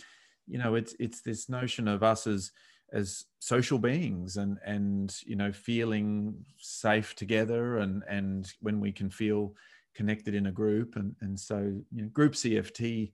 you 0.46 0.58
know 0.58 0.76
it's 0.76 0.94
it's 1.00 1.22
this 1.22 1.48
notion 1.48 1.88
of 1.88 2.02
us 2.04 2.26
as 2.26 2.52
as 2.92 3.24
social 3.38 3.78
beings 3.78 4.36
and 4.36 4.58
and 4.64 5.16
you 5.24 5.34
know 5.34 5.50
feeling 5.50 6.34
safe 6.58 7.14
together 7.14 7.78
and 7.78 8.02
and 8.08 8.52
when 8.60 8.80
we 8.80 8.92
can 8.92 9.08
feel 9.08 9.54
connected 9.94 10.34
in 10.34 10.46
a 10.46 10.52
group 10.52 10.96
and 10.96 11.14
and 11.20 11.38
so 11.38 11.58
you 11.90 12.02
know 12.02 12.08
group 12.08 12.34
CFT 12.34 13.12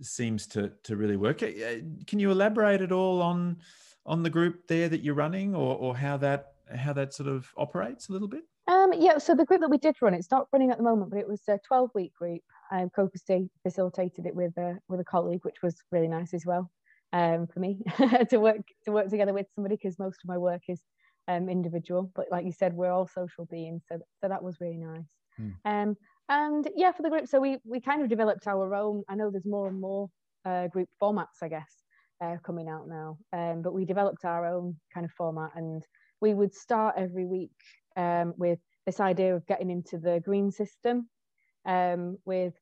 seems 0.00 0.46
to 0.48 0.72
to 0.82 0.96
really 0.96 1.16
work. 1.16 1.42
Uh, 1.42 1.46
can 2.06 2.18
you 2.18 2.30
elaborate 2.30 2.80
at 2.80 2.92
all 2.92 3.22
on 3.22 3.58
on 4.06 4.22
the 4.22 4.30
group 4.30 4.66
there 4.68 4.88
that 4.88 5.02
you're 5.02 5.14
running, 5.14 5.54
or 5.54 5.76
or 5.76 5.96
how 5.96 6.16
that 6.18 6.52
how 6.74 6.92
that 6.92 7.14
sort 7.14 7.28
of 7.28 7.50
operates 7.56 8.08
a 8.08 8.12
little 8.12 8.28
bit? 8.28 8.44
Um, 8.66 8.92
yeah, 8.94 9.18
so 9.18 9.34
the 9.34 9.44
group 9.44 9.60
that 9.60 9.70
we 9.70 9.78
did 9.78 9.94
run, 10.00 10.14
it's 10.14 10.30
not 10.30 10.48
running 10.52 10.70
at 10.70 10.78
the 10.78 10.82
moment, 10.82 11.10
but 11.10 11.18
it 11.18 11.28
was 11.28 11.42
a 11.48 11.58
12 11.66 11.90
week 11.94 12.14
group. 12.14 12.40
Um, 12.72 12.88
co-facilitated 12.96 14.26
it 14.26 14.34
with 14.34 14.56
a 14.56 14.78
with 14.88 15.00
a 15.00 15.04
colleague, 15.04 15.44
which 15.44 15.62
was 15.62 15.76
really 15.92 16.08
nice 16.08 16.32
as 16.34 16.46
well 16.46 16.70
um, 17.14 17.46
for 17.46 17.60
me 17.60 17.78
to 18.28 18.38
work 18.38 18.60
to 18.84 18.92
work 18.92 19.08
together 19.08 19.32
with 19.32 19.46
somebody 19.54 19.76
because 19.76 19.98
most 19.98 20.18
of 20.22 20.28
my 20.28 20.36
work 20.36 20.62
is 20.68 20.82
um, 21.28 21.48
individual. 21.48 22.10
But 22.14 22.26
like 22.30 22.44
you 22.44 22.52
said, 22.52 22.74
we're 22.74 22.92
all 22.92 23.06
social 23.06 23.46
beings, 23.46 23.84
so 23.88 23.98
so 24.20 24.28
that 24.28 24.42
was 24.42 24.60
really 24.60 24.76
nice. 24.76 25.08
Hmm. 25.38 25.50
Um, 25.64 25.96
and 26.28 26.68
yeah 26.76 26.92
for 26.92 27.02
the 27.02 27.10
group 27.10 27.28
so 27.28 27.40
we 27.40 27.58
we 27.64 27.80
kind 27.80 28.02
of 28.02 28.08
developed 28.08 28.46
our 28.46 28.74
own 28.74 29.02
i 29.08 29.14
know 29.14 29.30
there's 29.30 29.44
more 29.44 29.68
and 29.68 29.80
more 29.80 30.08
uh, 30.46 30.66
group 30.68 30.88
formats 31.02 31.42
i 31.42 31.48
guess 31.48 31.70
uh, 32.22 32.36
coming 32.44 32.68
out 32.68 32.88
now 32.88 33.18
um, 33.32 33.60
but 33.62 33.74
we 33.74 33.84
developed 33.84 34.24
our 34.24 34.46
own 34.46 34.74
kind 34.92 35.04
of 35.04 35.12
format 35.12 35.50
and 35.56 35.82
we 36.20 36.32
would 36.32 36.54
start 36.54 36.94
every 36.96 37.26
week 37.26 37.50
um, 37.96 38.32
with 38.36 38.58
this 38.86 39.00
idea 39.00 39.34
of 39.34 39.46
getting 39.46 39.70
into 39.70 39.98
the 39.98 40.20
green 40.24 40.50
system 40.50 41.08
um, 41.66 42.16
with 42.24 42.54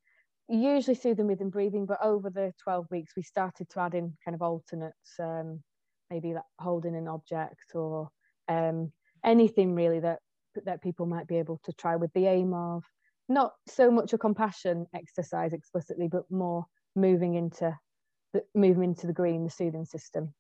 usually 0.49 0.95
soothing 0.95 1.27
rhythm 1.27 1.51
breathing 1.51 1.87
but 1.87 2.03
over 2.03 2.29
the 2.29 2.53
12 2.63 2.87
weeks 2.91 3.13
we 3.17 3.23
started 3.23 3.69
to 3.71 3.81
add 3.81 3.95
in 3.95 4.13
kind 4.25 4.35
of 4.35 4.43
alternates 4.43 5.19
um, 5.21 5.63
maybe 6.11 6.35
like 6.35 6.43
holding 6.59 6.97
an 6.97 7.09
object 7.09 7.75
or 7.75 8.09
um, 8.49 8.93
anything 9.25 9.75
really 9.75 10.01
that 10.01 10.19
that 10.65 10.83
people 10.83 11.07
might 11.07 11.27
be 11.27 11.39
able 11.39 11.61
to 11.65 11.73
try 11.73 11.97
with 11.97 12.13
the 12.13 12.27
aim 12.27 12.53
of 12.53 12.85
not 13.29 13.53
so 13.69 13.91
much 13.91 14.13
a 14.13 14.19
compassion 14.19 14.87
exercise 14.95 15.53
explicitly, 15.53 16.09
but 16.09 16.31
more 16.31 16.67
moving 16.95 17.35
into 17.35 17.77
the 18.33 18.43
moving 18.55 18.85
into 18.85 19.07
the 19.07 19.13
green, 19.13 19.45
the 19.45 19.51
soothing 19.51 19.85
system. 19.85 20.35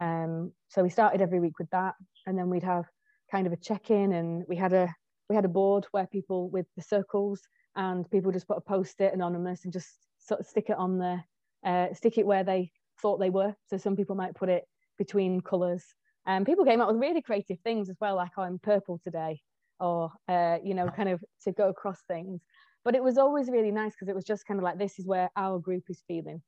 Um, 0.00 0.52
so 0.68 0.82
we 0.82 0.90
started 0.90 1.20
every 1.20 1.40
week 1.40 1.58
with 1.58 1.70
that, 1.70 1.94
and 2.26 2.38
then 2.38 2.50
we'd 2.50 2.62
have 2.62 2.84
kind 3.30 3.46
of 3.46 3.52
a 3.52 3.56
check-in, 3.56 4.12
and 4.12 4.44
we 4.48 4.56
had 4.56 4.72
a 4.72 4.94
we 5.28 5.34
had 5.34 5.44
a 5.44 5.48
board 5.48 5.86
where 5.90 6.06
people 6.06 6.48
with 6.50 6.66
the 6.76 6.82
circles 6.82 7.40
and 7.76 8.10
people 8.10 8.32
just 8.32 8.48
put 8.48 8.58
a 8.58 8.62
post-it 8.62 9.14
anonymous 9.14 9.64
and 9.64 9.72
just 9.72 9.88
sort 10.18 10.40
of 10.40 10.46
stick 10.46 10.70
it 10.70 10.76
on 10.76 10.98
there, 10.98 11.24
uh, 11.64 11.94
stick 11.94 12.18
it 12.18 12.26
where 12.26 12.44
they 12.44 12.70
thought 13.00 13.18
they 13.18 13.30
were. 13.30 13.54
So 13.66 13.76
some 13.76 13.96
people 13.96 14.16
might 14.16 14.34
put 14.34 14.48
it 14.48 14.64
between 14.98 15.40
colours. 15.40 15.84
And 16.26 16.42
um, 16.42 16.44
people 16.44 16.64
came 16.64 16.80
up 16.80 16.88
with 16.88 16.96
really 16.96 17.22
creative 17.22 17.60
things 17.60 17.88
as 17.88 17.96
well, 18.00 18.16
like 18.16 18.32
oh, 18.36 18.42
I'm 18.42 18.58
purple 18.58 19.00
today, 19.04 19.40
or 19.78 20.10
uh, 20.28 20.58
you 20.64 20.74
know 20.74 20.88
kind 20.88 21.08
of 21.08 21.22
to 21.44 21.52
go 21.52 21.68
across 21.68 22.00
things 22.08 22.42
but 22.84 22.94
it 22.94 23.02
was 23.02 23.18
always 23.18 23.50
really 23.50 23.72
nice 23.72 23.92
because 23.94 24.08
it 24.08 24.14
was 24.14 24.24
just 24.24 24.46
kind 24.46 24.60
of 24.60 24.64
like 24.64 24.78
this 24.78 25.00
is 25.00 25.06
where 25.06 25.28
our 25.36 25.58
group 25.58 25.82
is 25.88 26.02
feeling 26.06 26.40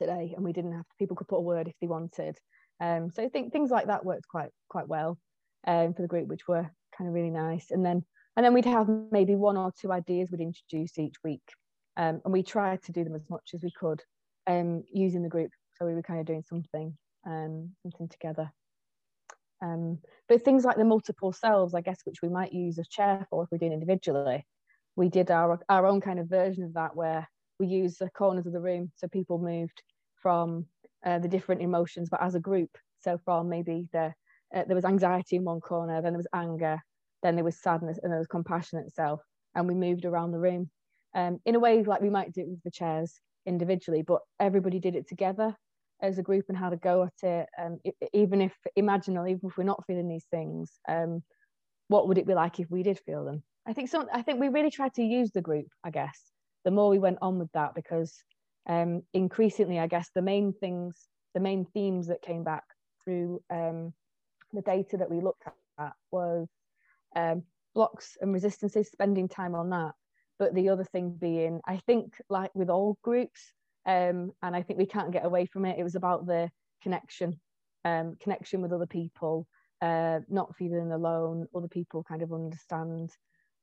today 0.00 0.32
and 0.36 0.44
we 0.44 0.52
didn't 0.52 0.72
have 0.72 0.86
to, 0.86 0.94
people 0.96 1.16
could 1.16 1.26
put 1.26 1.38
a 1.38 1.40
word 1.40 1.66
if 1.66 1.74
they 1.80 1.86
wanted 1.86 2.38
um, 2.80 3.10
so 3.10 3.22
i 3.22 3.28
think 3.28 3.52
things 3.52 3.70
like 3.70 3.86
that 3.86 4.04
worked 4.04 4.28
quite 4.28 4.50
quite 4.68 4.88
well 4.88 5.18
um, 5.66 5.92
for 5.92 6.02
the 6.02 6.08
group 6.08 6.28
which 6.28 6.46
were 6.46 6.70
kind 6.96 7.08
of 7.08 7.14
really 7.14 7.30
nice 7.30 7.70
and 7.70 7.84
then 7.84 8.04
and 8.36 8.44
then 8.44 8.52
we'd 8.52 8.64
have 8.64 8.88
maybe 9.10 9.34
one 9.34 9.56
or 9.56 9.72
two 9.80 9.92
ideas 9.92 10.28
we'd 10.30 10.40
introduce 10.40 10.98
each 10.98 11.16
week 11.24 11.42
um, 11.96 12.20
and 12.24 12.32
we 12.32 12.42
tried 12.42 12.82
to 12.82 12.92
do 12.92 13.04
them 13.04 13.14
as 13.14 13.28
much 13.28 13.50
as 13.54 13.62
we 13.62 13.70
could 13.70 14.02
um, 14.46 14.84
using 14.92 15.22
the 15.22 15.28
group. 15.28 15.50
So 15.74 15.86
we 15.86 15.94
were 15.94 16.02
kind 16.02 16.20
of 16.20 16.26
doing 16.26 16.44
something 16.48 16.96
um, 17.26 17.70
something 17.82 18.08
together. 18.08 18.50
Um, 19.62 19.98
but 20.28 20.44
things 20.44 20.64
like 20.64 20.76
the 20.76 20.84
multiple 20.84 21.32
selves, 21.32 21.74
I 21.74 21.80
guess, 21.80 21.98
which 22.04 22.22
we 22.22 22.28
might 22.28 22.52
use 22.52 22.78
a 22.78 22.84
chair 22.84 23.26
for 23.30 23.42
if 23.42 23.50
we're 23.50 23.58
doing 23.58 23.72
individually, 23.72 24.46
we 24.96 25.08
did 25.08 25.30
our, 25.30 25.60
our 25.68 25.86
own 25.86 26.00
kind 26.00 26.18
of 26.18 26.28
version 26.28 26.64
of 26.64 26.74
that 26.74 26.94
where 26.94 27.28
we 27.58 27.66
used 27.66 27.98
the 27.98 28.10
corners 28.10 28.46
of 28.46 28.52
the 28.52 28.60
room. 28.60 28.92
So 28.96 29.08
people 29.08 29.38
moved 29.38 29.82
from 30.16 30.66
uh, 31.04 31.18
the 31.18 31.28
different 31.28 31.62
emotions, 31.62 32.08
but 32.10 32.22
as 32.22 32.34
a 32.34 32.40
group. 32.40 32.70
So 33.00 33.18
from 33.24 33.48
maybe 33.48 33.88
the, 33.92 34.14
uh, 34.54 34.64
there 34.66 34.74
was 34.74 34.84
anxiety 34.84 35.36
in 35.36 35.44
one 35.44 35.60
corner, 35.60 36.02
then 36.02 36.12
there 36.12 36.18
was 36.18 36.28
anger, 36.34 36.80
then 37.22 37.34
there 37.34 37.44
was 37.44 37.60
sadness, 37.60 37.98
and 38.02 38.12
there 38.12 38.18
was 38.18 38.26
compassion 38.26 38.78
itself. 38.78 39.20
And 39.54 39.66
we 39.66 39.74
moved 39.74 40.04
around 40.04 40.32
the 40.32 40.38
room 40.38 40.70
um, 41.14 41.40
in 41.46 41.54
a 41.54 41.58
way 41.58 41.82
like 41.82 42.02
we 42.02 42.10
might 42.10 42.32
do 42.32 42.42
it 42.42 42.48
with 42.48 42.62
the 42.62 42.70
chairs 42.70 43.20
individually, 43.46 44.02
but 44.02 44.20
everybody 44.38 44.78
did 44.78 44.96
it 44.96 45.08
together 45.08 45.56
as 46.02 46.18
a 46.18 46.22
group 46.22 46.44
and 46.48 46.58
had 46.58 46.74
a 46.74 46.76
go 46.76 47.04
at 47.04 47.28
it. 47.28 47.46
Um, 47.58 47.78
even 48.12 48.42
if 48.42 48.52
imagine, 48.76 49.14
even 49.14 49.40
if 49.48 49.56
we're 49.56 49.64
not 49.64 49.84
feeling 49.86 50.08
these 50.08 50.26
things, 50.30 50.72
um, 50.88 51.22
what 51.88 52.08
would 52.08 52.18
it 52.18 52.26
be 52.26 52.34
like 52.34 52.60
if 52.60 52.70
we 52.70 52.82
did 52.82 52.98
feel 52.98 53.24
them? 53.24 53.42
I 53.66 53.72
think 53.72 53.88
so. 53.88 54.06
I 54.12 54.22
think 54.22 54.40
we 54.40 54.48
really 54.48 54.70
tried 54.70 54.94
to 54.94 55.02
use 55.02 55.30
the 55.30 55.40
group. 55.40 55.66
I 55.84 55.90
guess 55.90 56.20
the 56.64 56.70
more 56.70 56.90
we 56.90 56.98
went 56.98 57.18
on 57.22 57.38
with 57.38 57.50
that, 57.52 57.74
because 57.74 58.22
um, 58.68 59.02
increasingly, 59.14 59.78
I 59.78 59.86
guess 59.86 60.10
the 60.14 60.22
main 60.22 60.52
things, 60.52 61.08
the 61.34 61.40
main 61.40 61.64
themes 61.72 62.08
that 62.08 62.22
came 62.22 62.44
back 62.44 62.64
through 63.04 63.40
um, 63.50 63.92
the 64.52 64.62
data 64.62 64.96
that 64.98 65.10
we 65.10 65.20
looked 65.20 65.44
at 65.78 65.92
was 66.10 66.48
um, 67.16 67.42
blocks 67.74 68.16
and 68.20 68.32
resistances, 68.32 68.88
spending 68.88 69.28
time 69.28 69.54
on 69.54 69.70
that. 69.70 69.92
But 70.38 70.54
the 70.54 70.68
other 70.68 70.84
thing 70.84 71.16
being, 71.18 71.60
I 71.66 71.78
think, 71.78 72.14
like 72.28 72.54
with 72.54 72.70
all 72.70 72.98
groups, 73.02 73.40
um, 73.86 74.32
and 74.42 74.54
I 74.54 74.62
think 74.62 74.78
we 74.78 74.86
can't 74.86 75.12
get 75.12 75.24
away 75.24 75.46
from 75.46 75.64
it. 75.64 75.78
It 75.78 75.82
was 75.84 75.94
about 75.94 76.26
the 76.26 76.50
connection, 76.82 77.40
um, 77.84 78.16
connection 78.20 78.60
with 78.60 78.72
other 78.72 78.86
people, 78.86 79.46
uh, 79.80 80.20
not 80.28 80.54
feeling 80.56 80.92
alone. 80.92 81.46
Other 81.54 81.68
people 81.68 82.04
kind 82.04 82.22
of 82.22 82.32
understand 82.32 83.10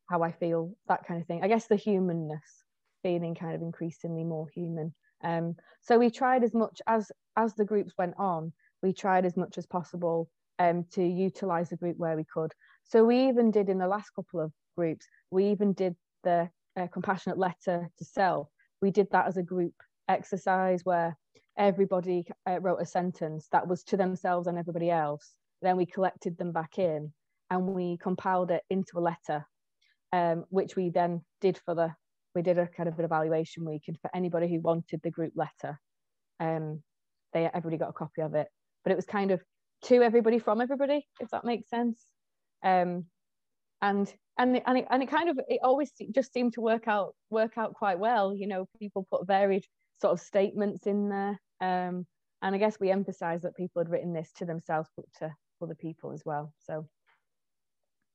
how 0.10 0.24
I 0.24 0.32
feel, 0.32 0.76
that 0.88 1.06
kind 1.08 1.22
of 1.22 1.28
thing. 1.28 1.42
I 1.44 1.48
guess 1.48 1.68
the 1.68 1.76
humanness, 1.76 2.64
feeling 3.04 3.36
kind 3.36 3.56
of 3.56 3.62
increasingly 3.62 4.24
more 4.24 4.48
human. 4.54 4.94
Um, 5.24 5.56
so 5.82 5.98
we 5.98 6.10
tried 6.10 6.44
as 6.44 6.54
much 6.54 6.82
as 6.88 7.12
as 7.38 7.54
the 7.56 7.66
groups 7.66 7.94
went 7.98 8.16
on. 8.18 8.52
We 8.82 8.94
tried 8.94 9.26
as 9.26 9.38
much 9.38 9.58
as 9.58 9.66
possible 9.66 10.30
um, 10.60 10.86
to 10.92 11.04
utilize 11.04 11.70
the 11.70 11.78
group 11.78 11.98
where 11.98 12.16
we 12.16 12.26
could. 12.26 12.52
So 12.86 13.04
we 13.04 13.28
even 13.28 13.52
did 13.52 13.70
in 13.70 13.78
the 13.78 13.88
last 13.88 14.12
couple 14.16 14.40
of 14.40 14.52
groups. 14.78 15.06
We 15.32 15.46
even 15.48 15.74
did 15.74 15.96
the 16.24 16.50
uh, 16.78 16.88
compassionate 16.88 17.38
letter 17.38 17.90
to 17.98 18.06
self. 18.06 18.50
We 18.82 18.92
did 18.92 19.08
that 19.12 19.28
as 19.28 19.38
a 19.38 19.44
group 19.44 19.74
exercise 20.08 20.82
where 20.84 21.18
everybody 21.58 22.26
uh, 22.50 22.60
wrote 22.60 22.82
a 22.82 22.86
sentence 22.86 23.48
that 23.52 23.68
was 23.68 23.84
to 23.86 23.98
themselves 23.98 24.48
and 24.48 24.58
everybody 24.58 24.90
else. 24.90 25.34
Then 25.62 25.78
we 25.78 25.86
collected 25.86 26.38
them 26.38 26.52
back 26.52 26.78
in 26.78 27.14
and 27.50 27.68
we 27.68 27.98
compiled 27.98 28.52
it 28.52 28.64
into 28.70 28.98
a 28.98 29.02
letter, 29.02 29.46
um, 30.12 30.46
which 30.50 30.76
we 30.76 30.90
then 30.90 31.22
did 31.42 31.60
for 31.66 31.76
the 31.76 31.94
we 32.36 32.42
did 32.42 32.58
a 32.58 32.68
kind 32.68 32.90
of 32.90 32.98
an 32.98 33.06
evaluation 33.06 33.64
week, 33.64 33.84
and 33.88 34.00
for 34.02 34.10
anybody 34.16 34.48
who 34.48 34.60
wanted 34.60 35.02
the 35.04 35.12
group 35.12 35.34
letter, 35.36 35.80
um, 36.40 36.82
they 37.32 37.46
everybody 37.46 37.78
got 37.78 37.90
a 37.90 37.94
copy 37.94 38.22
of 38.22 38.34
it. 38.34 38.48
But 38.84 38.92
it 38.92 38.96
was 38.96 39.06
kind 39.06 39.30
of 39.30 39.42
to 39.84 40.02
everybody 40.02 40.40
from 40.40 40.60
everybody, 40.60 41.06
if 41.20 41.30
that 41.30 41.46
makes 41.46 41.70
sense. 41.70 42.08
Um, 42.64 43.06
and 43.82 44.14
and 44.38 44.62
and 44.66 44.78
it, 44.78 44.88
and 44.90 45.04
it 45.04 45.10
kind 45.10 45.30
of 45.30 45.40
it 45.48 45.60
always 45.64 45.92
just 46.12 46.34
seemed 46.34 46.54
to 46.54 46.62
work 46.62 46.88
out 46.88 47.16
work 47.30 47.58
out 47.58 47.74
quite 47.74 48.00
well. 48.00 48.36
You 48.36 48.48
know, 48.48 48.68
people 48.80 49.06
put 49.10 49.28
varied 49.28 49.66
sort 50.02 50.14
of 50.14 50.20
statements 50.20 50.88
in 50.88 51.10
there. 51.10 51.40
Um, 51.62 52.06
and 52.42 52.54
I 52.54 52.58
guess 52.58 52.80
we 52.80 52.92
emphasised 52.92 53.44
that 53.44 53.56
people 53.56 53.80
had 53.80 53.90
written 53.90 54.14
this 54.14 54.32
to 54.34 54.46
themselves, 54.46 54.90
but 54.98 55.06
to 55.20 55.34
other 55.62 55.76
people 55.76 56.12
as 56.12 56.24
well. 56.26 56.54
So, 56.60 56.88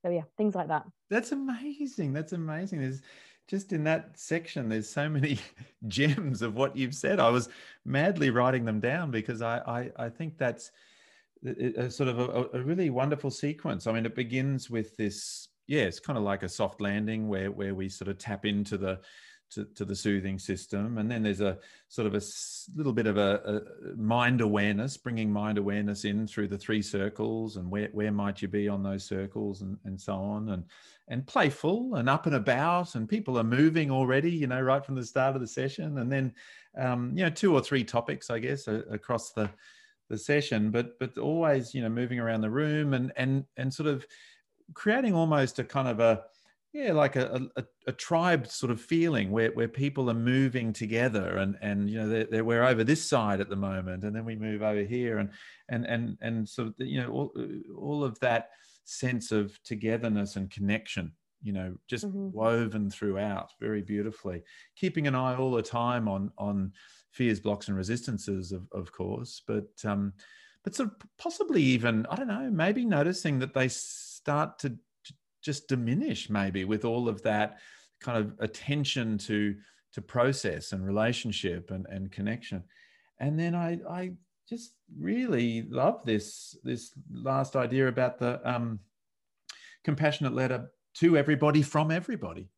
so 0.04 0.10
yeah, 0.10 0.24
things 0.36 0.54
like 0.54 0.68
that. 0.68 0.84
That's 1.08 1.32
amazing. 1.32 2.12
That's 2.12 2.32
amazing. 2.32 2.80
There's 2.80 3.00
just 3.48 3.72
in 3.72 3.84
that 3.84 4.18
section, 4.18 4.68
there's 4.68 4.88
so 4.88 5.08
many 5.08 5.38
gems 5.88 6.42
of 6.42 6.54
what 6.54 6.76
you've 6.76 6.94
said. 6.94 7.18
I 7.18 7.30
was 7.30 7.48
madly 7.86 8.28
writing 8.28 8.66
them 8.66 8.80
down 8.80 9.10
because 9.10 9.40
I 9.40 9.58
I, 9.58 10.04
I 10.04 10.08
think 10.10 10.36
that's 10.36 10.70
a, 11.44 11.90
sort 11.90 12.08
of 12.08 12.18
a, 12.18 12.58
a 12.58 12.62
really 12.62 12.90
wonderful 12.90 13.30
sequence. 13.30 13.86
I 13.86 13.92
mean, 13.92 14.06
it 14.06 14.14
begins 14.14 14.70
with 14.70 14.96
this. 14.96 15.48
Yeah, 15.66 15.82
it's 15.82 16.00
kind 16.00 16.16
of 16.16 16.24
like 16.24 16.42
a 16.42 16.48
soft 16.48 16.80
landing 16.80 17.28
where 17.28 17.50
where 17.50 17.74
we 17.74 17.88
sort 17.88 18.08
of 18.08 18.18
tap 18.18 18.46
into 18.46 18.78
the 18.78 19.00
to, 19.50 19.64
to 19.76 19.84
the 19.84 19.96
soothing 19.96 20.38
system. 20.38 20.98
And 20.98 21.10
then 21.10 21.22
there's 21.22 21.40
a 21.40 21.58
sort 21.88 22.06
of 22.06 22.14
a 22.14 22.20
little 22.76 22.92
bit 22.92 23.06
of 23.06 23.16
a, 23.16 23.40
a, 23.44 23.96
mind 23.96 24.40
awareness, 24.40 24.96
bringing 24.96 25.32
mind 25.32 25.58
awareness 25.58 26.04
in 26.04 26.26
through 26.26 26.48
the 26.48 26.58
three 26.58 26.82
circles 26.82 27.56
and 27.56 27.70
where, 27.70 27.88
where 27.92 28.12
might 28.12 28.42
you 28.42 28.48
be 28.48 28.68
on 28.68 28.82
those 28.82 29.04
circles 29.06 29.62
and, 29.62 29.78
and 29.84 30.00
so 30.00 30.14
on. 30.14 30.50
And, 30.50 30.64
and 31.08 31.26
playful 31.26 31.94
and 31.94 32.10
up 32.10 32.26
and 32.26 32.34
about 32.34 32.94
and 32.94 33.08
people 33.08 33.38
are 33.38 33.44
moving 33.44 33.90
already, 33.90 34.30
you 34.30 34.46
know, 34.46 34.60
right 34.60 34.84
from 34.84 34.96
the 34.96 35.04
start 35.04 35.34
of 35.34 35.40
the 35.40 35.46
session. 35.46 35.98
And 35.98 36.12
then, 36.12 36.34
um, 36.76 37.12
you 37.14 37.24
know, 37.24 37.30
two 37.30 37.54
or 37.54 37.62
three 37.62 37.84
topics, 37.84 38.28
I 38.28 38.40
guess, 38.40 38.68
across 38.68 39.32
the, 39.32 39.48
the 40.08 40.18
session, 40.18 40.70
but, 40.70 40.98
but 40.98 41.18
always, 41.18 41.74
you 41.74 41.82
know, 41.82 41.88
moving 41.88 42.18
around 42.18 42.40
the 42.40 42.50
room 42.50 42.94
and, 42.94 43.12
and, 43.16 43.44
and 43.56 43.72
sort 43.72 43.88
of 43.88 44.06
creating 44.74 45.14
almost 45.14 45.58
a 45.58 45.64
kind 45.64 45.88
of 45.88 46.00
a, 46.00 46.22
yeah 46.72 46.92
like 46.92 47.16
a, 47.16 47.48
a, 47.56 47.64
a, 47.86 47.92
tribe 47.92 48.46
sort 48.46 48.70
of 48.70 48.80
feeling 48.80 49.30
where, 49.30 49.50
where 49.52 49.68
people 49.68 50.10
are 50.10 50.14
moving 50.14 50.72
together 50.72 51.38
and 51.38 51.56
and 51.62 51.88
you 51.88 51.98
know 51.98 52.08
they're, 52.08 52.26
they're, 52.30 52.44
we're 52.44 52.64
over 52.64 52.84
this 52.84 53.08
side 53.08 53.40
at 53.40 53.48
the 53.48 53.56
moment 53.56 54.04
and 54.04 54.14
then 54.14 54.24
we 54.24 54.36
move 54.36 54.62
over 54.62 54.82
here 54.82 55.18
and 55.18 55.30
and 55.68 55.86
and 55.86 56.18
and 56.20 56.48
sort 56.48 56.68
of 56.68 56.74
you 56.78 57.00
know 57.00 57.08
all, 57.10 57.32
all 57.76 58.04
of 58.04 58.18
that 58.20 58.50
sense 58.84 59.32
of 59.32 59.58
togetherness 59.64 60.36
and 60.36 60.50
connection 60.50 61.12
you 61.42 61.52
know 61.52 61.74
just 61.88 62.06
mm-hmm. 62.06 62.30
woven 62.32 62.90
throughout 62.90 63.52
very 63.60 63.82
beautifully 63.82 64.42
keeping 64.76 65.06
an 65.06 65.14
eye 65.14 65.36
all 65.36 65.52
the 65.52 65.62
time 65.62 66.08
on 66.08 66.30
on 66.36 66.72
fears 67.18 67.40
blocks 67.40 67.68
and 67.68 67.76
resistances 67.76 68.52
of, 68.52 68.62
of 68.72 68.92
course 68.92 69.42
but 69.46 69.68
um 69.84 70.12
but 70.64 70.74
sort 70.74 70.88
of 70.88 70.94
possibly 71.18 71.62
even 71.62 72.06
i 72.10 72.16
don't 72.16 72.28
know 72.28 72.48
maybe 72.50 72.84
noticing 72.84 73.38
that 73.40 73.52
they 73.52 73.68
start 73.68 74.58
to 74.58 74.78
just 75.42 75.68
diminish 75.68 76.30
maybe 76.30 76.64
with 76.64 76.84
all 76.84 77.08
of 77.08 77.22
that 77.22 77.58
kind 78.00 78.18
of 78.18 78.34
attention 78.38 79.18
to 79.18 79.54
to 79.92 80.02
process 80.02 80.72
and 80.72 80.84
relationship 80.84 81.70
and, 81.70 81.86
and 81.88 82.12
connection. 82.12 82.62
And 83.18 83.38
then 83.38 83.54
i 83.54 83.78
i 83.88 84.12
just 84.48 84.74
really 84.98 85.62
love 85.70 86.04
this 86.04 86.56
this 86.62 86.92
last 87.12 87.56
idea 87.56 87.88
about 87.88 88.18
the 88.18 88.40
um, 88.48 88.78
compassionate 89.84 90.34
letter 90.34 90.70
to 90.94 91.16
everybody 91.16 91.62
from 91.62 91.90
everybody 91.90 92.48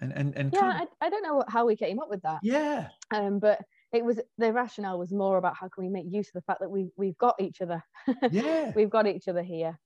and 0.00 0.12
and, 0.12 0.36
and 0.36 0.52
yeah 0.52 0.82
of, 0.82 0.88
I, 1.00 1.06
I 1.06 1.10
don't 1.10 1.22
know 1.22 1.44
how 1.48 1.66
we 1.66 1.76
came 1.76 1.98
up 1.98 2.10
with 2.10 2.22
that. 2.22 2.40
Yeah. 2.42 2.88
Um 3.14 3.38
but 3.38 3.60
it 3.92 4.04
was 4.04 4.20
the 4.38 4.52
rationale 4.52 4.98
was 4.98 5.12
more 5.12 5.38
about 5.38 5.56
how 5.56 5.68
can 5.68 5.84
we 5.84 5.90
make 5.90 6.06
use 6.08 6.28
of 6.28 6.34
the 6.34 6.42
fact 6.42 6.60
that 6.60 6.70
we 6.70 6.88
we've 6.96 7.18
got 7.18 7.36
each 7.40 7.60
other. 7.60 7.82
Yeah. 8.30 8.72
We've 8.74 8.90
got 8.90 9.06
each 9.06 9.28
other 9.28 9.42
here. 9.42 9.78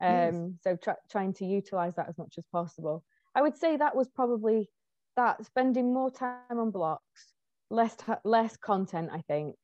Um, 0.00 0.10
yes. 0.10 0.34
so 0.62 0.76
try, 0.76 0.94
trying 1.10 1.32
to 1.34 1.44
utilize 1.44 1.96
that 1.96 2.08
as 2.08 2.16
much 2.18 2.34
as 2.38 2.44
possible. 2.52 3.02
I 3.34 3.42
would 3.42 3.56
say 3.56 3.76
that 3.76 3.96
was 3.96 4.08
probably 4.08 4.70
that 5.16 5.44
spending 5.44 5.92
more 5.92 6.10
time 6.12 6.58
on 6.58 6.70
blocks 6.70 7.34
less 7.70 7.96
less 8.24 8.56
content 8.56 9.10
i 9.12 9.20
think 9.22 9.56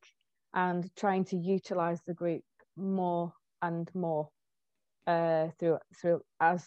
and 0.53 0.89
trying 0.95 1.23
to 1.23 1.37
utilize 1.37 2.01
the 2.05 2.13
group 2.13 2.43
more 2.75 3.31
and 3.61 3.89
more 3.95 4.27
uh, 5.07 5.47
through 5.59 5.77
through 5.99 6.21
as 6.39 6.65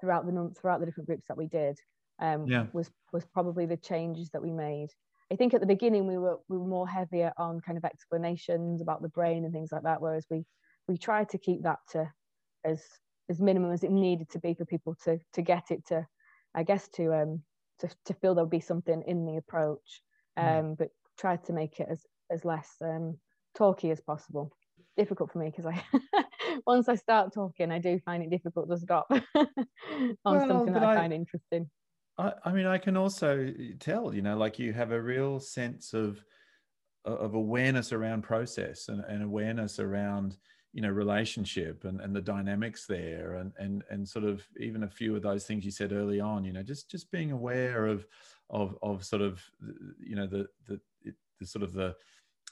throughout 0.00 0.26
the 0.26 0.54
throughout 0.58 0.80
the 0.80 0.86
different 0.86 1.06
groups 1.06 1.26
that 1.28 1.36
we 1.36 1.46
did 1.46 1.78
um, 2.20 2.46
yeah. 2.46 2.66
was 2.72 2.90
was 3.12 3.24
probably 3.24 3.66
the 3.66 3.76
changes 3.76 4.30
that 4.30 4.42
we 4.42 4.52
made. 4.52 4.88
I 5.32 5.36
think 5.36 5.54
at 5.54 5.60
the 5.60 5.66
beginning 5.66 6.06
we 6.06 6.18
were 6.18 6.38
we 6.48 6.58
were 6.58 6.66
more 6.66 6.88
heavier 6.88 7.32
on 7.38 7.60
kind 7.60 7.78
of 7.78 7.84
explanations 7.84 8.80
about 8.80 9.02
the 9.02 9.08
brain 9.08 9.44
and 9.44 9.52
things 9.52 9.72
like 9.72 9.82
that, 9.82 10.00
whereas 10.00 10.26
we 10.30 10.44
we 10.88 10.98
tried 10.98 11.28
to 11.30 11.38
keep 11.38 11.62
that 11.62 11.78
to 11.92 12.10
as 12.64 12.82
as 13.28 13.40
minimum 13.40 13.72
as 13.72 13.84
it 13.84 13.90
needed 13.90 14.28
to 14.30 14.38
be 14.38 14.54
for 14.54 14.64
people 14.64 14.96
to 15.04 15.18
to 15.32 15.42
get 15.42 15.70
it 15.70 15.86
to 15.86 16.06
I 16.54 16.62
guess 16.62 16.88
to 16.96 17.14
um 17.14 17.42
to, 17.80 17.88
to 18.06 18.14
feel 18.14 18.34
there'll 18.34 18.48
be 18.48 18.60
something 18.60 19.02
in 19.06 19.26
the 19.26 19.36
approach 19.36 20.02
um 20.36 20.46
mm. 20.46 20.78
but 20.78 20.88
try 21.18 21.36
to 21.36 21.52
make 21.52 21.80
it 21.80 21.88
as 21.90 22.04
as 22.30 22.44
less 22.44 22.70
um 22.80 23.18
talky 23.56 23.90
as 23.90 24.00
possible 24.00 24.52
difficult 24.96 25.32
for 25.32 25.38
me 25.38 25.50
because 25.50 25.66
I 25.66 25.82
once 26.66 26.88
I 26.88 26.96
start 26.96 27.32
talking 27.32 27.72
I 27.72 27.78
do 27.78 27.98
find 28.04 28.22
it 28.22 28.30
difficult 28.30 28.68
to 28.70 28.78
stop 28.78 29.06
on 29.34 30.16
well, 30.24 30.48
something 30.48 30.74
that 30.74 30.84
I, 30.84 30.92
I 30.92 30.96
find 30.96 31.12
interesting 31.12 31.68
I, 32.18 32.32
I 32.44 32.52
mean 32.52 32.66
I 32.66 32.78
can 32.78 32.96
also 32.96 33.40
eh, 33.40 33.72
tell 33.78 34.14
you 34.14 34.22
know 34.22 34.36
like 34.36 34.58
you 34.58 34.72
have 34.72 34.92
a 34.92 35.00
real 35.00 35.40
sense 35.40 35.92
of 35.92 36.24
of 37.04 37.34
awareness 37.34 37.92
around 37.92 38.22
process 38.22 38.88
and, 38.88 39.04
and 39.04 39.22
awareness 39.22 39.78
around 39.78 40.36
you 40.72 40.82
know 40.82 40.90
relationship 40.90 41.84
and, 41.84 42.00
and 42.00 42.14
the 42.14 42.20
dynamics 42.20 42.86
there 42.86 43.34
and 43.34 43.52
and 43.58 43.84
and 43.90 44.08
sort 44.08 44.24
of 44.24 44.46
even 44.58 44.84
a 44.84 44.88
few 44.88 45.14
of 45.14 45.22
those 45.22 45.44
things 45.44 45.64
you 45.64 45.70
said 45.70 45.92
early 45.92 46.20
on 46.20 46.44
you 46.44 46.52
know 46.52 46.62
just 46.62 46.90
just 46.90 47.10
being 47.10 47.30
aware 47.32 47.86
of 47.86 48.06
of 48.50 48.76
of 48.82 49.04
sort 49.04 49.22
of 49.22 49.42
eh, 49.62 49.72
you 50.00 50.16
know 50.16 50.26
the 50.26 50.46
the, 50.66 50.80
the 51.40 51.46
sort 51.46 51.62
of 51.62 51.72
the 51.72 51.94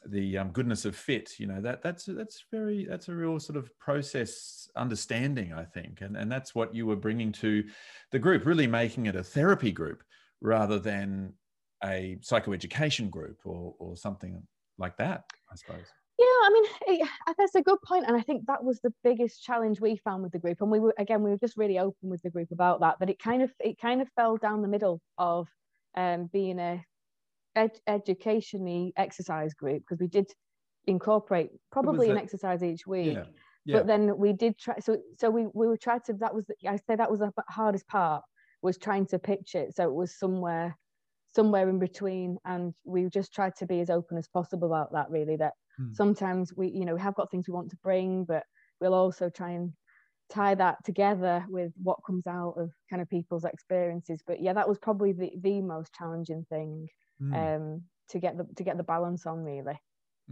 the 0.08 0.38
um, 0.38 0.50
goodness 0.50 0.84
of 0.84 0.96
fit 0.96 1.38
you 1.38 1.46
know 1.46 1.60
that 1.60 1.82
that's 1.82 2.04
that's 2.04 2.44
very 2.50 2.84
that's 2.84 3.08
a 3.08 3.14
real 3.14 3.38
sort 3.38 3.56
of 3.56 3.76
process 3.78 4.68
understanding 4.76 5.52
i 5.52 5.64
think 5.64 6.00
and 6.00 6.16
and 6.16 6.30
that's 6.30 6.54
what 6.54 6.74
you 6.74 6.86
were 6.86 6.96
bringing 6.96 7.30
to 7.30 7.64
the 8.10 8.18
group 8.18 8.44
really 8.44 8.66
making 8.66 9.06
it 9.06 9.16
a 9.16 9.22
therapy 9.22 9.70
group 9.70 10.02
rather 10.40 10.78
than 10.78 11.32
a 11.84 12.16
psychoeducation 12.20 13.10
group 13.10 13.38
or 13.44 13.74
or 13.78 13.96
something 13.96 14.42
like 14.78 14.96
that 14.96 15.24
i 15.50 15.54
suppose 15.54 15.86
yeah, 16.18 16.26
I 16.26 16.50
mean, 16.52 16.64
it, 17.00 17.08
that's 17.38 17.54
a 17.54 17.62
good 17.62 17.78
point, 17.84 18.04
and 18.06 18.14
I 18.14 18.20
think 18.20 18.46
that 18.46 18.62
was 18.62 18.80
the 18.80 18.92
biggest 19.02 19.42
challenge 19.42 19.80
we 19.80 19.96
found 19.96 20.22
with 20.22 20.30
the 20.30 20.38
group. 20.38 20.60
And 20.60 20.70
we 20.70 20.78
were 20.78 20.94
again, 20.98 21.22
we 21.22 21.30
were 21.30 21.38
just 21.38 21.56
really 21.56 21.78
open 21.78 22.10
with 22.10 22.22
the 22.22 22.30
group 22.30 22.52
about 22.52 22.80
that. 22.80 22.96
But 23.00 23.10
it 23.10 23.18
kind 23.18 23.42
of 23.42 23.50
it 23.58 23.80
kind 23.80 24.00
of 24.00 24.08
fell 24.14 24.36
down 24.36 24.62
the 24.62 24.68
middle 24.68 25.00
of 25.18 25.48
um, 25.96 26.28
being 26.32 26.58
a 26.58 26.84
ed- 27.56 27.80
educationally 27.86 28.92
exercise 28.96 29.54
group 29.54 29.82
because 29.82 30.00
we 30.00 30.08
did 30.08 30.26
incorporate 30.86 31.50
probably 31.70 32.10
an 32.10 32.18
exercise 32.18 32.62
each 32.62 32.86
week. 32.86 33.14
Yeah. 33.14 33.24
Yeah. 33.64 33.76
But 33.76 33.86
then 33.86 34.18
we 34.18 34.32
did 34.32 34.58
try. 34.58 34.78
So 34.80 34.98
so 35.18 35.30
we 35.30 35.46
we 35.54 35.68
were 35.68 35.76
trying 35.76 36.00
to. 36.06 36.14
That 36.14 36.34
was 36.34 36.44
I 36.66 36.76
say 36.76 36.96
that 36.96 37.10
was 37.10 37.20
the 37.20 37.32
hardest 37.48 37.86
part 37.86 38.22
was 38.62 38.78
trying 38.78 39.06
to 39.06 39.18
pitch 39.18 39.54
it 39.54 39.74
so 39.74 39.84
it 39.84 39.92
was 39.92 40.18
somewhere 40.18 40.76
somewhere 41.34 41.68
in 41.68 41.78
between 41.78 42.38
and 42.44 42.72
we 42.84 43.08
just 43.08 43.32
tried 43.34 43.54
to 43.56 43.66
be 43.66 43.80
as 43.80 43.90
open 43.90 44.16
as 44.16 44.28
possible 44.28 44.68
about 44.68 44.92
that 44.92 45.10
really 45.10 45.36
that 45.36 45.52
mm. 45.80 45.94
sometimes 45.94 46.52
we 46.56 46.68
you 46.68 46.84
know 46.84 46.94
we 46.94 47.00
have 47.00 47.14
got 47.14 47.30
things 47.30 47.48
we 47.48 47.54
want 47.54 47.70
to 47.70 47.76
bring 47.82 48.24
but 48.24 48.44
we'll 48.80 48.94
also 48.94 49.28
try 49.28 49.50
and 49.50 49.72
tie 50.30 50.54
that 50.54 50.76
together 50.84 51.44
with 51.48 51.72
what 51.82 51.98
comes 52.06 52.26
out 52.26 52.54
of 52.56 52.70
kind 52.88 53.02
of 53.02 53.08
people's 53.10 53.44
experiences 53.44 54.20
but 54.26 54.40
yeah 54.40 54.52
that 54.52 54.68
was 54.68 54.78
probably 54.78 55.12
the, 55.12 55.30
the 55.42 55.60
most 55.60 55.92
challenging 55.94 56.44
thing 56.48 56.86
mm. 57.22 57.56
um 57.56 57.82
to 58.10 58.18
get 58.18 58.36
the 58.36 58.46
to 58.56 58.64
get 58.64 58.76
the 58.76 58.82
balance 58.82 59.26
on 59.26 59.44
really. 59.44 59.78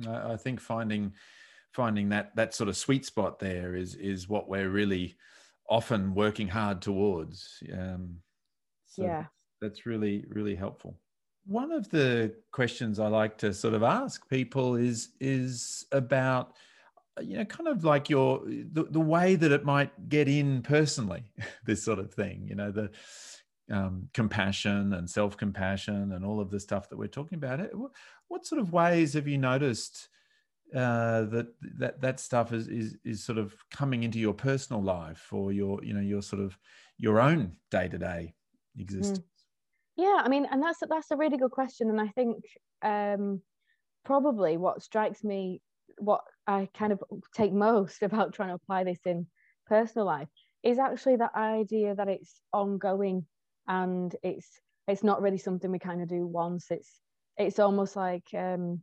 I 0.08 0.36
think 0.36 0.60
finding 0.60 1.12
finding 1.72 2.08
that 2.10 2.34
that 2.36 2.54
sort 2.54 2.68
of 2.68 2.76
sweet 2.76 3.04
spot 3.04 3.38
there 3.38 3.74
is 3.74 3.94
is 3.94 4.28
what 4.28 4.48
we're 4.48 4.70
really 4.70 5.16
often 5.68 6.14
working 6.14 6.48
hard 6.48 6.82
towards. 6.82 7.62
Um 7.72 8.16
so 8.86 9.02
yeah. 9.02 9.24
that's 9.60 9.86
really 9.86 10.24
really 10.28 10.54
helpful. 10.54 10.98
One 11.46 11.72
of 11.72 11.88
the 11.90 12.34
questions 12.52 12.98
i 12.98 13.08
like 13.08 13.38
to 13.38 13.52
sort 13.52 13.74
of 13.74 13.82
ask 13.82 14.28
people 14.28 14.76
is 14.76 15.10
is 15.20 15.86
about 15.90 16.54
you 17.20 17.36
know 17.36 17.44
kind 17.44 17.68
of 17.68 17.84
like 17.84 18.08
your 18.08 18.40
the, 18.46 18.86
the 18.90 19.00
way 19.00 19.36
that 19.36 19.52
it 19.52 19.64
might 19.64 20.08
get 20.08 20.28
in 20.28 20.62
personally 20.62 21.24
this 21.66 21.82
sort 21.82 21.98
of 21.98 22.12
thing 22.12 22.46
you 22.48 22.54
know 22.54 22.70
the 22.70 22.90
um, 23.70 24.08
compassion 24.14 24.92
and 24.94 25.08
self-compassion 25.08 26.12
and 26.12 26.24
all 26.24 26.40
of 26.40 26.50
the 26.50 26.60
stuff 26.60 26.88
that 26.88 26.96
we're 26.96 27.06
talking 27.06 27.36
about 27.36 27.60
what, 27.74 27.92
what 28.28 28.46
sort 28.46 28.60
of 28.60 28.72
ways 28.72 29.14
have 29.14 29.28
you 29.28 29.38
noticed 29.38 30.08
uh, 30.74 31.22
that 31.22 31.48
that 31.78 32.00
that 32.00 32.20
stuff 32.20 32.52
is 32.52 32.68
is 32.68 32.96
is 33.04 33.24
sort 33.24 33.38
of 33.38 33.54
coming 33.72 34.04
into 34.04 34.18
your 34.18 34.34
personal 34.34 34.80
life 34.80 35.32
or 35.32 35.52
your 35.52 35.82
you 35.82 35.92
know 35.92 36.00
your 36.00 36.22
sort 36.22 36.40
of 36.40 36.56
your 36.96 37.20
own 37.20 37.56
day 37.70 37.88
to 37.88 37.98
day 37.98 38.34
existence? 38.78 39.18
Mm. 39.18 39.24
Yeah, 39.96 40.22
I 40.24 40.28
mean, 40.28 40.46
and 40.50 40.62
that's 40.62 40.78
that's 40.88 41.10
a 41.10 41.16
really 41.16 41.38
good 41.38 41.50
question, 41.50 41.90
and 41.90 42.00
I 42.00 42.08
think 42.08 42.44
um, 42.82 43.42
probably 44.04 44.56
what 44.56 44.82
strikes 44.82 45.24
me, 45.24 45.60
what 45.98 46.20
I 46.46 46.68
kind 46.72 46.92
of 46.92 47.02
take 47.34 47.52
most 47.52 48.02
about 48.02 48.32
trying 48.32 48.50
to 48.50 48.54
apply 48.54 48.84
this 48.84 49.00
in 49.04 49.26
personal 49.66 50.06
life 50.06 50.28
is 50.62 50.78
actually 50.78 51.16
that 51.16 51.34
idea 51.34 51.94
that 51.94 52.08
it's 52.08 52.40
ongoing 52.52 53.26
and 53.68 54.14
it's 54.22 54.48
it's 54.88 55.04
not 55.04 55.22
really 55.22 55.38
something 55.38 55.70
we 55.70 55.78
kind 55.78 56.02
of 56.02 56.08
do 56.08 56.26
once. 56.26 56.66
It's 56.70 57.00
it's 57.36 57.58
almost 57.58 57.96
like 57.96 58.24
um, 58.36 58.82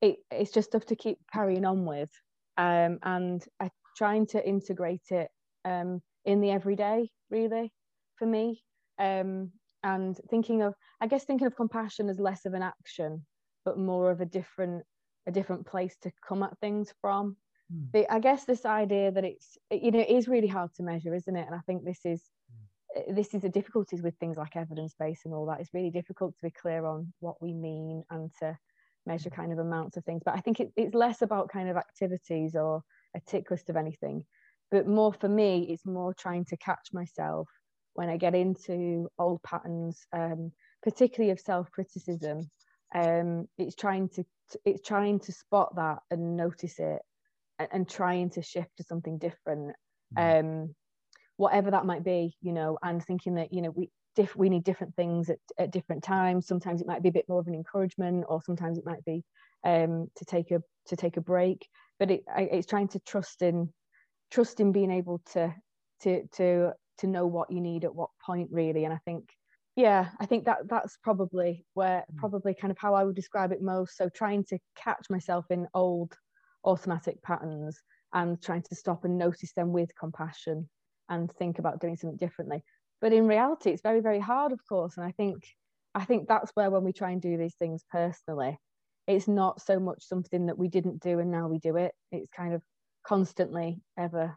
it, 0.00 0.16
it's 0.30 0.50
just 0.50 0.70
stuff 0.70 0.86
to 0.86 0.96
keep 0.96 1.18
carrying 1.32 1.64
on 1.64 1.84
with, 1.84 2.10
um, 2.56 2.98
and 3.02 3.44
I 3.60 3.70
trying 3.98 4.26
to 4.28 4.48
integrate 4.48 5.10
it 5.10 5.28
um, 5.64 6.00
in 6.24 6.40
the 6.40 6.50
everyday, 6.50 7.10
really, 7.30 7.72
for 8.16 8.26
me. 8.26 8.62
Um, 8.98 9.50
and 9.82 10.18
thinking 10.30 10.62
of, 10.62 10.74
I 11.00 11.06
guess, 11.06 11.24
thinking 11.24 11.46
of 11.46 11.56
compassion 11.56 12.08
as 12.08 12.18
less 12.18 12.46
of 12.46 12.54
an 12.54 12.62
action, 12.62 13.24
but 13.64 13.78
more 13.78 14.10
of 14.10 14.20
a 14.20 14.26
different 14.26 14.84
a 15.26 15.30
different 15.30 15.66
place 15.66 15.96
to 16.02 16.10
come 16.26 16.42
at 16.42 16.58
things 16.58 16.92
from. 17.00 17.36
Mm. 17.72 18.06
I 18.08 18.18
guess 18.18 18.44
this 18.44 18.64
idea 18.64 19.10
that 19.10 19.24
it's 19.24 19.58
you 19.70 19.90
know 19.90 20.00
it 20.00 20.08
is 20.08 20.28
really 20.28 20.48
hard 20.48 20.72
to 20.74 20.82
measure, 20.82 21.14
isn't 21.14 21.36
it? 21.36 21.46
And 21.46 21.54
I 21.54 21.60
think 21.66 21.84
this 21.84 22.00
is. 22.04 22.22
This 23.08 23.34
is 23.34 23.42
the 23.42 23.48
difficulties 23.48 24.02
with 24.02 24.16
things 24.16 24.36
like 24.36 24.56
evidence 24.56 24.94
base 24.98 25.20
and 25.24 25.34
all 25.34 25.46
that. 25.46 25.60
It's 25.60 25.74
really 25.74 25.90
difficult 25.90 26.36
to 26.36 26.46
be 26.46 26.50
clear 26.50 26.84
on 26.84 27.12
what 27.20 27.40
we 27.42 27.52
mean 27.52 28.04
and 28.10 28.30
to 28.40 28.56
measure 29.06 29.30
kind 29.30 29.52
of 29.52 29.58
amounts 29.58 29.96
of 29.96 30.04
things. 30.04 30.22
But 30.24 30.34
I 30.34 30.40
think 30.40 30.60
it, 30.60 30.72
it's 30.76 30.94
less 30.94 31.22
about 31.22 31.50
kind 31.50 31.68
of 31.68 31.76
activities 31.76 32.54
or 32.54 32.82
a 33.16 33.20
tick 33.26 33.50
list 33.50 33.70
of 33.70 33.76
anything, 33.76 34.24
but 34.70 34.86
more 34.86 35.12
for 35.12 35.28
me, 35.28 35.66
it's 35.70 35.86
more 35.86 36.14
trying 36.14 36.44
to 36.46 36.56
catch 36.56 36.88
myself 36.92 37.48
when 37.94 38.08
I 38.08 38.16
get 38.16 38.34
into 38.34 39.08
old 39.18 39.42
patterns, 39.42 40.06
um, 40.12 40.52
particularly 40.82 41.32
of 41.32 41.40
self 41.40 41.70
criticism. 41.70 42.50
Um, 42.94 43.48
it's 43.58 43.74
trying 43.74 44.08
to 44.10 44.24
it's 44.64 44.86
trying 44.86 45.20
to 45.20 45.32
spot 45.32 45.76
that 45.76 45.98
and 46.10 46.36
notice 46.36 46.78
it 46.78 47.02
and, 47.58 47.68
and 47.72 47.88
trying 47.88 48.30
to 48.30 48.42
shift 48.42 48.70
to 48.76 48.82
something 48.82 49.18
different 49.18 49.74
mm. 50.16 50.40
um, 50.40 50.74
whatever 51.38 51.70
that 51.70 51.86
might 51.86 52.04
be 52.04 52.36
you 52.42 52.52
know 52.52 52.78
and 52.82 53.02
thinking 53.02 53.36
that 53.36 53.52
you 53.52 53.62
know 53.62 53.70
we 53.70 53.90
diff- 54.18 54.36
we 54.36 54.50
need 54.50 54.64
different 54.64 54.94
things 54.96 55.30
at, 55.30 55.38
at 55.58 55.70
different 55.70 56.02
times. 56.02 56.46
Sometimes 56.46 56.80
it 56.80 56.86
might 56.86 57.02
be 57.02 57.08
a 57.08 57.12
bit 57.12 57.28
more 57.28 57.38
of 57.38 57.46
an 57.46 57.54
encouragement 57.54 58.24
or 58.28 58.42
sometimes 58.42 58.76
it 58.76 58.84
might 58.84 59.04
be 59.04 59.24
um, 59.64 60.08
to 60.16 60.24
take 60.24 60.50
a 60.50 60.60
to 60.86 60.96
take 60.96 61.16
a 61.16 61.20
break. 61.20 61.66
But 62.00 62.10
it, 62.10 62.24
it's 62.36 62.66
trying 62.66 62.88
to 62.88 63.00
trust 63.00 63.42
in 63.42 63.72
trust 64.30 64.60
in 64.60 64.72
being 64.72 64.90
able 64.90 65.22
to 65.32 65.54
to 66.02 66.26
to 66.34 66.72
to 66.98 67.06
know 67.06 67.26
what 67.26 67.52
you 67.52 67.60
need 67.60 67.84
at 67.84 67.94
what 67.94 68.10
point 68.24 68.48
really. 68.50 68.84
And 68.84 68.92
i 68.92 68.98
think 69.04 69.28
yeah 69.76 70.08
i 70.18 70.26
think 70.26 70.44
that 70.46 70.68
that's 70.68 70.96
probably 71.04 71.64
where 71.74 72.04
mm. 72.12 72.16
probably 72.16 72.52
kind 72.52 72.72
of 72.72 72.78
how 72.78 72.94
i 72.94 73.04
would 73.04 73.14
describe 73.14 73.52
it 73.52 73.62
most. 73.62 73.96
So 73.96 74.08
trying 74.08 74.44
to 74.46 74.58
catch 74.76 75.06
myself 75.08 75.46
in 75.50 75.68
old 75.74 76.12
automatic 76.64 77.22
patterns 77.22 77.80
and 78.12 78.42
trying 78.42 78.62
to 78.62 78.74
stop 78.74 79.04
and 79.04 79.16
notice 79.16 79.52
them 79.52 79.72
with 79.72 79.90
compassion 79.96 80.68
and 81.08 81.30
think 81.32 81.58
about 81.58 81.80
doing 81.80 81.96
something 81.96 82.16
differently. 82.16 82.62
But 83.00 83.12
in 83.12 83.26
reality 83.26 83.70
it's 83.70 83.82
very 83.82 84.00
very 84.00 84.20
hard 84.20 84.52
of 84.52 84.60
course. 84.68 84.96
And 84.96 85.06
i 85.06 85.12
think 85.12 85.44
i 85.94 86.04
think 86.04 86.28
that's 86.28 86.50
where 86.54 86.70
when 86.70 86.84
we 86.84 86.92
try 86.92 87.10
and 87.10 87.22
do 87.22 87.36
these 87.36 87.54
things 87.54 87.84
personally 87.90 88.58
it's 89.08 89.26
not 89.26 89.60
so 89.60 89.80
much 89.80 90.04
something 90.04 90.46
that 90.46 90.58
we 90.58 90.68
didn't 90.68 91.00
do 91.00 91.18
and 91.18 91.30
now 91.30 91.48
we 91.48 91.58
do 91.58 91.76
it. 91.76 91.92
It's 92.12 92.30
kind 92.30 92.52
of 92.54 92.62
constantly 93.04 93.80
ever 93.98 94.36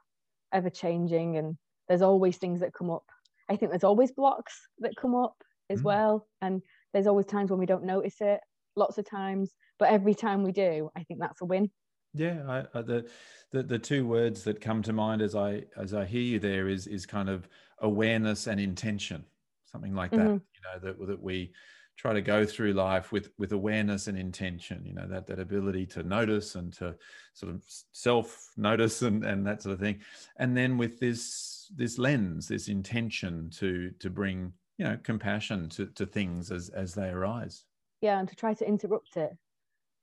ever 0.54 0.70
changing. 0.70 1.38
And 1.38 1.58
there's 1.88 2.02
always 2.02 2.38
things 2.38 2.62
that 2.62 2.74
come 2.74 2.90
up. 2.90 3.04
I 3.50 3.58
think 3.58 3.72
there's 3.72 3.84
always 3.84 4.12
blocks 4.14 4.54
that 4.80 4.96
come 4.96 5.14
up 5.14 5.36
as 5.70 5.82
mm. 5.82 5.86
well. 5.86 6.28
And 6.42 6.62
there's 6.94 7.08
always 7.08 7.26
times 7.26 7.52
when 7.52 7.60
we 7.60 7.66
don't 7.66 7.84
notice 7.84 8.16
it 8.22 8.40
lots 8.78 8.98
of 8.98 9.10
times. 9.10 9.54
But 9.78 9.90
every 9.90 10.14
time 10.14 10.44
we 10.44 10.52
do 10.52 10.90
i 10.96 11.04
think 11.04 11.20
that's 11.20 11.42
a 11.42 11.46
win 11.46 11.70
yeah, 12.14 12.64
I, 12.74 12.82
the, 12.82 13.10
the 13.52 13.64
the 13.64 13.80
two 13.80 14.06
words 14.06 14.44
that 14.44 14.62
come 14.62 14.82
to 14.84 14.94
mind 14.94 15.22
as 15.22 15.36
I 15.36 15.64
as 15.78 15.94
I 15.94 16.06
hear 16.06 16.22
you 16.22 16.40
there 16.40 16.68
is 16.68 16.88
is 16.88 17.06
kind 17.06 17.30
of 17.30 17.48
awareness 17.80 18.48
and 18.48 18.60
intention, 18.60 19.24
something 19.66 19.94
like 19.94 20.12
that. 20.12 20.20
Mm-hmm. 20.20 20.32
You 20.34 20.62
know 20.64 20.80
that 20.84 21.08
that 21.08 21.22
we 21.22 21.54
try 21.98 22.14
to 22.14 22.22
go 22.22 22.46
through 22.46 22.74
life 22.74 23.12
with 23.12 23.30
with 23.38 23.54
awareness 23.54 24.08
and 24.08 24.18
intention. 24.18 24.86
You 24.86 24.94
know 24.94 25.08
that 25.08 25.26
that 25.28 25.40
ability 25.40 25.86
to 25.88 26.04
notice 26.04 26.56
and 26.56 26.74
to 26.74 26.96
sort 27.34 27.54
of 27.54 27.64
self 27.94 28.50
notice 28.58 29.02
and 29.02 29.24
and 29.24 29.46
that 29.48 29.62
sort 29.62 29.74
of 29.74 29.80
thing, 29.80 30.02
and 30.38 30.56
then 30.56 30.78
with 30.78 31.00
this 31.00 31.72
this 31.76 31.98
lens, 31.98 32.48
this 32.48 32.68
intention 32.68 33.50
to 33.52 33.92
to 34.00 34.10
bring 34.10 34.52
you 34.78 34.84
know 34.84 34.98
compassion 35.04 35.70
to 35.70 35.86
to 35.88 36.06
things 36.06 36.52
as 36.52 36.70
as 36.70 36.94
they 36.94 37.08
arise. 37.08 37.64
Yeah, 38.02 38.20
and 38.20 38.28
to 38.28 38.36
try 38.36 38.54
to 38.54 38.68
interrupt 38.68 39.16
it 39.16 39.38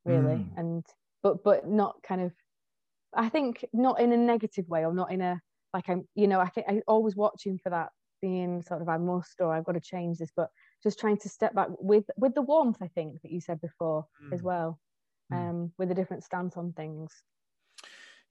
really 0.04 0.36
mm. 0.36 0.48
and 0.56 0.84
but 1.22 1.42
but 1.44 1.68
not 1.68 1.96
kind 2.02 2.20
of 2.20 2.32
I 3.14 3.28
think 3.28 3.64
not 3.72 4.00
in 4.00 4.12
a 4.12 4.16
negative 4.16 4.68
way 4.68 4.84
or 4.84 4.92
not 4.92 5.10
in 5.10 5.20
a 5.20 5.40
like 5.72 5.88
I'm 5.88 6.06
you 6.14 6.28
know 6.28 6.40
I 6.40 6.48
think 6.48 6.66
I 6.68 6.80
always 6.86 7.16
watching 7.16 7.58
for 7.58 7.70
that 7.70 7.90
being 8.20 8.62
sort 8.62 8.82
of 8.82 8.88
I 8.88 8.98
must 8.98 9.40
or 9.40 9.52
I've 9.52 9.64
got 9.64 9.72
to 9.72 9.80
change 9.80 10.18
this 10.18 10.32
but 10.34 10.50
just 10.82 10.98
trying 10.98 11.18
to 11.18 11.28
step 11.28 11.54
back 11.54 11.68
with 11.78 12.04
with 12.16 12.34
the 12.34 12.42
warmth 12.42 12.78
I 12.80 12.88
think 12.88 13.20
that 13.22 13.30
you 13.30 13.40
said 13.40 13.60
before 13.60 14.06
mm. 14.24 14.32
as 14.32 14.42
well 14.42 14.78
mm. 15.32 15.36
um 15.36 15.72
with 15.78 15.90
a 15.90 15.94
different 15.94 16.24
stance 16.24 16.56
on 16.56 16.72
things 16.72 17.12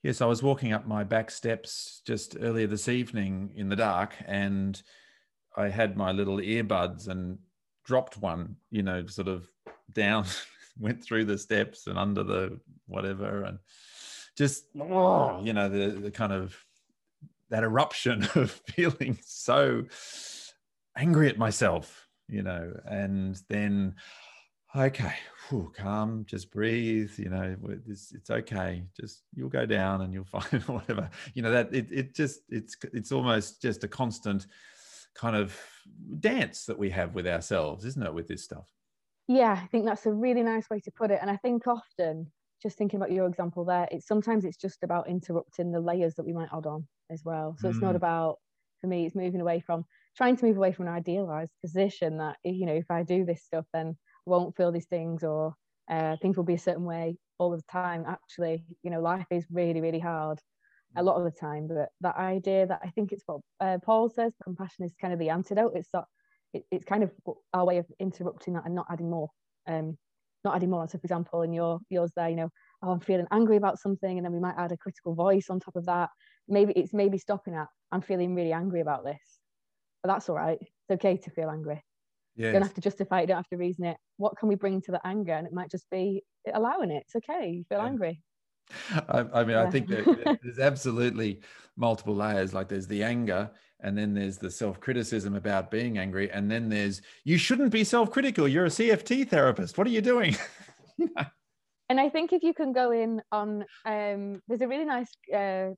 yes 0.02 0.20
I 0.20 0.26
was 0.26 0.42
walking 0.42 0.72
up 0.72 0.86
my 0.86 1.04
back 1.04 1.30
steps 1.30 2.02
just 2.06 2.36
earlier 2.40 2.66
this 2.66 2.88
evening 2.88 3.52
in 3.56 3.68
the 3.68 3.76
dark 3.76 4.14
and 4.26 4.80
I 5.56 5.68
had 5.68 5.96
my 5.96 6.12
little 6.12 6.36
earbuds 6.36 7.08
and 7.08 7.38
dropped 7.84 8.18
one 8.18 8.56
you 8.70 8.82
know 8.82 9.06
sort 9.06 9.28
of 9.28 9.48
down 9.92 10.26
went 10.78 11.02
through 11.02 11.24
the 11.24 11.38
steps 11.38 11.86
and 11.86 11.98
under 11.98 12.22
the 12.22 12.58
whatever 12.86 13.44
and 13.44 13.58
just 14.36 14.66
oh, 14.80 15.42
you 15.42 15.52
know 15.52 15.68
the, 15.68 15.88
the 16.00 16.10
kind 16.10 16.32
of 16.32 16.56
that 17.50 17.64
eruption 17.64 18.26
of 18.34 18.50
feeling 18.50 19.18
so 19.24 19.84
angry 20.96 21.28
at 21.28 21.38
myself 21.38 22.08
you 22.28 22.42
know 22.42 22.72
and 22.86 23.40
then 23.48 23.94
okay 24.76 25.14
whew, 25.48 25.72
calm 25.76 26.24
just 26.26 26.50
breathe 26.50 27.10
you 27.16 27.30
know 27.30 27.56
it's, 27.88 28.12
it's 28.12 28.30
okay 28.30 28.84
just 29.00 29.22
you'll 29.34 29.48
go 29.48 29.64
down 29.64 30.02
and 30.02 30.12
you'll 30.12 30.24
find 30.40 30.62
whatever 30.64 31.08
you 31.34 31.42
know 31.42 31.50
that 31.50 31.74
it, 31.74 31.86
it 31.90 32.14
just 32.14 32.40
it's 32.48 32.76
it's 32.92 33.12
almost 33.12 33.62
just 33.62 33.84
a 33.84 33.88
constant 33.88 34.46
kind 35.14 35.36
of 35.36 35.58
dance 36.20 36.66
that 36.66 36.78
we 36.78 36.90
have 36.90 37.14
with 37.14 37.26
ourselves 37.26 37.84
isn't 37.84 38.02
it 38.02 38.14
with 38.14 38.28
this 38.28 38.44
stuff 38.44 38.68
yeah 39.28 39.60
i 39.62 39.66
think 39.66 39.84
that's 39.84 40.06
a 40.06 40.12
really 40.12 40.42
nice 40.42 40.68
way 40.70 40.80
to 40.80 40.90
put 40.90 41.10
it 41.10 41.18
and 41.20 41.30
i 41.30 41.36
think 41.36 41.66
often 41.66 42.26
just 42.60 42.76
thinking 42.76 42.98
about 42.98 43.12
your 43.12 43.26
example 43.26 43.64
there 43.64 43.86
it's 43.92 44.06
sometimes 44.06 44.44
it's 44.44 44.56
just 44.56 44.82
about 44.82 45.08
interrupting 45.08 45.70
the 45.70 45.80
layers 45.80 46.14
that 46.14 46.26
we 46.26 46.32
might 46.32 46.48
add 46.52 46.66
on 46.66 46.86
as 47.10 47.22
well 47.24 47.54
so 47.60 47.68
mm. 47.68 47.70
it's 47.70 47.80
not 47.80 47.92
mm. 47.92 47.96
about 47.96 48.38
for 48.80 48.86
me 48.86 49.06
it's 49.06 49.14
moving 49.14 49.40
away 49.40 49.60
from 49.60 49.84
trying 50.16 50.36
to 50.36 50.44
move 50.44 50.56
away 50.56 50.72
from 50.72 50.88
an 50.88 50.94
idealized 50.94 51.52
position 51.60 52.18
that 52.18 52.36
you 52.44 52.66
know 52.66 52.74
if 52.74 52.90
i 52.90 53.02
do 53.02 53.24
this 53.24 53.44
stuff 53.44 53.66
then 53.72 53.96
I 54.26 54.30
won't 54.30 54.56
feel 54.56 54.72
these 54.72 54.86
things 54.86 55.22
or 55.22 55.54
uh, 55.90 56.16
things 56.20 56.36
will 56.36 56.44
be 56.44 56.54
a 56.54 56.58
certain 56.58 56.84
way 56.84 57.16
all 57.38 57.50
the 57.50 57.62
time 57.70 58.04
actually 58.06 58.64
you 58.82 58.90
know 58.90 59.00
life 59.00 59.26
is 59.30 59.46
really 59.50 59.80
really 59.80 60.00
hard 60.00 60.38
a 60.96 61.02
lot 61.02 61.16
of 61.16 61.24
the 61.24 61.30
time 61.38 61.68
but 61.68 61.88
that 62.00 62.16
idea 62.16 62.66
that 62.66 62.80
i 62.82 62.88
think 62.90 63.12
it's 63.12 63.22
what 63.26 63.40
uh, 63.60 63.78
paul 63.84 64.08
says 64.08 64.32
compassion 64.42 64.84
is 64.84 64.94
kind 65.00 65.12
of 65.12 65.18
the 65.18 65.30
antidote 65.30 65.72
it's 65.74 65.90
not 65.94 66.06
it, 66.52 66.64
it's 66.70 66.84
kind 66.84 67.02
of 67.02 67.12
our 67.52 67.64
way 67.64 67.78
of 67.78 67.86
interrupting 67.98 68.54
that 68.54 68.64
and 68.64 68.74
not 68.74 68.86
adding 68.90 69.10
more. 69.10 69.28
Um, 69.66 69.96
not 70.44 70.56
adding 70.56 70.70
more. 70.70 70.86
So, 70.86 70.98
for 70.98 71.04
example, 71.04 71.42
in 71.42 71.52
your 71.52 71.80
yours 71.90 72.12
there, 72.16 72.28
you 72.28 72.36
know, 72.36 72.48
oh, 72.82 72.90
I'm 72.90 73.00
feeling 73.00 73.26
angry 73.30 73.56
about 73.56 73.78
something, 73.78 74.18
and 74.18 74.24
then 74.24 74.32
we 74.32 74.40
might 74.40 74.54
add 74.56 74.72
a 74.72 74.76
critical 74.76 75.14
voice 75.14 75.46
on 75.50 75.60
top 75.60 75.76
of 75.76 75.86
that. 75.86 76.10
Maybe 76.48 76.72
it's 76.74 76.94
maybe 76.94 77.18
stopping 77.18 77.54
at 77.54 77.66
I'm 77.92 78.00
feeling 78.00 78.34
really 78.34 78.52
angry 78.52 78.80
about 78.80 79.04
this, 79.04 79.40
but 80.02 80.12
that's 80.12 80.28
all 80.28 80.36
right. 80.36 80.58
It's 80.60 80.90
okay 80.90 81.16
to 81.16 81.30
feel 81.30 81.50
angry. 81.50 81.82
Yes. 82.36 82.46
You 82.46 82.52
don't 82.52 82.62
have 82.62 82.74
to 82.74 82.80
justify 82.80 83.18
it. 83.18 83.22
You 83.22 83.26
don't 83.28 83.38
have 83.38 83.48
to 83.48 83.56
reason 83.56 83.84
it. 83.84 83.96
What 84.16 84.38
can 84.38 84.48
we 84.48 84.54
bring 84.54 84.80
to 84.82 84.92
the 84.92 85.04
anger? 85.04 85.32
And 85.32 85.46
it 85.46 85.52
might 85.52 85.70
just 85.70 85.90
be 85.90 86.22
allowing 86.54 86.92
it. 86.92 87.02
It's 87.06 87.16
okay. 87.16 87.50
You 87.50 87.64
feel 87.68 87.78
yeah. 87.78 87.86
angry. 87.86 88.22
I, 89.08 89.24
I 89.32 89.44
mean, 89.44 89.56
yeah. 89.56 89.62
I 89.62 89.70
think 89.70 89.88
that 89.88 90.38
there's 90.42 90.58
absolutely 90.58 91.40
multiple 91.76 92.14
layers. 92.14 92.54
Like 92.54 92.68
there's 92.68 92.86
the 92.86 93.02
anger, 93.02 93.50
and 93.80 93.96
then 93.96 94.14
there's 94.14 94.38
the 94.38 94.50
self-criticism 94.50 95.34
about 95.34 95.70
being 95.70 95.98
angry, 95.98 96.30
and 96.30 96.50
then 96.50 96.68
there's 96.68 97.02
you 97.24 97.38
shouldn't 97.38 97.72
be 97.72 97.84
self-critical. 97.84 98.48
You're 98.48 98.66
a 98.66 98.70
CFT 98.70 99.28
therapist. 99.28 99.78
What 99.78 99.86
are 99.86 99.90
you 99.90 100.02
doing? 100.02 100.36
And 101.90 101.98
I 101.98 102.10
think 102.10 102.32
if 102.32 102.42
you 102.42 102.52
can 102.52 102.72
go 102.72 102.90
in 102.90 103.22
on, 103.32 103.64
um, 103.86 104.42
there's 104.46 104.60
a 104.60 104.68
really 104.68 104.84
nice 104.84 105.10
uh, 105.34 105.70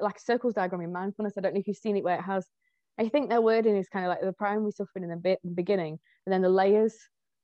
like 0.00 0.20
circles 0.20 0.54
diagram 0.54 0.82
in 0.82 0.92
mindfulness. 0.92 1.34
I 1.36 1.40
don't 1.40 1.54
know 1.54 1.60
if 1.60 1.66
you've 1.66 1.76
seen 1.76 1.96
it 1.96 2.04
where 2.04 2.18
it 2.18 2.22
has. 2.22 2.46
I 2.98 3.08
think 3.08 3.28
their 3.28 3.40
wording 3.40 3.76
is 3.76 3.88
kind 3.88 4.04
of 4.04 4.10
like 4.10 4.20
the 4.20 4.32
primary 4.32 4.70
suffering 4.70 5.02
in 5.02 5.10
the 5.10 5.16
bit 5.16 5.40
the 5.42 5.50
beginning, 5.50 5.98
and 6.24 6.32
then 6.32 6.42
the 6.42 6.48
layers 6.48 6.94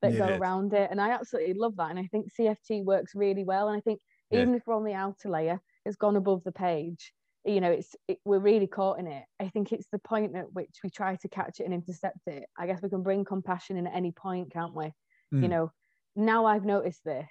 that 0.03 0.17
go 0.17 0.27
around 0.37 0.73
it. 0.73 0.89
And 0.91 1.01
I 1.01 1.11
absolutely 1.11 1.55
love 1.55 1.77
that. 1.77 1.91
And 1.91 1.99
I 1.99 2.07
think 2.13 2.27
CFT 2.39 2.85
works 2.85 3.13
really 3.15 3.45
well. 3.45 3.69
And 3.69 3.77
I 3.77 3.81
think 3.81 4.01
even 4.33 4.55
if 4.55 4.63
we're 4.67 4.77
on 4.77 4.85
the 4.85 4.95
outer 4.95 5.29
layer, 5.29 5.61
it's 5.85 5.97
gone 5.97 6.17
above 6.17 6.45
the 6.45 6.53
page. 6.53 7.13
You 7.45 7.61
know, 7.61 7.73
it's 7.73 7.97
it, 8.07 8.19
we're 8.25 8.39
really 8.39 8.69
caught 8.69 9.01
in 9.01 9.07
it. 9.07 9.25
I 9.41 9.49
think 9.49 9.73
it's 9.73 9.89
the 9.91 9.99
point 9.99 10.37
at 10.37 10.53
which 10.53 10.79
we 10.85 10.91
try 10.91 11.17
to 11.17 11.29
catch 11.29 11.59
it 11.59 11.65
and 11.65 11.75
intercept 11.75 12.21
it. 12.27 12.45
I 12.57 12.67
guess 12.67 12.81
we 12.83 12.89
can 12.89 13.03
bring 13.03 13.25
compassion 13.25 13.77
in 13.77 13.87
at 13.87 13.97
any 13.97 14.13
point, 14.13 14.53
can't 14.53 14.75
we? 14.75 14.93
Mm. 15.35 15.43
You 15.43 15.49
know, 15.49 15.73
now 16.15 16.47
I've 16.47 16.65
noticed 16.65 17.05
this. 17.05 17.27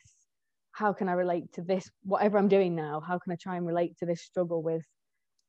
How 0.73 0.91
can 0.93 1.07
I 1.07 1.13
relate 1.13 1.53
to 1.53 1.61
this? 1.61 1.89
Whatever 2.03 2.37
I'm 2.37 2.49
doing 2.49 2.75
now, 2.75 2.99
how 2.99 3.19
can 3.19 3.31
I 3.31 3.35
try 3.35 3.55
and 3.55 3.65
relate 3.65 3.97
to 3.99 4.05
this 4.05 4.21
struggle 4.21 4.61
with, 4.61 4.83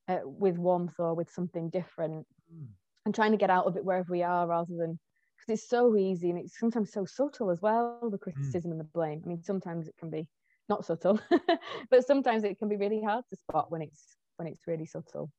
uh, 0.09 0.19
with 0.25 0.59
warmth 0.59 0.95
or 0.99 1.15
with 1.15 1.31
something 1.31 1.71
different, 1.71 2.27
mm. 2.53 2.67
and 3.05 3.15
trying 3.15 3.33
to 3.33 3.37
get 3.37 3.51
out 3.51 3.67
of 3.67 3.77
it 3.77 3.85
wherever 3.85 4.13
we 4.13 4.23
are, 4.23 4.47
rather 4.47 4.75
than 4.77 4.99
because 5.37 5.59
it's 5.59 5.69
so 5.69 5.97
easy 5.97 6.31
and 6.31 6.39
it's 6.39 6.57
sometimes 6.57 6.93
so 6.93 7.05
subtle 7.05 7.51
as 7.51 7.61
well. 7.61 7.99
The 8.03 8.11
hmm. 8.11 8.17
criticism 8.17 8.71
mm. 8.71 8.75
and 8.75 8.81
the 8.81 8.85
blame. 8.85 9.23
I 9.25 9.29
mean, 9.29 9.43
sometimes 9.43 9.89
it 9.89 9.97
can 9.99 10.09
be 10.09 10.29
not 10.73 10.85
subtle, 10.87 11.21
but 11.91 12.07
sometimes 12.07 12.45
it 12.45 12.59
can 12.59 12.69
be 12.69 12.77
really 12.77 13.03
hard 13.03 13.25
to 13.29 13.37
spot 13.37 13.71
when 13.71 13.83
it's 13.83 14.17
when 14.37 14.49
it's 14.49 14.67
really 14.67 14.87
subtle. 14.87 15.31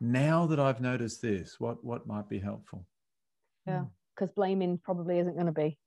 Now 0.00 0.46
that 0.46 0.58
I've 0.58 0.80
noticed 0.80 1.20
this, 1.20 1.56
what 1.58 1.84
what 1.84 2.06
might 2.06 2.28
be 2.28 2.38
helpful? 2.38 2.86
Yeah, 3.66 3.84
because 4.14 4.30
hmm. 4.30 4.40
blaming 4.40 4.80
probably 4.82 5.18
isn't 5.18 5.34
going 5.34 5.46
to 5.46 5.52
be. 5.52 5.78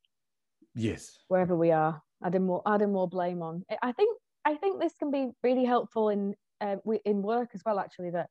Yes. 0.75 1.17
Wherever 1.27 1.55
we 1.55 1.71
are, 1.71 2.01
adding 2.23 2.45
more 2.45 2.61
adding 2.65 2.93
more 2.93 3.07
blame 3.07 3.41
on. 3.41 3.63
I 3.81 3.91
think 3.91 4.17
I 4.45 4.55
think 4.55 4.79
this 4.79 4.93
can 4.99 5.11
be 5.11 5.31
really 5.43 5.65
helpful 5.65 6.09
in 6.09 6.35
uh, 6.61 6.77
in 7.05 7.21
work 7.21 7.49
as 7.55 7.61
well. 7.65 7.79
Actually, 7.79 8.11
that 8.11 8.29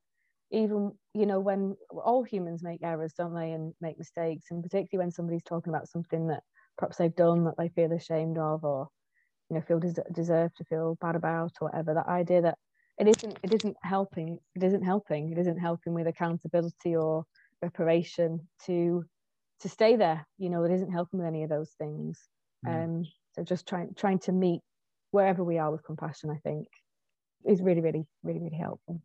even 0.51 0.91
you 1.13 1.25
know 1.25 1.39
when 1.39 1.75
all 1.91 2.23
humans 2.23 2.63
make 2.63 2.81
errors, 2.83 3.13
don't 3.17 3.35
they, 3.35 3.51
and 3.51 3.73
make 3.81 3.97
mistakes, 3.97 4.45
and 4.51 4.63
particularly 4.63 5.03
when 5.05 5.11
somebody's 5.11 5.43
talking 5.43 5.73
about 5.73 5.89
something 5.89 6.27
that 6.27 6.43
perhaps 6.77 6.97
they've 6.97 7.15
done 7.15 7.43
that 7.45 7.55
they 7.57 7.69
feel 7.69 7.91
ashamed 7.91 8.37
of, 8.37 8.63
or 8.63 8.87
you 9.51 9.55
know 9.55 9.61
feel 9.61 9.79
des- 9.79 10.11
deserve 10.13 10.53
to 10.55 10.63
feel 10.63 10.97
bad 11.01 11.15
about 11.15 11.51
or 11.59 11.67
whatever 11.67 11.93
that 11.93 12.07
idea 12.07 12.41
that 12.41 12.57
it 12.97 13.07
isn't 13.07 13.37
it 13.43 13.53
isn't 13.53 13.75
helping 13.83 14.39
it 14.55 14.63
isn't 14.63 14.81
helping 14.81 15.29
it 15.29 15.37
isn't 15.37 15.57
helping 15.57 15.93
with 15.93 16.07
accountability 16.07 16.95
or 16.95 17.25
reparation 17.61 18.39
to 18.65 19.03
to 19.59 19.67
stay 19.67 19.97
there 19.97 20.25
you 20.37 20.49
know 20.49 20.63
it 20.63 20.71
isn't 20.71 20.91
helping 20.91 21.19
with 21.19 21.27
any 21.27 21.43
of 21.43 21.49
those 21.49 21.71
things 21.77 22.29
mm. 22.65 22.85
um 22.85 23.03
so 23.33 23.43
just 23.43 23.67
trying 23.67 23.93
trying 23.95 24.19
to 24.19 24.31
meet 24.31 24.61
wherever 25.11 25.43
we 25.43 25.57
are 25.57 25.69
with 25.69 25.83
compassion 25.83 26.29
i 26.29 26.37
think 26.37 26.65
is 27.45 27.61
really 27.61 27.81
really 27.81 28.05
really 28.23 28.39
really 28.39 28.57
helpful 28.57 29.01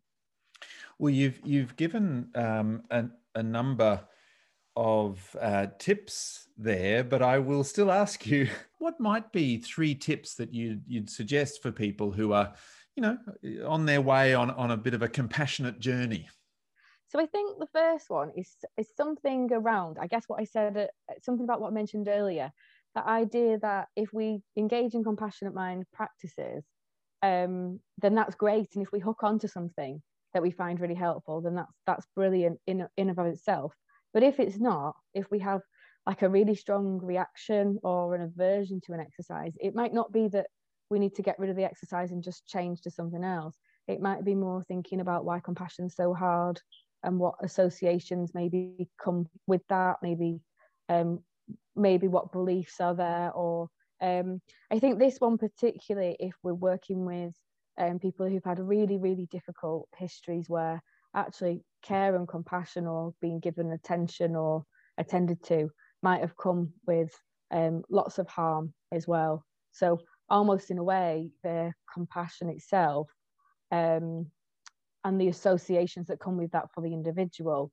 well 0.97 1.09
you've 1.09 1.41
you've 1.43 1.75
given 1.75 2.29
um 2.35 2.83
a, 2.89 3.03
a 3.35 3.43
number 3.43 4.01
of 4.77 5.35
uh, 5.41 5.65
tips 5.79 6.49
there, 6.55 7.03
but 7.03 7.23
I 7.23 7.39
will 7.39 7.63
still 7.63 7.91
ask 7.91 8.27
you 8.27 8.47
what 8.77 8.99
might 8.99 9.33
be 9.33 9.57
three 9.57 9.95
tips 9.95 10.35
that 10.35 10.53
you'd, 10.53 10.83
you'd 10.87 11.09
suggest 11.09 11.63
for 11.63 11.71
people 11.71 12.11
who 12.11 12.31
are, 12.31 12.53
you 12.95 13.01
know, 13.01 13.17
on 13.65 13.87
their 13.87 14.01
way 14.01 14.35
on, 14.35 14.51
on 14.51 14.71
a 14.71 14.77
bit 14.77 14.93
of 14.93 15.01
a 15.01 15.09
compassionate 15.09 15.79
journey? 15.79 16.29
So 17.09 17.19
I 17.19 17.25
think 17.25 17.57
the 17.57 17.67
first 17.73 18.09
one 18.09 18.31
is 18.35 18.53
is 18.77 18.89
something 18.95 19.49
around, 19.51 19.97
I 19.99 20.07
guess 20.07 20.25
what 20.27 20.41
I 20.41 20.43
said, 20.43 20.77
uh, 20.77 21.13
something 21.23 21.45
about 21.45 21.61
what 21.61 21.71
I 21.71 21.73
mentioned 21.73 22.07
earlier, 22.07 22.51
the 22.95 23.07
idea 23.07 23.57
that 23.59 23.87
if 23.95 24.13
we 24.13 24.41
engage 24.57 24.93
in 24.93 25.03
compassionate 25.03 25.55
mind 25.55 25.85
practices, 25.93 26.65
um, 27.23 27.79
then 27.97 28.13
that's 28.13 28.35
great. 28.35 28.75
And 28.75 28.83
if 28.83 28.91
we 28.91 28.99
hook 28.99 29.23
onto 29.23 29.47
something 29.47 30.01
that 30.33 30.43
we 30.43 30.51
find 30.51 30.79
really 30.79 30.95
helpful, 30.95 31.41
then 31.41 31.55
that's 31.55 31.73
that's 31.87 32.05
brilliant 32.13 32.59
in 32.67 32.87
in 32.97 33.09
of 33.09 33.19
itself. 33.19 33.73
But 34.13 34.23
if 34.23 34.39
it's 34.39 34.59
not, 34.59 34.95
if 35.13 35.29
we 35.31 35.39
have 35.39 35.61
like 36.05 36.21
a 36.21 36.29
really 36.29 36.55
strong 36.55 36.99
reaction 37.03 37.79
or 37.83 38.15
an 38.15 38.21
aversion 38.21 38.81
to 38.85 38.93
an 38.93 38.99
exercise, 38.99 39.53
it 39.59 39.75
might 39.75 39.93
not 39.93 40.11
be 40.11 40.27
that 40.29 40.47
we 40.89 40.99
need 40.99 41.15
to 41.15 41.21
get 41.21 41.37
rid 41.37 41.49
of 41.49 41.55
the 41.55 41.65
exercise 41.65 42.11
and 42.11 42.23
just 42.23 42.47
change 42.47 42.81
to 42.81 42.91
something 42.91 43.23
else. 43.23 43.55
It 43.87 44.01
might 44.01 44.23
be 44.23 44.35
more 44.35 44.63
thinking 44.63 45.01
about 45.01 45.25
why 45.25 45.39
compassion 45.39 45.85
is 45.85 45.95
so 45.95 46.13
hard 46.13 46.59
and 47.03 47.19
what 47.19 47.35
associations 47.41 48.31
maybe 48.33 48.89
come 49.01 49.27
with 49.47 49.61
that, 49.67 49.97
maybe 50.01 50.39
um, 50.89 51.19
maybe 51.75 52.07
what 52.07 52.31
beliefs 52.31 52.79
are 52.79 52.95
there 52.95 53.31
or 53.31 53.69
um, 54.01 54.41
I 54.71 54.79
think 54.79 54.99
this 54.99 55.17
one 55.19 55.37
particularly 55.37 56.15
if 56.19 56.33
we're 56.43 56.53
working 56.53 57.05
with 57.05 57.33
um, 57.77 57.99
people 57.99 58.27
who've 58.27 58.43
had 58.43 58.59
really, 58.59 58.97
really 58.97 59.27
difficult 59.31 59.87
histories 59.97 60.49
where 60.49 60.81
actually 61.15 61.63
care 61.87 62.15
and 62.15 62.27
compassion 62.27 62.85
or 62.85 63.13
being 63.21 63.39
given 63.39 63.71
attention 63.71 64.35
or 64.35 64.65
attended 64.97 65.41
to 65.43 65.69
might 66.03 66.21
have 66.21 66.35
come 66.37 66.73
with 66.85 67.11
um, 67.51 67.83
lots 67.89 68.17
of 68.17 68.27
harm 68.27 68.73
as 68.91 69.07
well. 69.07 69.45
So 69.71 70.01
almost 70.29 70.71
in 70.71 70.77
a 70.77 70.83
way, 70.83 71.29
the 71.43 71.73
compassion 71.93 72.49
itself 72.49 73.07
um, 73.71 74.27
and 75.03 75.21
the 75.21 75.29
associations 75.29 76.07
that 76.07 76.19
come 76.19 76.37
with 76.37 76.51
that 76.51 76.71
for 76.73 76.81
the 76.81 76.93
individual 76.93 77.71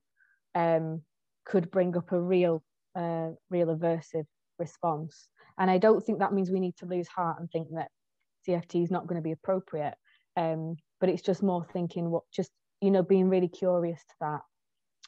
um, 0.53 1.01
could 1.45 1.69
bring 1.71 1.97
up 1.97 2.11
a 2.11 2.19
real, 2.19 2.63
uh, 2.95 3.29
real 3.49 3.67
aversive 3.67 4.25
response. 4.57 5.27
And 5.57 5.69
I 5.69 5.77
don't 5.77 6.05
think 6.05 6.19
that 6.19 6.33
means 6.33 6.49
we 6.49 6.59
need 6.59 6.77
to 6.77 6.85
lose 6.85 7.07
heart 7.07 7.39
and 7.39 7.49
think 7.51 7.67
that 7.75 7.89
CFT 8.47 8.83
is 8.83 8.91
not 8.91 9.07
going 9.07 9.17
to 9.17 9.23
be 9.23 9.31
appropriate. 9.31 9.95
Um, 10.37 10.75
but 10.99 11.09
it's 11.09 11.21
just 11.21 11.43
more 11.43 11.65
thinking 11.71 12.09
what 12.09 12.23
just 12.33 12.51
you 12.85 12.91
know 12.91 13.03
being 13.03 13.29
really 13.29 13.47
curious 13.47 13.99
to 13.99 14.15
that 14.21 14.41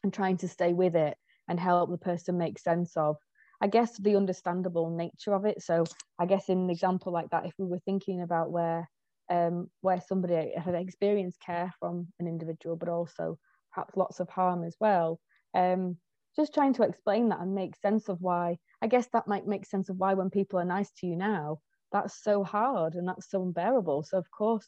and 0.03 0.13
trying 0.13 0.37
to 0.37 0.47
stay 0.47 0.73
with 0.73 0.95
it 0.95 1.15
and 1.47 1.59
help 1.59 1.89
the 1.89 1.97
person 1.97 2.37
make 2.37 2.59
sense 2.59 2.97
of 2.97 3.17
i 3.61 3.67
guess 3.67 3.97
the 3.97 4.15
understandable 4.15 4.89
nature 4.89 5.33
of 5.33 5.45
it. 5.45 5.61
So 5.61 5.85
i 6.19 6.25
guess 6.25 6.49
in 6.49 6.57
an 6.57 6.69
example 6.69 7.11
like 7.13 7.29
that 7.29 7.45
if 7.45 7.53
we 7.57 7.65
were 7.65 7.79
thinking 7.85 8.21
about 8.21 8.51
where 8.51 8.89
um, 9.29 9.69
where 9.81 9.99
somebody 9.99 10.53
had 10.55 10.73
experienced 10.73 11.41
care 11.41 11.73
from 11.79 12.07
an 12.19 12.27
individual 12.27 12.77
but 12.77 12.87
also 12.89 13.37
perhaps 13.73 13.97
lots 13.97 14.19
of 14.21 14.29
harm 14.29 14.63
as 14.63 14.75
well 14.79 15.19
um, 15.53 15.97
just 16.35 16.53
trying 16.53 16.73
to 16.75 16.83
explain 16.83 17.27
that 17.29 17.41
and 17.41 17.53
make 17.53 17.75
sense 17.75 18.07
of 18.07 18.21
why 18.21 18.57
i 18.81 18.87
guess 18.87 19.07
that 19.11 19.27
might 19.27 19.45
make 19.45 19.65
sense 19.65 19.89
of 19.89 19.97
why 19.97 20.13
when 20.13 20.29
people 20.29 20.57
are 20.59 20.65
nice 20.77 20.91
to 20.93 21.07
you 21.07 21.17
now 21.17 21.59
that's 21.91 22.23
so 22.23 22.43
hard 22.43 22.95
and 22.95 23.07
that's 23.07 23.29
so 23.29 23.41
unbearable. 23.43 24.03
So 24.03 24.17
of 24.17 24.29
course 24.31 24.65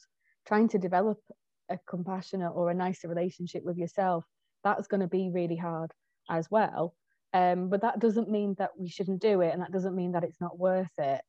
trying 0.48 0.70
to 0.70 0.80
develop 0.80 1.20
a 1.70 1.78
compassionate 1.88 2.52
or 2.54 2.70
a 2.70 2.74
nicer 2.74 3.08
relationship 3.08 3.64
with 3.64 3.78
yourself, 3.78 4.26
that's 4.64 4.88
going 4.88 5.02
to 5.02 5.08
be 5.08 5.30
really 5.30 5.56
hard 5.56 5.92
as 6.30 6.50
well. 6.50 6.94
Um, 7.34 7.70
but 7.70 7.82
that 7.82 8.00
doesn't 8.00 8.30
mean 8.30 8.56
that 8.58 8.72
we 8.78 8.90
shouldn't 8.90 9.22
do 9.22 9.42
it, 9.42 9.54
and 9.54 9.62
that 9.62 9.72
doesn't 9.72 9.96
mean 9.96 10.14
that 10.14 10.24
it's 10.24 10.42
not 10.42 10.58
worth 10.58 10.98
it, 10.98 11.22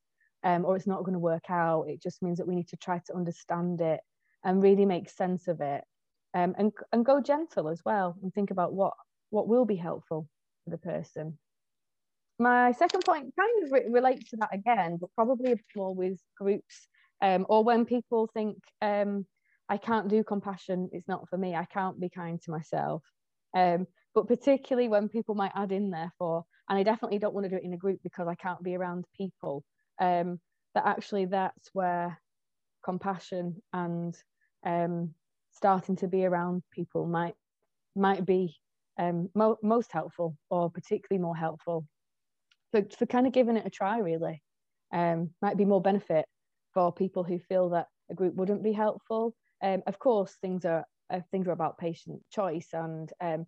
um, 0.42 0.64
or 0.64 0.76
it's 0.76 0.86
not 0.86 1.00
going 1.00 1.12
to 1.12 1.18
work 1.18 1.50
out. 1.50 1.88
It 1.88 2.02
just 2.02 2.22
means 2.22 2.38
that 2.38 2.48
we 2.48 2.54
need 2.54 2.68
to 2.68 2.76
try 2.76 3.00
to 3.06 3.14
understand 3.14 3.80
it 3.80 4.00
and 4.42 4.62
really 4.62 4.86
make 4.86 5.10
sense 5.10 5.46
of 5.46 5.60
it, 5.60 5.84
um, 6.32 6.54
and 6.56 6.72
and 6.92 7.04
go 7.04 7.20
gentle 7.20 7.68
as 7.68 7.82
well, 7.84 8.16
and 8.22 8.32
think 8.32 8.50
about 8.50 8.72
what 8.72 8.94
what 9.28 9.46
will 9.46 9.66
be 9.66 9.76
helpful 9.76 10.26
for 10.64 10.70
the 10.70 10.78
person. 10.78 11.38
My 12.38 12.72
second 12.72 13.04
point 13.04 13.34
kind 13.38 13.64
of 13.64 13.70
re- 13.70 13.90
relates 13.90 14.30
to 14.30 14.36
that 14.36 14.54
again, 14.54 14.96
but 14.98 15.10
probably 15.14 15.60
more 15.76 15.94
with 15.94 16.18
groups 16.38 16.88
um, 17.20 17.46
or 17.48 17.64
when 17.64 17.84
people 17.84 18.30
think 18.32 18.56
um, 18.80 19.26
I 19.70 19.78
can't 19.78 20.08
do 20.08 20.24
compassion. 20.24 20.90
It's 20.92 21.08
not 21.08 21.28
for 21.28 21.38
me. 21.38 21.54
I 21.54 21.64
can't 21.64 21.98
be 22.00 22.10
kind 22.10 22.42
to 22.42 22.50
myself. 22.50 23.02
Um, 23.56 23.86
but 24.14 24.26
particularly 24.26 24.88
when 24.88 25.08
people 25.08 25.36
might 25.36 25.52
add 25.54 25.70
in 25.70 25.90
there 25.90 26.12
for, 26.18 26.44
and 26.68 26.78
I 26.78 26.82
definitely 26.82 27.20
don't 27.20 27.34
want 27.34 27.44
to 27.44 27.50
do 27.50 27.56
it 27.56 27.62
in 27.62 27.72
a 27.72 27.78
group 27.78 28.00
because 28.02 28.26
I 28.26 28.34
can't 28.34 28.62
be 28.62 28.74
around 28.74 29.06
people. 29.16 29.62
Um, 30.00 30.40
that 30.74 30.86
actually 30.86 31.26
that's 31.26 31.70
where 31.72 32.20
compassion 32.84 33.62
and 33.72 34.16
um, 34.66 35.14
starting 35.52 35.96
to 35.96 36.08
be 36.08 36.24
around 36.24 36.62
people 36.72 37.06
might 37.06 37.34
might 37.96 38.24
be 38.24 38.56
um, 38.98 39.28
mo- 39.34 39.58
most 39.62 39.92
helpful 39.92 40.36
or 40.48 40.70
particularly 40.70 41.22
more 41.22 41.36
helpful 41.36 41.86
for, 42.70 42.82
for 42.96 43.06
kind 43.06 43.26
of 43.26 43.32
giving 43.32 43.56
it 43.56 43.66
a 43.66 43.70
try 43.70 43.98
really 43.98 44.42
um, 44.92 45.30
might 45.42 45.56
be 45.56 45.64
more 45.64 45.82
benefit 45.82 46.24
for 46.72 46.92
people 46.92 47.24
who 47.24 47.38
feel 47.38 47.70
that 47.70 47.88
a 48.10 48.14
group 48.14 48.34
wouldn't 48.34 48.62
be 48.62 48.72
helpful 48.72 49.34
um, 49.62 49.82
of 49.86 49.98
course, 49.98 50.36
things 50.40 50.64
are 50.64 50.84
uh, 51.12 51.20
things 51.30 51.48
are 51.48 51.52
about 51.52 51.78
patient 51.78 52.20
choice, 52.30 52.68
and 52.72 53.12
um, 53.20 53.46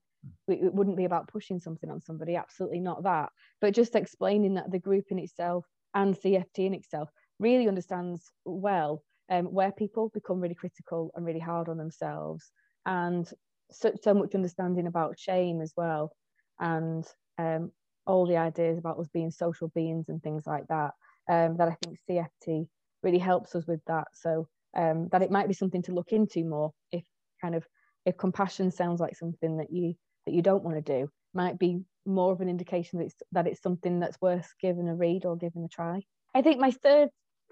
it 0.48 0.72
wouldn't 0.74 0.96
be 0.96 1.04
about 1.04 1.28
pushing 1.28 1.60
something 1.60 1.90
on 1.90 2.00
somebody. 2.00 2.36
Absolutely 2.36 2.80
not 2.80 3.02
that. 3.04 3.30
But 3.60 3.74
just 3.74 3.94
explaining 3.94 4.54
that 4.54 4.70
the 4.70 4.78
group 4.78 5.06
in 5.10 5.18
itself 5.18 5.64
and 5.94 6.14
CFT 6.14 6.66
in 6.66 6.74
itself 6.74 7.08
really 7.38 7.68
understands 7.68 8.30
well 8.44 9.02
um, 9.30 9.46
where 9.46 9.72
people 9.72 10.10
become 10.12 10.40
really 10.40 10.54
critical 10.54 11.10
and 11.14 11.24
really 11.24 11.40
hard 11.40 11.68
on 11.68 11.76
themselves, 11.78 12.50
and 12.86 13.28
so, 13.70 13.92
so 14.02 14.12
much 14.14 14.34
understanding 14.34 14.86
about 14.86 15.18
shame 15.18 15.60
as 15.60 15.72
well, 15.76 16.12
and 16.60 17.06
um, 17.38 17.70
all 18.06 18.26
the 18.26 18.36
ideas 18.36 18.78
about 18.78 18.98
us 18.98 19.08
being 19.12 19.30
social 19.30 19.68
beings 19.68 20.08
and 20.08 20.22
things 20.22 20.46
like 20.46 20.66
that. 20.68 20.92
Um, 21.30 21.56
that 21.58 21.68
I 21.68 21.76
think 21.84 21.98
CFT 22.10 22.66
really 23.04 23.18
helps 23.18 23.54
us 23.54 23.66
with 23.66 23.80
that. 23.86 24.08
So 24.12 24.48
um, 24.76 25.08
that 25.12 25.22
it 25.22 25.30
might 25.30 25.48
be 25.48 25.54
something 25.54 25.82
to 25.82 25.92
look 25.92 26.12
into 26.12 26.44
more 26.44 26.72
if 26.90 27.04
kind 27.40 27.54
of 27.54 27.66
if 28.04 28.16
compassion 28.16 28.70
sounds 28.70 29.00
like 29.00 29.16
something 29.16 29.58
that 29.58 29.72
you 29.72 29.94
that 30.26 30.34
you 30.34 30.42
don't 30.42 30.64
want 30.64 30.76
to 30.76 31.00
do 31.00 31.08
might 31.34 31.58
be 31.58 31.80
more 32.04 32.32
of 32.32 32.40
an 32.40 32.48
indication 32.48 32.98
that 32.98 33.06
it's 33.06 33.14
that 33.32 33.46
it's 33.46 33.62
something 33.62 34.00
that's 34.00 34.20
worth 34.20 34.48
giving 34.60 34.88
a 34.88 34.94
read 34.94 35.24
or 35.24 35.36
giving 35.36 35.64
a 35.64 35.68
try 35.68 36.02
i 36.34 36.42
think 36.42 36.58
my 36.58 36.70
third 36.70 37.08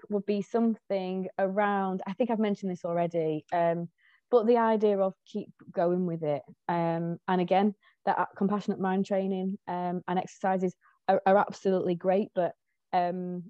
would 0.09 0.25
be 0.25 0.41
something 0.41 1.27
around, 1.37 2.01
I 2.07 2.13
think 2.13 2.29
I've 2.29 2.39
mentioned 2.39 2.71
this 2.71 2.85
already, 2.85 3.45
um, 3.53 3.89
but 4.29 4.47
the 4.47 4.57
idea 4.57 4.97
of 4.97 5.13
keep 5.25 5.49
going 5.71 6.05
with 6.05 6.23
it. 6.23 6.41
Um, 6.67 7.17
and 7.27 7.41
again, 7.41 7.75
that 8.05 8.29
compassionate 8.37 8.79
mind 8.79 9.05
training 9.05 9.57
um, 9.67 10.01
and 10.07 10.17
exercises 10.17 10.75
are, 11.07 11.21
are 11.25 11.37
absolutely 11.37 11.95
great, 11.95 12.29
but 12.33 12.53
um, 12.93 13.43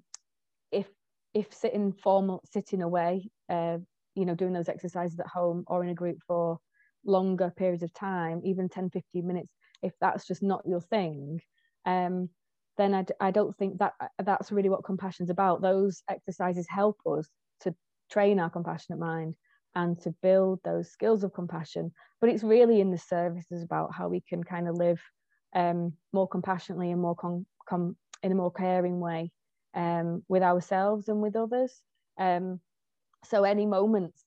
if 1.34 1.52
sitting 1.52 1.92
formal 1.92 2.42
sitting 2.50 2.82
away, 2.82 3.30
uh, 3.48 3.78
you 4.14 4.26
know, 4.26 4.34
doing 4.34 4.52
those 4.52 4.68
exercises 4.68 5.18
at 5.18 5.26
home 5.26 5.64
or 5.66 5.82
in 5.82 5.90
a 5.90 5.94
group 5.94 6.18
for 6.26 6.58
longer 7.04 7.52
periods 7.56 7.82
of 7.82 7.92
time, 7.92 8.40
even 8.44 8.68
10, 8.68 8.90
15 8.90 9.26
minutes, 9.26 9.52
if 9.82 9.92
that's 10.00 10.26
just 10.26 10.42
not 10.42 10.66
your 10.66 10.80
thing, 10.80 11.40
um, 11.86 12.28
then 12.76 12.94
I 12.94 13.02
d- 13.02 13.14
I 13.20 13.30
don't 13.30 13.56
think 13.56 13.78
that 13.78 13.94
uh, 14.00 14.06
that's 14.24 14.52
really 14.52 14.68
what 14.68 14.84
compassion's 14.84 15.30
about. 15.30 15.62
Those 15.62 16.02
exercises 16.08 16.66
help 16.68 16.98
us 17.06 17.28
to 17.60 17.74
train 18.10 18.38
our 18.38 18.50
compassionate 18.50 19.00
mind 19.00 19.34
and 19.74 19.98
to 20.02 20.14
build 20.22 20.60
those 20.64 20.90
skills 20.90 21.24
of 21.24 21.32
compassion. 21.32 21.92
But 22.20 22.30
it's 22.30 22.42
really 22.42 22.80
in 22.80 22.90
the 22.90 22.98
services 22.98 23.62
about 23.62 23.94
how 23.94 24.08
we 24.08 24.20
can 24.20 24.44
kind 24.44 24.68
of 24.68 24.76
live 24.76 25.00
um, 25.54 25.94
more 26.12 26.28
compassionately 26.28 26.90
and 26.90 27.00
more 27.00 27.16
com- 27.16 27.46
com- 27.68 27.96
in 28.22 28.32
a 28.32 28.34
more 28.34 28.52
caring 28.52 29.00
way 29.00 29.32
um, 29.74 30.22
with 30.28 30.42
ourselves 30.42 31.08
and 31.08 31.22
with 31.22 31.36
others. 31.36 31.80
Um, 32.18 32.60
so 33.24 33.44
any 33.44 33.66
moments 33.66 34.24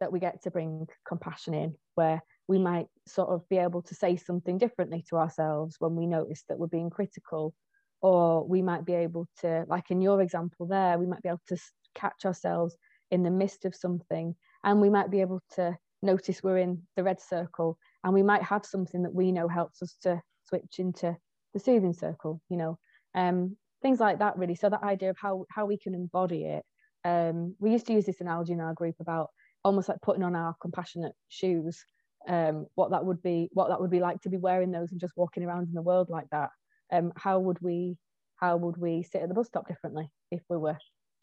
that 0.00 0.12
we 0.12 0.20
get 0.20 0.42
to 0.42 0.50
bring 0.50 0.86
compassion 1.06 1.54
in, 1.54 1.74
where 1.94 2.22
we 2.48 2.58
might 2.58 2.86
sort 3.06 3.28
of 3.30 3.48
be 3.48 3.58
able 3.58 3.82
to 3.82 3.94
say 3.94 4.16
something 4.16 4.58
differently 4.58 5.04
to 5.08 5.16
ourselves 5.16 5.76
when 5.78 5.94
we 5.94 6.06
notice 6.06 6.42
that 6.48 6.58
we're 6.58 6.66
being 6.66 6.90
critical, 6.90 7.54
or 8.00 8.46
we 8.46 8.62
might 8.62 8.84
be 8.84 8.94
able 8.94 9.26
to, 9.40 9.64
like 9.68 9.90
in 9.90 10.00
your 10.00 10.22
example 10.22 10.66
there, 10.66 10.98
we 10.98 11.06
might 11.06 11.22
be 11.22 11.28
able 11.28 11.40
to 11.48 11.56
catch 11.94 12.24
ourselves 12.24 12.76
in 13.10 13.22
the 13.22 13.30
midst 13.30 13.64
of 13.64 13.74
something, 13.74 14.34
and 14.64 14.80
we 14.80 14.90
might 14.90 15.10
be 15.10 15.20
able 15.20 15.40
to 15.54 15.76
notice 16.02 16.42
we're 16.42 16.58
in 16.58 16.82
the 16.96 17.02
red 17.02 17.20
circle, 17.20 17.76
and 18.04 18.14
we 18.14 18.22
might 18.22 18.42
have 18.42 18.64
something 18.64 19.02
that 19.02 19.14
we 19.14 19.32
know 19.32 19.48
helps 19.48 19.82
us 19.82 19.96
to 20.02 20.20
switch 20.48 20.78
into 20.78 21.16
the 21.52 21.60
soothing 21.60 21.92
circle, 21.92 22.40
you 22.48 22.56
know. 22.56 22.78
Um, 23.14 23.56
things 23.82 24.00
like 24.00 24.18
that 24.18 24.36
really. 24.36 24.54
So 24.54 24.68
that 24.68 24.82
idea 24.82 25.10
of 25.10 25.16
how 25.18 25.46
how 25.50 25.66
we 25.66 25.78
can 25.78 25.94
embody 25.94 26.44
it 26.44 26.64
um, 27.04 27.54
we 27.58 27.70
used 27.70 27.86
to 27.86 27.92
use 27.92 28.04
this 28.04 28.20
analogy 28.20 28.52
in 28.52 28.60
our 28.60 28.74
group 28.74 28.96
about 29.00 29.30
almost 29.64 29.88
like 29.88 30.00
putting 30.02 30.22
on 30.22 30.36
our 30.36 30.54
compassionate 30.60 31.12
shoes 31.28 31.84
um, 32.28 32.66
what 32.74 32.90
that 32.90 33.04
would 33.04 33.22
be 33.22 33.48
what 33.52 33.68
that 33.68 33.80
would 33.80 33.90
be 33.90 34.00
like 34.00 34.20
to 34.20 34.28
be 34.28 34.36
wearing 34.36 34.70
those 34.70 34.92
and 34.92 35.00
just 35.00 35.16
walking 35.16 35.42
around 35.42 35.68
in 35.68 35.74
the 35.74 35.82
world 35.82 36.10
like 36.10 36.28
that. 36.32 36.50
Um, 36.92 37.12
how 37.16 37.38
would 37.38 37.58
we 37.62 37.96
how 38.36 38.56
would 38.56 38.76
we 38.76 39.02
sit 39.02 39.22
at 39.22 39.28
the 39.28 39.34
bus 39.34 39.46
stop 39.46 39.68
differently 39.68 40.10
if 40.30 40.42
we 40.48 40.56
were 40.56 40.76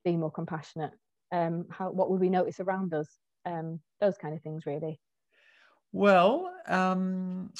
being 0.03 0.19
more 0.19 0.31
compassionate? 0.31 0.91
Um, 1.31 1.65
how 1.69 1.91
what 1.91 2.09
would 2.09 2.19
we 2.19 2.29
notice 2.29 2.59
around 2.59 2.93
us? 2.93 3.07
Um, 3.45 3.79
those 4.01 4.17
kind 4.17 4.33
of 4.33 4.41
things 4.41 4.65
really 4.65 4.99
well, 5.97 6.53
um, 6.67 7.51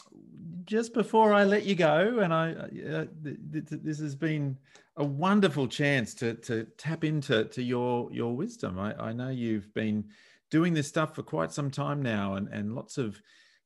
just 0.66 0.94
before 0.94 1.34
I 1.34 1.44
let 1.44 1.66
you 1.66 1.76
go, 1.76 2.20
and 2.20 2.34
I, 2.34 2.52
uh, 2.52 3.06
th- 3.24 3.38
th- 3.52 3.82
this 3.84 4.00
has 4.00 4.16
been 4.16 4.58
a 4.96 5.04
wonderful 5.04 5.68
chance 5.68 6.14
to 6.16 6.36
to 6.36 6.66
tap 6.78 7.04
into 7.04 7.46
to 7.46 7.64
your 7.64 8.12
your 8.12 8.36
wisdom. 8.36 8.78
I, 8.78 8.94
I 9.02 9.14
know 9.14 9.30
you've 9.30 9.74
been 9.74 10.06
doing 10.52 10.74
this 10.74 10.88
stuff 10.88 11.16
for 11.16 11.24
quite 11.24 11.52
some 11.52 11.72
time 11.72 12.02
now, 12.02 12.36
and 12.36 12.48
and 12.50 12.76
lots 12.76 13.00
of 13.00 13.20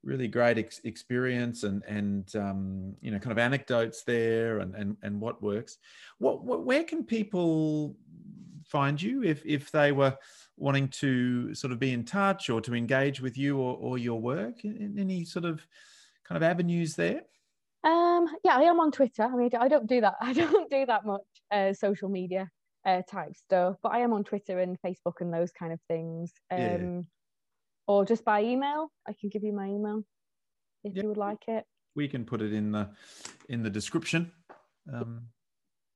really 0.03 0.27
great 0.27 0.57
ex- 0.57 0.81
experience 0.85 1.63
and 1.63 1.83
and 1.83 2.33
um, 2.35 2.95
you 3.01 3.11
know 3.11 3.19
kind 3.19 3.33
of 3.33 3.39
anecdotes 3.39 4.03
there 4.03 4.59
and 4.59 4.73
and 4.75 4.95
and 5.03 5.19
what 5.19 5.41
works. 5.41 5.79
What, 6.19 6.45
what 6.45 6.63
where 6.63 6.83
can 6.83 7.03
people 7.03 7.97
find 8.65 9.01
you 9.01 9.21
if 9.23 9.45
if 9.45 9.69
they 9.71 9.91
were 9.91 10.17
wanting 10.57 10.87
to 10.89 11.53
sort 11.55 11.71
of 11.71 11.79
be 11.79 11.91
in 11.91 12.03
touch 12.03 12.49
or 12.49 12.61
to 12.61 12.75
engage 12.75 13.21
with 13.21 13.37
you 13.37 13.57
or, 13.57 13.77
or 13.77 13.97
your 13.97 14.19
work? 14.19 14.63
In 14.63 14.95
any 14.99 15.25
sort 15.25 15.45
of 15.45 15.65
kind 16.23 16.37
of 16.37 16.43
avenues 16.43 16.95
there? 16.95 17.21
Um, 17.83 18.27
yeah, 18.43 18.57
I 18.57 18.63
am 18.63 18.79
on 18.79 18.91
Twitter. 18.91 19.23
I 19.23 19.35
mean, 19.35 19.49
I 19.59 19.67
don't 19.67 19.87
do 19.87 20.01
that. 20.01 20.15
I 20.21 20.33
don't 20.33 20.69
do 20.69 20.85
that 20.85 21.05
much 21.05 21.21
uh, 21.51 21.73
social 21.73 22.09
media 22.09 22.49
uh, 22.85 23.01
type 23.09 23.35
stuff, 23.35 23.77
but 23.81 23.93
I 23.93 23.99
am 23.99 24.13
on 24.13 24.23
Twitter 24.23 24.59
and 24.59 24.77
Facebook 24.85 25.21
and 25.21 25.33
those 25.33 25.51
kind 25.51 25.73
of 25.73 25.79
things. 25.87 26.31
Um, 26.51 26.59
yeah. 26.59 27.01
Or 27.87 28.05
just 28.05 28.23
by 28.23 28.43
email. 28.43 28.91
I 29.07 29.13
can 29.19 29.29
give 29.29 29.43
you 29.43 29.53
my 29.53 29.67
email 29.67 30.03
if 30.83 30.95
you 30.95 31.07
would 31.07 31.17
like 31.17 31.47
it. 31.47 31.65
We 31.95 32.07
can 32.07 32.23
put 32.23 32.41
it 32.41 32.53
in 32.53 32.71
the 32.71 32.89
in 33.49 33.63
the 33.63 33.69
description. 33.69 34.31
Um, 34.91 35.23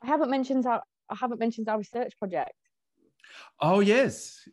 I 0.03 0.07
haven't 0.07 0.29
mentioned 0.29 0.65
our 0.65 0.81
I 1.09 1.15
haven't 1.15 1.39
mentioned 1.39 1.69
our 1.69 1.77
research 1.77 2.13
project. 2.17 2.53
Oh 3.61 3.79
yes, 3.79 4.47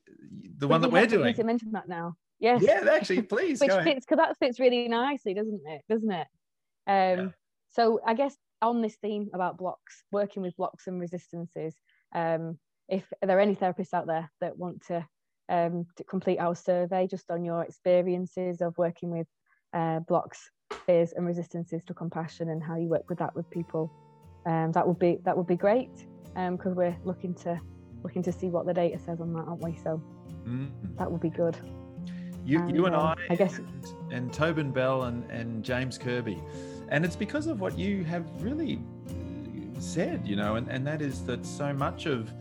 the 0.59 0.69
one 0.69 0.81
that 0.81 0.91
we're 0.91 1.07
doing. 1.07 1.35
To 1.35 1.45
mention 1.45 1.73
that 1.73 1.89
now. 1.89 2.15
Yes. 2.43 2.61
Yeah, 2.61 2.85
actually, 2.91 3.23
please. 3.23 3.61
Which 3.61 3.71
fits 3.71 4.05
because 4.05 4.19
that 4.19 4.37
fits 4.39 4.59
really 4.59 4.89
nicely, 4.89 5.33
doesn't 5.33 5.61
it? 5.65 5.83
Doesn't 5.89 6.11
it? 6.11 6.27
Um, 6.89 7.27
yeah. 7.27 7.29
So 7.71 8.01
I 8.05 8.15
guess 8.15 8.37
on 8.61 8.83
this 8.83 8.97
theme 8.97 9.31
about 9.33 9.59
blocks, 9.59 10.03
working 10.11 10.43
with 10.43 10.57
blocks 10.57 10.89
and 10.89 11.01
resistances, 11.01 11.75
um, 12.15 12.59
if 12.89 13.05
there 13.23 13.39
are 13.39 13.41
any 13.41 13.55
therapists 13.55 13.95
out 13.95 14.07
there 14.07 14.31
that 14.41 14.59
want 14.59 14.85
to, 14.89 15.07
um, 15.49 15.87
to 15.97 16.05
complete 16.05 16.39
our 16.39 16.55
survey 16.55 17.07
just 17.07 17.31
on 17.31 17.45
your 17.45 17.63
experiences 17.63 18.61
of 18.61 18.77
working 18.77 19.11
with 19.11 19.27
uh, 19.73 20.01
blocks, 20.01 20.51
fears, 20.85 21.13
and 21.13 21.27
resistances 21.27 21.83
to 21.87 21.95
compassion 21.95 22.51
and 22.51 22.63
how 22.63 22.77
you 22.77 22.89
work 22.89 23.09
with 23.09 23.19
that 23.19 23.35
with 23.35 23.49
people, 23.51 23.91
um, 24.47 24.73
that 24.73 24.87
would 24.87 24.99
be 24.99 25.19
that 25.25 25.37
would 25.37 25.47
be 25.47 25.57
great 25.57 25.95
because 26.35 26.73
um, 26.73 26.75
we're 26.75 26.97
looking 27.05 27.35
to 27.35 27.61
looking 28.03 28.23
to 28.23 28.33
see 28.33 28.49
what 28.49 28.67
the 28.67 28.75
data 28.75 28.99
says 28.99 29.21
on 29.21 29.33
that, 29.35 29.45
aren't 29.47 29.63
we? 29.63 29.77
So 29.83 30.03
mm. 30.47 30.71
that 30.99 31.11
would 31.11 31.21
be 31.21 31.31
good. 31.31 31.57
You, 32.45 32.59
and, 32.59 32.77
you 32.77 32.87
and 32.87 32.95
um, 32.95 33.17
I, 33.31 33.33
I 33.33 33.37
guess, 33.37 33.59
and, 33.59 34.13
and 34.13 34.33
Tobyn 34.33 34.73
Bell 34.73 35.05
and, 35.05 35.29
and 35.31 35.65
James 35.65 35.99
Kirby. 35.99 36.43
And 36.89 37.05
it's 37.05 37.17
because 37.17 37.47
of 37.47 37.61
what 37.61 37.79
you 37.79 38.05
have 38.05 38.25
really 38.43 38.81
said, 39.79 40.27
you 40.27 40.37
know, 40.37 40.57
and, 40.57 40.69
and 40.69 40.87
that 40.87 41.03
is 41.03 41.25
that 41.27 41.47
so 41.47 41.73
much 41.73 42.07
of 42.07 42.33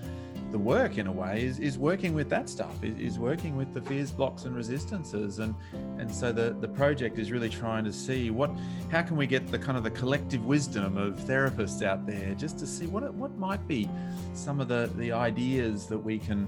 the 0.52 0.58
work 0.58 0.98
in 0.98 1.08
a 1.08 1.12
way 1.12 1.44
is, 1.44 1.60
is 1.60 1.78
working 1.78 2.14
with 2.14 2.30
that 2.30 2.50
stuff 2.50 2.84
is, 2.84 2.98
is 2.98 3.20
working 3.20 3.56
with 3.56 3.74
the 3.74 3.82
fears 3.82 4.12
blocks 4.12 4.44
and 4.44 4.56
resistances. 4.56 5.40
And 5.40 5.56
and 5.98 6.14
so 6.14 6.32
the 6.32 6.56
the 6.60 6.68
project 6.68 7.18
is 7.20 7.32
really 7.32 7.50
trying 7.50 7.86
to 7.86 7.94
see 7.94 8.30
what 8.30 8.52
how 8.92 9.02
can 9.02 9.16
we 9.18 9.28
get 9.28 9.48
the 9.48 9.60
kind 9.60 9.78
of 9.78 9.84
the 9.84 9.92
collective 9.92 10.46
wisdom 10.46 10.98
of 10.98 11.20
therapists 11.20 11.84
out 11.84 12.06
there 12.06 12.34
just 12.36 12.60
to 12.60 12.68
see 12.68 12.88
what 12.88 13.14
what 13.14 13.38
might 13.38 13.66
be 13.68 13.90
some 14.34 14.60
of 14.60 14.68
the 14.68 14.90
the 14.98 15.12
ideas 15.12 15.88
that 15.88 15.98
we 15.98 16.20
can 16.20 16.48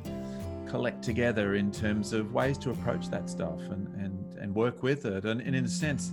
collect 0.67 1.03
together 1.03 1.55
in 1.55 1.71
terms 1.71 2.13
of 2.13 2.33
ways 2.33 2.57
to 2.57 2.71
approach 2.71 3.09
that 3.09 3.29
stuff 3.29 3.59
and 3.69 3.87
and 3.95 4.37
and 4.37 4.53
work 4.53 4.83
with 4.83 5.05
it. 5.05 5.23
And, 5.25 5.39
and 5.41 5.55
in 5.55 5.65
a 5.65 5.69
sense 5.69 6.11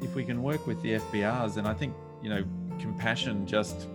if 0.00 0.14
we 0.14 0.24
can 0.24 0.42
work 0.42 0.66
with 0.66 0.80
the 0.82 0.92
FBRs 0.92 1.54
then 1.54 1.66
I 1.66 1.74
think 1.74 1.94
you 2.22 2.30
know 2.30 2.44
compassion 2.80 3.46
just 3.46 3.86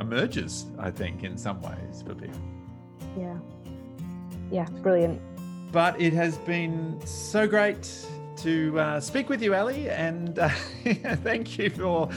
emerges, 0.00 0.66
I 0.78 0.90
think, 0.90 1.22
in 1.22 1.36
some 1.36 1.60
ways 1.60 2.02
for 2.06 2.14
people. 2.14 2.40
Yeah. 3.16 3.36
Yeah, 4.50 4.66
brilliant. 4.82 5.20
But 5.70 6.00
it 6.00 6.12
has 6.14 6.38
been 6.38 7.00
so 7.06 7.46
great 7.46 7.88
to 8.38 8.78
uh, 8.80 9.00
speak 9.00 9.28
with 9.28 9.42
you, 9.42 9.54
Ali, 9.54 9.90
and 9.90 10.38
uh, 10.38 10.48
thank 11.22 11.58
you 11.58 11.70
for 11.70 12.10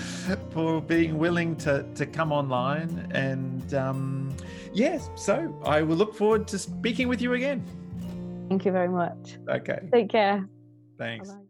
for 0.52 0.82
being 0.82 1.18
willing 1.18 1.56
to 1.58 1.86
to 1.96 2.06
come 2.06 2.32
online. 2.32 3.12
And 3.14 3.74
um, 3.74 4.36
yes, 4.74 5.10
so 5.16 5.54
I 5.66 5.82
will 5.82 5.98
look 5.98 6.16
forward 6.16 6.48
to 6.48 6.58
speaking 6.58 7.08
with 7.08 7.22
you 7.22 7.34
again. 7.34 7.64
Thank 8.50 8.66
you 8.66 8.72
very 8.72 8.90
much. 8.90 9.38
Okay. 9.50 9.80
Take 9.92 10.10
care. 10.10 10.48
Thanks. 10.98 11.30
Bye-bye. 11.30 11.43